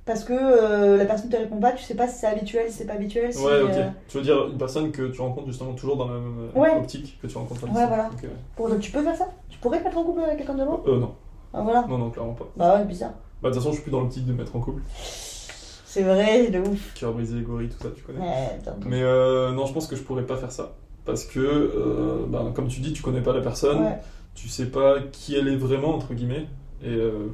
Parce 0.06 0.24
que 0.24 0.32
euh, 0.32 0.96
la 0.96 1.04
personne 1.04 1.30
te 1.30 1.36
répond 1.36 1.58
pas, 1.60 1.72
tu 1.72 1.84
sais 1.84 1.94
pas 1.94 2.08
si 2.08 2.18
c'est 2.18 2.26
habituel, 2.26 2.68
si 2.70 2.78
c'est 2.78 2.86
pas 2.86 2.94
habituel. 2.94 3.32
Si, 3.32 3.44
Ouais, 3.44 3.62
ok. 3.62 3.70
euh, 3.72 3.88
Tu 4.08 4.16
veux 4.16 4.22
dire 4.24 4.46
une 4.48 4.58
personne 4.58 4.90
que 4.90 5.08
tu 5.08 5.20
rencontres 5.20 5.46
justement 5.46 5.72
toujours 5.74 5.96
dans 5.96 6.08
la 6.08 6.14
même 6.14 6.50
Ouais. 6.54 6.76
optique 6.76 7.18
que 7.22 7.26
tu 7.26 7.36
rencontres 7.38 7.62
à 7.64 7.66
Ouais, 7.66 7.72
distance. 7.72 7.88
voilà. 7.88 8.10
Ok. 8.12 8.28
pour- 8.56 8.78
tu 8.80 8.90
peux 8.90 9.02
faire 9.02 9.14
ça? 9.16 9.28
Tu 9.48 9.58
pourrais 9.58 9.78
te 9.78 9.84
mettre 9.84 9.98
en 9.98 10.04
couple 10.04 10.20
avec 10.22 10.38
quelqu'un 10.38 10.54
de 10.54 10.64
loin? 10.64 10.80
Euh, 10.86 10.98
non. 10.98 11.14
Ah, 11.54 11.62
Voilà. 11.62 11.86
Non, 11.88 11.98
non, 11.98 12.10
clairement 12.10 12.32
pas. 12.34 12.46
Bah 12.56 12.76
ouais, 12.78 12.84
bizarre. 12.84 13.12
Bah, 13.42 13.48
de 13.50 13.54
toute 13.54 13.62
façon, 13.62 13.70
je 13.70 13.74
suis 13.76 13.82
plus 13.84 13.92
dans 13.92 14.00
l'optique 14.00 14.26
de 14.26 14.32
mettre 14.32 14.54
en 14.56 14.60
couple. 14.60 14.82
C'est 15.84 16.02
vrai, 16.02 16.48
de 16.50 16.58
ouf. 16.60 16.94
Cœur 16.94 17.12
brisé, 17.12 17.40
gorilles, 17.40 17.68
tout 17.68 17.82
ça, 17.82 17.88
tu 17.94 18.02
connais. 18.02 18.20
Ouais. 18.20 18.58
Mais 18.86 19.00
non, 19.52 19.66
je 19.66 19.72
pense 19.72 19.86
que 19.86 19.96
je 19.96 20.02
pourrais 20.02 20.24
pas 20.26 20.36
faire 20.36 20.52
ça. 20.52 20.72
Parce 21.10 21.24
que, 21.24 21.38
euh, 21.40 22.26
ben, 22.28 22.52
comme 22.54 22.68
tu 22.68 22.80
dis, 22.80 22.92
tu 22.92 23.02
connais 23.02 23.20
pas 23.20 23.32
la 23.32 23.40
personne, 23.40 23.82
Ouais. 23.82 23.98
tu 24.34 24.48
sais 24.48 24.66
pas 24.66 24.96
qui 25.12 25.34
elle 25.36 25.48
est 25.48 25.56
vraiment, 25.56 25.94
entre 25.94 26.14
guillemets. 26.14 26.46
Et 26.82 26.88
euh, 26.88 27.26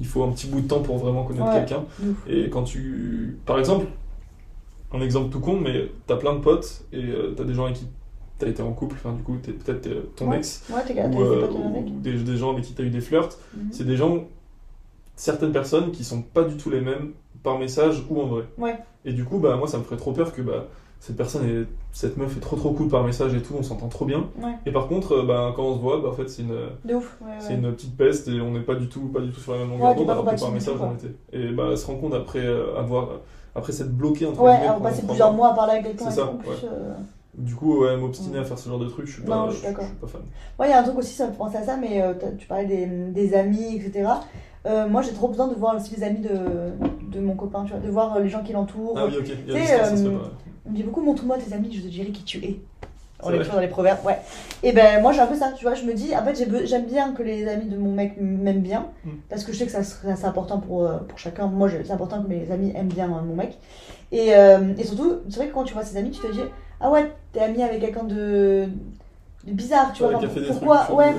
il 0.00 0.06
faut 0.06 0.22
un 0.24 0.30
petit 0.32 0.46
bout 0.46 0.60
de 0.60 0.68
temps 0.68 0.80
pour 0.80 0.98
vraiment 0.98 1.24
connaître 1.24 1.46
Ouais. 1.46 1.54
quelqu'un. 1.64 1.84
Et 2.26 2.48
quand 2.50 2.62
tu. 2.64 3.38
Par 3.46 3.58
exemple, 3.58 3.86
un 4.92 5.00
exemple 5.00 5.30
tout 5.30 5.40
con, 5.40 5.58
mais 5.60 5.88
t'as 6.06 6.16
plein 6.16 6.34
de 6.34 6.40
potes 6.40 6.84
et 6.92 7.04
euh, 7.04 7.34
t'as 7.36 7.44
des 7.44 7.54
gens 7.54 7.64
avec 7.64 7.76
qui 7.76 7.86
t'as 8.38 8.46
été 8.48 8.62
en 8.62 8.72
couple, 8.72 8.96
enfin, 8.98 9.12
du 9.14 9.22
coup, 9.22 9.36
t'es 9.42 9.52
peut-être 9.52 9.86
euh, 9.86 10.02
ton 10.16 10.28
Ouais. 10.30 10.38
ex, 10.38 10.64
ou, 10.70 10.74
des 10.88 10.94
potes 10.94 11.42
avec. 11.42 11.86
ou 11.86 12.00
des, 12.00 12.12
des 12.14 12.36
gens 12.36 12.52
avec 12.52 12.64
qui 12.64 12.72
t'as 12.74 12.82
eu 12.82 12.90
des 12.90 13.00
flirts. 13.00 13.38
Mhm. 13.56 13.68
C'est 13.72 13.84
des 13.84 13.96
gens, 13.96 14.24
certaines 15.16 15.52
personnes 15.52 15.92
qui 15.92 16.04
sont 16.04 16.22
pas 16.22 16.42
du 16.44 16.56
tout 16.56 16.70
les 16.70 16.80
mêmes 16.80 17.12
par 17.42 17.58
message 17.58 18.04
ou 18.10 18.20
en 18.20 18.26
vrai. 18.26 18.44
Et 19.04 19.12
du 19.12 19.24
coup, 19.24 19.38
bah, 19.38 19.56
moi, 19.56 19.66
ça 19.68 19.78
me 19.78 19.82
ferait 19.82 19.96
trop 19.96 20.12
peur 20.12 20.32
que 20.32 20.42
bah, 20.42 20.66
cette 21.04 21.16
personne, 21.16 21.44
est, 21.48 21.66
cette 21.90 22.16
meuf 22.16 22.36
est 22.36 22.40
trop 22.40 22.54
trop 22.54 22.70
cool 22.70 22.86
par 22.86 23.02
message 23.02 23.34
et 23.34 23.42
tout, 23.42 23.54
on 23.58 23.62
s'entend 23.64 23.88
trop 23.88 24.04
bien. 24.04 24.28
Ouais. 24.40 24.52
Et 24.66 24.70
par 24.70 24.86
contre, 24.86 25.14
euh, 25.16 25.22
bah, 25.26 25.52
quand 25.56 25.64
on 25.64 25.74
se 25.74 25.80
voit, 25.80 26.00
bah, 26.00 26.10
en 26.10 26.12
fait, 26.12 26.28
c'est 26.28 26.42
une. 26.42 26.52
Ouais, 26.52 26.94
ouais. 26.94 27.54
une 27.54 27.72
petite 27.72 27.96
peste 27.96 28.28
et 28.28 28.40
on 28.40 28.52
n'est 28.52 28.60
pas 28.60 28.76
du 28.76 28.86
tout, 28.88 29.08
pas 29.08 29.18
du 29.20 29.32
tout 29.32 29.40
sur 29.40 29.50
la 29.50 29.58
même 29.58 29.70
longueur 29.70 29.88
Ouais, 29.88 29.94
d'onde, 29.96 30.06
pas 30.06 30.12
alors 30.12 30.24
que 30.32 30.38
par 30.40 30.52
message, 30.52 30.74
on 30.80 30.94
était. 30.94 31.12
Et 31.32 31.48
bah, 31.50 31.64
elle 31.72 31.76
se 31.78 31.86
rend 31.88 31.96
compte 31.96 32.14
après 32.14 32.38
euh, 32.38 32.78
avoir, 32.78 33.08
après 33.56 33.72
s'être 33.72 33.90
bloqué 33.90 34.26
entre 34.26 34.42
Ouais, 34.42 34.52
avoir 34.52 34.78
passé 34.80 35.02
plusieurs 35.04 35.32
mois. 35.32 35.50
à 35.50 35.54
parler 35.54 35.72
avec 35.72 35.86
quelqu'un 35.86 36.04
C'est 36.08 36.20
ça, 36.20 36.26
plus, 36.38 36.48
ouais. 36.48 36.54
euh, 36.72 36.94
Du 37.34 37.56
coup, 37.56 37.80
ouais, 37.82 37.96
m'obstiner 37.96 38.38
à 38.38 38.44
faire 38.44 38.56
ce 38.60 38.68
genre 38.68 38.78
de 38.78 38.86
truc, 38.86 39.06
je 39.08 39.14
suis 39.14 39.22
Non, 39.24 39.46
pas, 39.46 39.50
je 39.50 39.56
suis 39.56 39.72
pas 39.74 40.06
fan. 40.06 40.20
Moi, 40.56 40.68
il 40.68 40.70
y 40.70 40.72
a 40.72 40.78
un 40.78 40.84
truc 40.84 40.98
aussi, 40.98 41.14
ça 41.14 41.26
me 41.26 41.32
fait 41.32 41.38
penser 41.38 41.56
à 41.56 41.64
ça, 41.64 41.76
mais 41.76 42.00
euh, 42.00 42.14
tu 42.38 42.46
parlais 42.46 42.66
des, 42.66 42.86
des 42.86 43.34
amis, 43.34 43.74
etc. 43.74 44.08
Euh, 44.64 44.88
moi, 44.88 45.02
j'ai 45.02 45.12
trop 45.12 45.26
besoin 45.26 45.48
de 45.48 45.54
voir 45.56 45.74
aussi 45.74 45.96
les 45.96 46.04
amis 46.04 46.20
de, 46.20 46.30
de 47.10 47.20
mon 47.20 47.34
copain, 47.34 47.64
tu 47.64 47.72
vois, 47.72 47.80
de 47.80 47.90
voir 47.90 48.20
les 48.20 48.28
gens 48.28 48.44
qui 48.44 48.52
l'entourent. 48.52 48.94
Ah 48.96 49.06
oui, 49.08 49.16
ok. 49.18 49.32
Il 49.48 49.52
y 49.52 49.58
a 49.58 49.66
ça 49.66 49.96
se 49.96 50.04
euh, 50.06 50.10
fait 50.10 50.16
pas. 50.16 50.30
On 50.66 50.70
me 50.70 50.76
dit 50.76 50.82
beaucoup, 50.82 51.02
montre-moi 51.02 51.38
tes 51.38 51.52
amis, 51.54 51.72
je 51.74 51.80
te 51.82 51.88
dirai 51.88 52.10
qui 52.10 52.22
tu 52.24 52.38
es. 52.44 52.56
On 53.24 53.32
est 53.32 53.38
toujours 53.38 53.54
dans 53.54 53.60
les 53.60 53.68
proverbes, 53.68 54.04
ouais. 54.04 54.18
Et 54.64 54.72
ben, 54.72 55.00
moi, 55.00 55.12
j'ai 55.12 55.20
un 55.20 55.26
peu 55.28 55.36
ça, 55.36 55.52
tu 55.56 55.64
vois, 55.64 55.74
je 55.74 55.84
me 55.84 55.94
dis, 55.94 56.10
en 56.16 56.24
fait, 56.24 56.34
j'aime 56.66 56.86
bien 56.86 57.12
que 57.12 57.22
les 57.22 57.46
amis 57.46 57.66
de 57.66 57.76
mon 57.76 57.92
mec 57.92 58.14
m'aiment 58.20 58.62
bien, 58.62 58.86
Mm. 59.04 59.10
parce 59.30 59.44
que 59.44 59.52
je 59.52 59.58
sais 59.58 59.66
que 59.66 59.70
ça 59.70 59.84
serait 59.84 60.16
c'est 60.16 60.24
important 60.26 60.58
pour, 60.58 60.84
euh, 60.84 60.98
pour 61.08 61.18
chacun. 61.20 61.46
Moi, 61.46 61.68
c'est 61.84 61.92
important 61.92 62.20
que 62.22 62.26
mes 62.28 62.50
amis 62.50 62.72
aiment 62.74 62.88
bien 62.88 63.06
euh, 63.06 63.22
mon 63.24 63.36
mec. 63.36 63.58
Et, 64.10 64.34
euh, 64.34 64.74
et 64.76 64.82
surtout, 64.84 65.18
c'est 65.28 65.36
vrai 65.36 65.48
que 65.48 65.54
quand 65.54 65.62
tu 65.64 65.72
vois 65.72 65.84
ses 65.84 65.96
amis, 65.96 66.10
tu 66.10 66.20
te 66.20 66.32
dis, 66.32 66.40
ah 66.80 66.90
ouais, 66.90 67.12
t'es 67.32 67.40
ami 67.40 67.62
avec 67.62 67.80
quelqu'un 67.80 68.02
de, 68.04 68.66
de 69.46 69.52
bizarre, 69.52 69.92
tu 69.92 70.02
vois. 70.02 70.08
Ouais, 70.08 70.12
genre, 70.14 70.20
qui 70.22 70.26
a 70.26 70.28
fait 70.30 70.40
des 70.40 70.46
pourquoi 70.46 70.92
Ouais, 70.92 71.14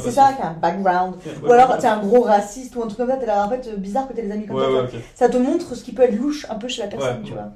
c'est 0.00 0.10
ça, 0.12 0.32
qui 0.36 0.42
a 0.42 0.48
un 0.50 0.52
background. 0.54 1.14
Ouais, 1.42 1.48
Ou 1.48 1.52
alors, 1.52 1.76
t'es 1.76 1.88
un 1.88 1.98
gros 1.98 2.20
raciste 2.22 2.76
ou 2.76 2.82
un 2.84 2.86
truc 2.86 2.98
comme 2.98 3.08
ça, 3.10 3.16
t'es 3.16 3.26
là, 3.26 3.44
en 3.44 3.48
fait, 3.48 3.68
bizarre 3.80 4.06
que 4.06 4.12
t'aies 4.12 4.22
des 4.22 4.30
amis 4.30 4.46
comme 4.46 4.56
Ouais, 4.58 4.88
ça. 4.92 5.26
Ça 5.26 5.28
te 5.28 5.36
montre 5.38 5.74
ce 5.74 5.82
qui 5.82 5.90
peut 5.92 6.02
être 6.02 6.14
louche 6.16 6.46
un 6.50 6.54
peu 6.54 6.68
chez 6.68 6.82
la 6.82 6.88
personne, 6.88 7.22
tu 7.24 7.32
vois. 7.32 7.48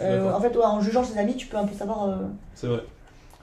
Euh, 0.00 0.32
en 0.32 0.40
fait, 0.40 0.56
ouais, 0.56 0.64
en 0.64 0.80
jugeant 0.80 1.04
ses 1.04 1.18
amis, 1.18 1.36
tu 1.36 1.46
peux 1.46 1.56
un 1.56 1.64
peu 1.66 1.74
savoir. 1.74 2.08
euh, 2.08 2.16
C'est 2.54 2.66
vrai. 2.66 2.82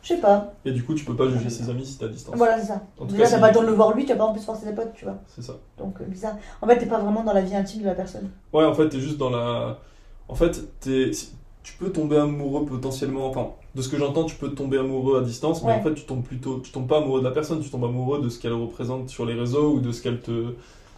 Je 0.04 0.10
sais 0.10 0.18
pas. 0.22 0.54
Et 0.64 0.72
du 0.72 0.84
coup, 0.84 0.94
tu 0.94 1.04
peux 1.04 1.16
pas 1.16 1.28
juger 1.28 1.50
ses 1.50 1.70
amis 1.70 1.86
si 1.86 1.98
t'es 1.98 2.06
à 2.06 2.08
distance. 2.08 2.36
Voilà, 2.38 2.58
c'est 2.60 2.68
ça. 2.68 2.82
En 2.98 3.06
tout 3.06 3.12
Déjà, 3.12 3.24
cas, 3.26 3.30
t'as 3.32 3.40
pas 3.40 3.48
le 3.50 3.54
temps 3.56 3.62
de 3.64 3.68
le 3.68 3.74
voir 3.74 3.94
lui, 3.94 4.06
tu 4.06 4.12
vas 4.14 4.18
pas 4.18 4.26
en 4.26 4.32
plus 4.34 4.46
voir 4.46 4.56
ses 4.58 4.74
potes, 4.74 4.94
tu 4.94 5.04
vois. 5.06 5.16
C'est 5.28 5.42
ça. 5.42 5.56
Donc, 5.78 6.00
euh, 6.00 6.06
bizarre. 6.06 6.36
En 6.62 6.68
fait, 6.68 6.78
t'es 6.78 6.86
pas 6.86 7.00
vraiment 7.00 7.24
dans 7.24 7.34
la 7.34 7.42
vie 7.42 7.56
intime 7.56 7.82
de 7.82 7.88
la 7.88 7.96
personne. 7.96 8.30
Ouais, 8.54 8.64
en 8.66 8.74
fait, 8.74 8.88
t'es 8.90 9.00
juste 9.00 9.18
dans 9.18 9.30
la. 9.30 9.80
En 10.30 10.36
fait, 10.36 10.80
t'es... 10.80 11.12
tu 11.64 11.74
peux 11.78 11.90
tomber 11.92 12.18
amoureux 12.18 12.66
potentiellement. 12.66 13.28
Enfin, 13.28 13.48
de 13.76 13.82
ce 13.82 13.90
que 13.90 13.98
j'entends, 13.98 14.24
tu 14.24 14.36
peux 14.38 14.50
tomber 14.52 14.78
amoureux 14.78 15.20
à 15.20 15.22
distance, 15.22 15.62
mais 15.64 15.70
Ouais. 15.72 15.80
en 15.80 15.84
fait, 15.84 15.94
tu 15.96 16.06
tombes 16.06 16.24
plutôt. 16.24 16.60
Tu 16.60 16.72
tombes 16.72 16.88
pas 16.88 17.00
amoureux 17.00 17.20
de 17.20 17.26
la 17.26 17.32
personne, 17.32 17.60
tu 17.60 17.70
tombes 17.70 17.84
amoureux 17.86 18.22
de 18.22 18.30
ce 18.30 18.40
qu'elle 18.40 18.54
représente 18.54 19.10
sur 19.10 19.26
les 19.26 19.34
réseaux 19.34 19.74
ou 19.74 19.80
de 19.82 19.92
ce 19.92 20.02
qu'elle 20.02 20.22
te. 20.22 20.54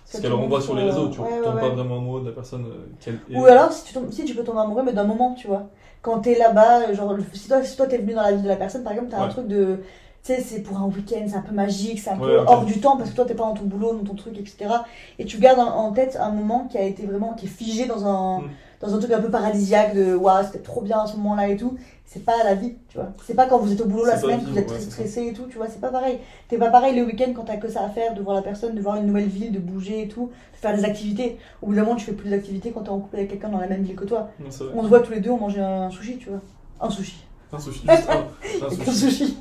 Ça 0.10 0.18
Ce 0.18 0.24
te 0.24 0.28
qu'elle 0.28 0.34
renvoie 0.34 0.60
sur 0.60 0.74
les 0.76 0.84
réseaux. 0.86 1.10
Tu 1.10 1.20
ouais, 1.22 1.28
tombes 1.44 1.54
ouais, 1.56 1.62
pas 1.62 1.70
vraiment 1.70 1.98
amoureux 1.98 2.22
de 2.22 2.26
la 2.30 2.32
personne 2.32 2.66
euh, 2.66 2.88
qu'elle. 3.00 3.20
Ou 3.38 3.46
alors, 3.46 3.72
si 3.72 3.84
tu, 3.86 3.94
tombes- 3.94 4.12
si 4.12 4.26
tu 4.26 4.34
peux 4.34 4.44
tomber 4.44 4.60
amoureux, 4.62 4.82
mais 4.84 4.94
d'un 4.94 5.04
moment, 5.04 5.36
tu 5.36 5.46
vois. 5.48 5.68
Quand 6.02 6.20
t'es 6.20 6.36
là-bas, 6.38 6.92
genre, 6.94 7.16
si 7.34 7.48
toi, 7.48 7.64
si 7.64 7.78
toi 7.78 7.86
t'es 7.86 8.00
venu 8.00 8.14
dans 8.16 8.24
la 8.24 8.32
vie 8.32 8.42
de 8.42 8.48
la 8.48 8.56
personne, 8.56 8.84
par 8.84 8.94
exemple, 8.94 9.10
t'as 9.12 9.18
un 9.18 9.28
truc 9.30 9.48
de. 9.48 9.80
Tu 10.24 10.34
sais, 10.34 10.42
c'est 10.42 10.62
pour 10.64 10.78
un 10.78 10.86
week-end, 10.88 11.26
c'est 11.28 11.36
un 11.38 11.42
peu 11.42 11.54
magique, 11.54 12.00
c'est 12.00 12.10
un 12.10 12.18
peu 12.18 12.38
hors 12.48 12.66
du 12.66 12.80
temps 12.82 12.98
parce 12.98 13.12
que 13.12 13.16
toi 13.16 13.24
t'es 13.26 13.36
pas 13.36 13.44
dans 13.44 13.54
ton 13.54 13.64
boulot, 13.66 13.94
dans 13.94 14.04
ton 14.04 14.16
truc, 14.16 14.38
etc. 14.38 14.70
Et 15.20 15.26
tu 15.26 15.38
gardes 15.38 15.60
en, 15.60 15.68
en 15.76 15.92
tête 15.94 16.18
un 16.20 16.32
moment 16.32 16.68
qui 16.70 16.78
a 16.78 16.84
été 16.84 17.06
vraiment. 17.06 17.34
qui 17.36 17.46
est 17.46 17.50
figé 17.50 17.86
dans 17.86 18.06
un, 18.06 18.40
Mm. 18.40 18.50
Dans 18.82 18.94
un 18.94 19.00
truc 19.00 19.12
un 19.12 19.22
peu 19.22 19.30
paradisiaque 19.30 19.94
de 19.96 20.16
waouh, 20.16 20.46
c'était 20.46 20.60
trop 20.60 20.82
bien 20.82 21.00
à 21.00 21.08
ce 21.08 21.18
moment-là 21.18 21.50
et 21.50 21.58
tout. 21.58 21.78
C'est 22.06 22.26
pas 22.26 22.44
la 22.44 22.56
vie, 22.56 22.74
tu 22.88 22.98
vois. 22.98 23.10
C'est 23.24 23.36
pas 23.36 23.46
quand 23.46 23.60
vous 23.60 23.72
êtes 23.72 23.82
au 23.82 23.86
boulot 23.86 24.06
la 24.06 24.18
semaine, 24.18 24.40
que 24.40 24.46
vivre, 24.46 24.54
vous 24.54 24.58
êtes 24.60 24.68
très 24.68 24.80
stressé 24.80 25.28
et 25.28 25.34
tout, 25.34 25.46
tu 25.48 25.58
vois, 25.58 25.68
c'est 25.68 25.82
pas 25.82 25.90
pareil. 25.90 26.20
T'es 26.48 26.58
pas 26.58 26.70
pareil 26.72 26.96
le 26.96 27.06
week-end 27.06 27.32
quand 27.36 27.44
t'as 27.44 27.58
que 27.58 27.68
ça 27.68 27.84
à 27.84 27.90
faire, 27.90 28.16
de 28.16 28.22
voir 28.22 28.36
la 28.36 28.42
personne, 28.42 28.74
de 28.74 28.82
voir 28.82 28.96
une 28.96 29.06
nouvelle 29.06 29.28
ville, 29.28 29.52
de 29.52 29.60
bouger 29.60 30.04
et 30.04 30.08
tout, 30.08 30.32
de 30.54 30.58
faire 30.58 30.76
des 30.76 30.86
activités. 30.86 31.38
Au 31.62 31.68
bout 31.68 31.76
d'un 31.76 31.84
moment, 31.84 31.96
tu 31.96 32.06
fais 32.06 32.14
plus 32.14 32.32
d'activités 32.32 32.72
quand 32.72 32.82
t'es 32.82 32.90
en 32.90 33.00
couple 33.00 33.18
avec 33.18 33.30
quelqu'un 33.30 33.50
dans 33.50 33.60
la 33.60 33.68
même 33.68 33.84
ville 33.84 33.96
que 33.96 34.06
toi. 34.06 34.30
Non. 34.40 34.48
On 34.74 34.84
se 34.84 34.88
voit 34.88 35.02
tous 35.02 35.12
les 35.12 35.20
deux, 35.20 35.30
on 35.30 35.38
mange 35.38 35.60
un 35.60 35.92
sushi, 35.92 36.18
tu 36.18 36.30
vois. 36.30 36.40
Un 36.82 36.90
sushi. 36.90 37.24
Un 37.52 37.60
sushi. 37.60 37.82
Juste 37.90 38.10
un, 38.10 38.14
un 38.14 38.90
Un 38.90 38.92
sushi. 38.94 39.38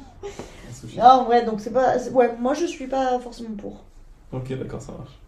Un 0.68 0.74
sushi. 0.74 0.98
Non, 0.98 1.26
ouais, 1.28 1.44
donc 1.46 1.60
c'est 1.60 1.72
pas. 1.72 1.96
Ouais, 2.12 2.34
moi 2.38 2.52
je 2.52 2.66
suis 2.66 2.86
pas 2.86 3.18
forcément 3.18 3.54
pour. 3.56 3.84
Ok, 4.32 4.52
d'accord, 4.58 4.82
ça 4.82 4.92
marche. 4.92 5.18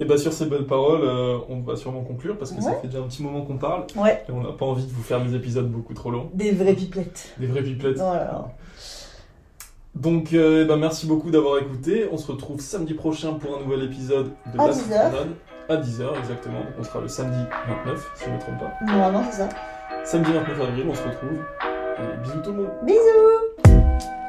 Et 0.00 0.04
bah, 0.04 0.18
sur 0.18 0.32
ces 0.32 0.46
belles 0.46 0.66
paroles, 0.66 1.02
euh, 1.04 1.38
on 1.48 1.60
va 1.60 1.76
sûrement 1.76 2.02
conclure 2.02 2.36
parce 2.36 2.50
que 2.50 2.60
ça 2.60 2.72
fait 2.74 2.88
déjà 2.88 2.98
un 2.98 3.06
petit 3.06 3.22
moment 3.22 3.42
qu'on 3.42 3.58
parle 3.58 3.84
Ouais, 3.96 4.24
et 4.28 4.32
on 4.32 4.42
n'a 4.42 4.52
pas 4.52 4.66
envie 4.66 4.84
de 4.84 4.90
vous 4.90 5.02
faire 5.02 5.24
des 5.24 5.36
épisodes 5.36 5.70
beaucoup 5.70 5.94
trop 5.94 6.10
longs. 6.10 6.30
des 6.34 6.50
vraies 6.50 6.74
pipelettes. 6.74 7.32
Des 7.38 7.46
vraies 7.46 7.62
pipelettes. 7.62 7.98
Voilà. 7.98 8.48
Donc, 9.94 10.32
euh, 10.32 10.62
eh 10.64 10.66
ben, 10.66 10.76
merci 10.76 11.06
beaucoup 11.06 11.30
d'avoir 11.30 11.58
écouté. 11.58 12.08
On 12.10 12.16
se 12.16 12.30
retrouve 12.32 12.60
samedi 12.60 12.94
prochain 12.94 13.34
pour 13.34 13.56
un 13.56 13.60
nouvel 13.62 13.84
épisode 13.84 14.32
de 14.52 14.60
À 14.60 14.66
La 14.66 14.72
10 14.72 14.92
heures. 14.92 15.10
Promenade. 15.10 15.28
À 15.68 15.76
10h, 15.76 16.18
exactement. 16.18 16.58
Donc, 16.58 16.68
on 16.80 16.82
sera 16.82 17.00
le 17.00 17.08
samedi 17.08 17.38
29, 17.86 18.12
si 18.16 18.24
je 18.24 18.30
ne 18.30 18.34
me 18.34 18.40
trompe 18.40 18.58
pas. 18.58 18.72
Normalement, 18.84 19.22
c'est 19.30 19.38
ça. 19.38 19.48
Samedi 20.04 20.32
29 20.32 20.60
avril, 20.60 20.86
on 20.90 20.94
se 20.94 21.02
retrouve. 21.02 21.38
Et 21.98 22.22
bisous 22.24 22.40
tout 22.42 22.50
le 22.50 22.56
monde. 22.62 22.70
Bisous 22.84 24.23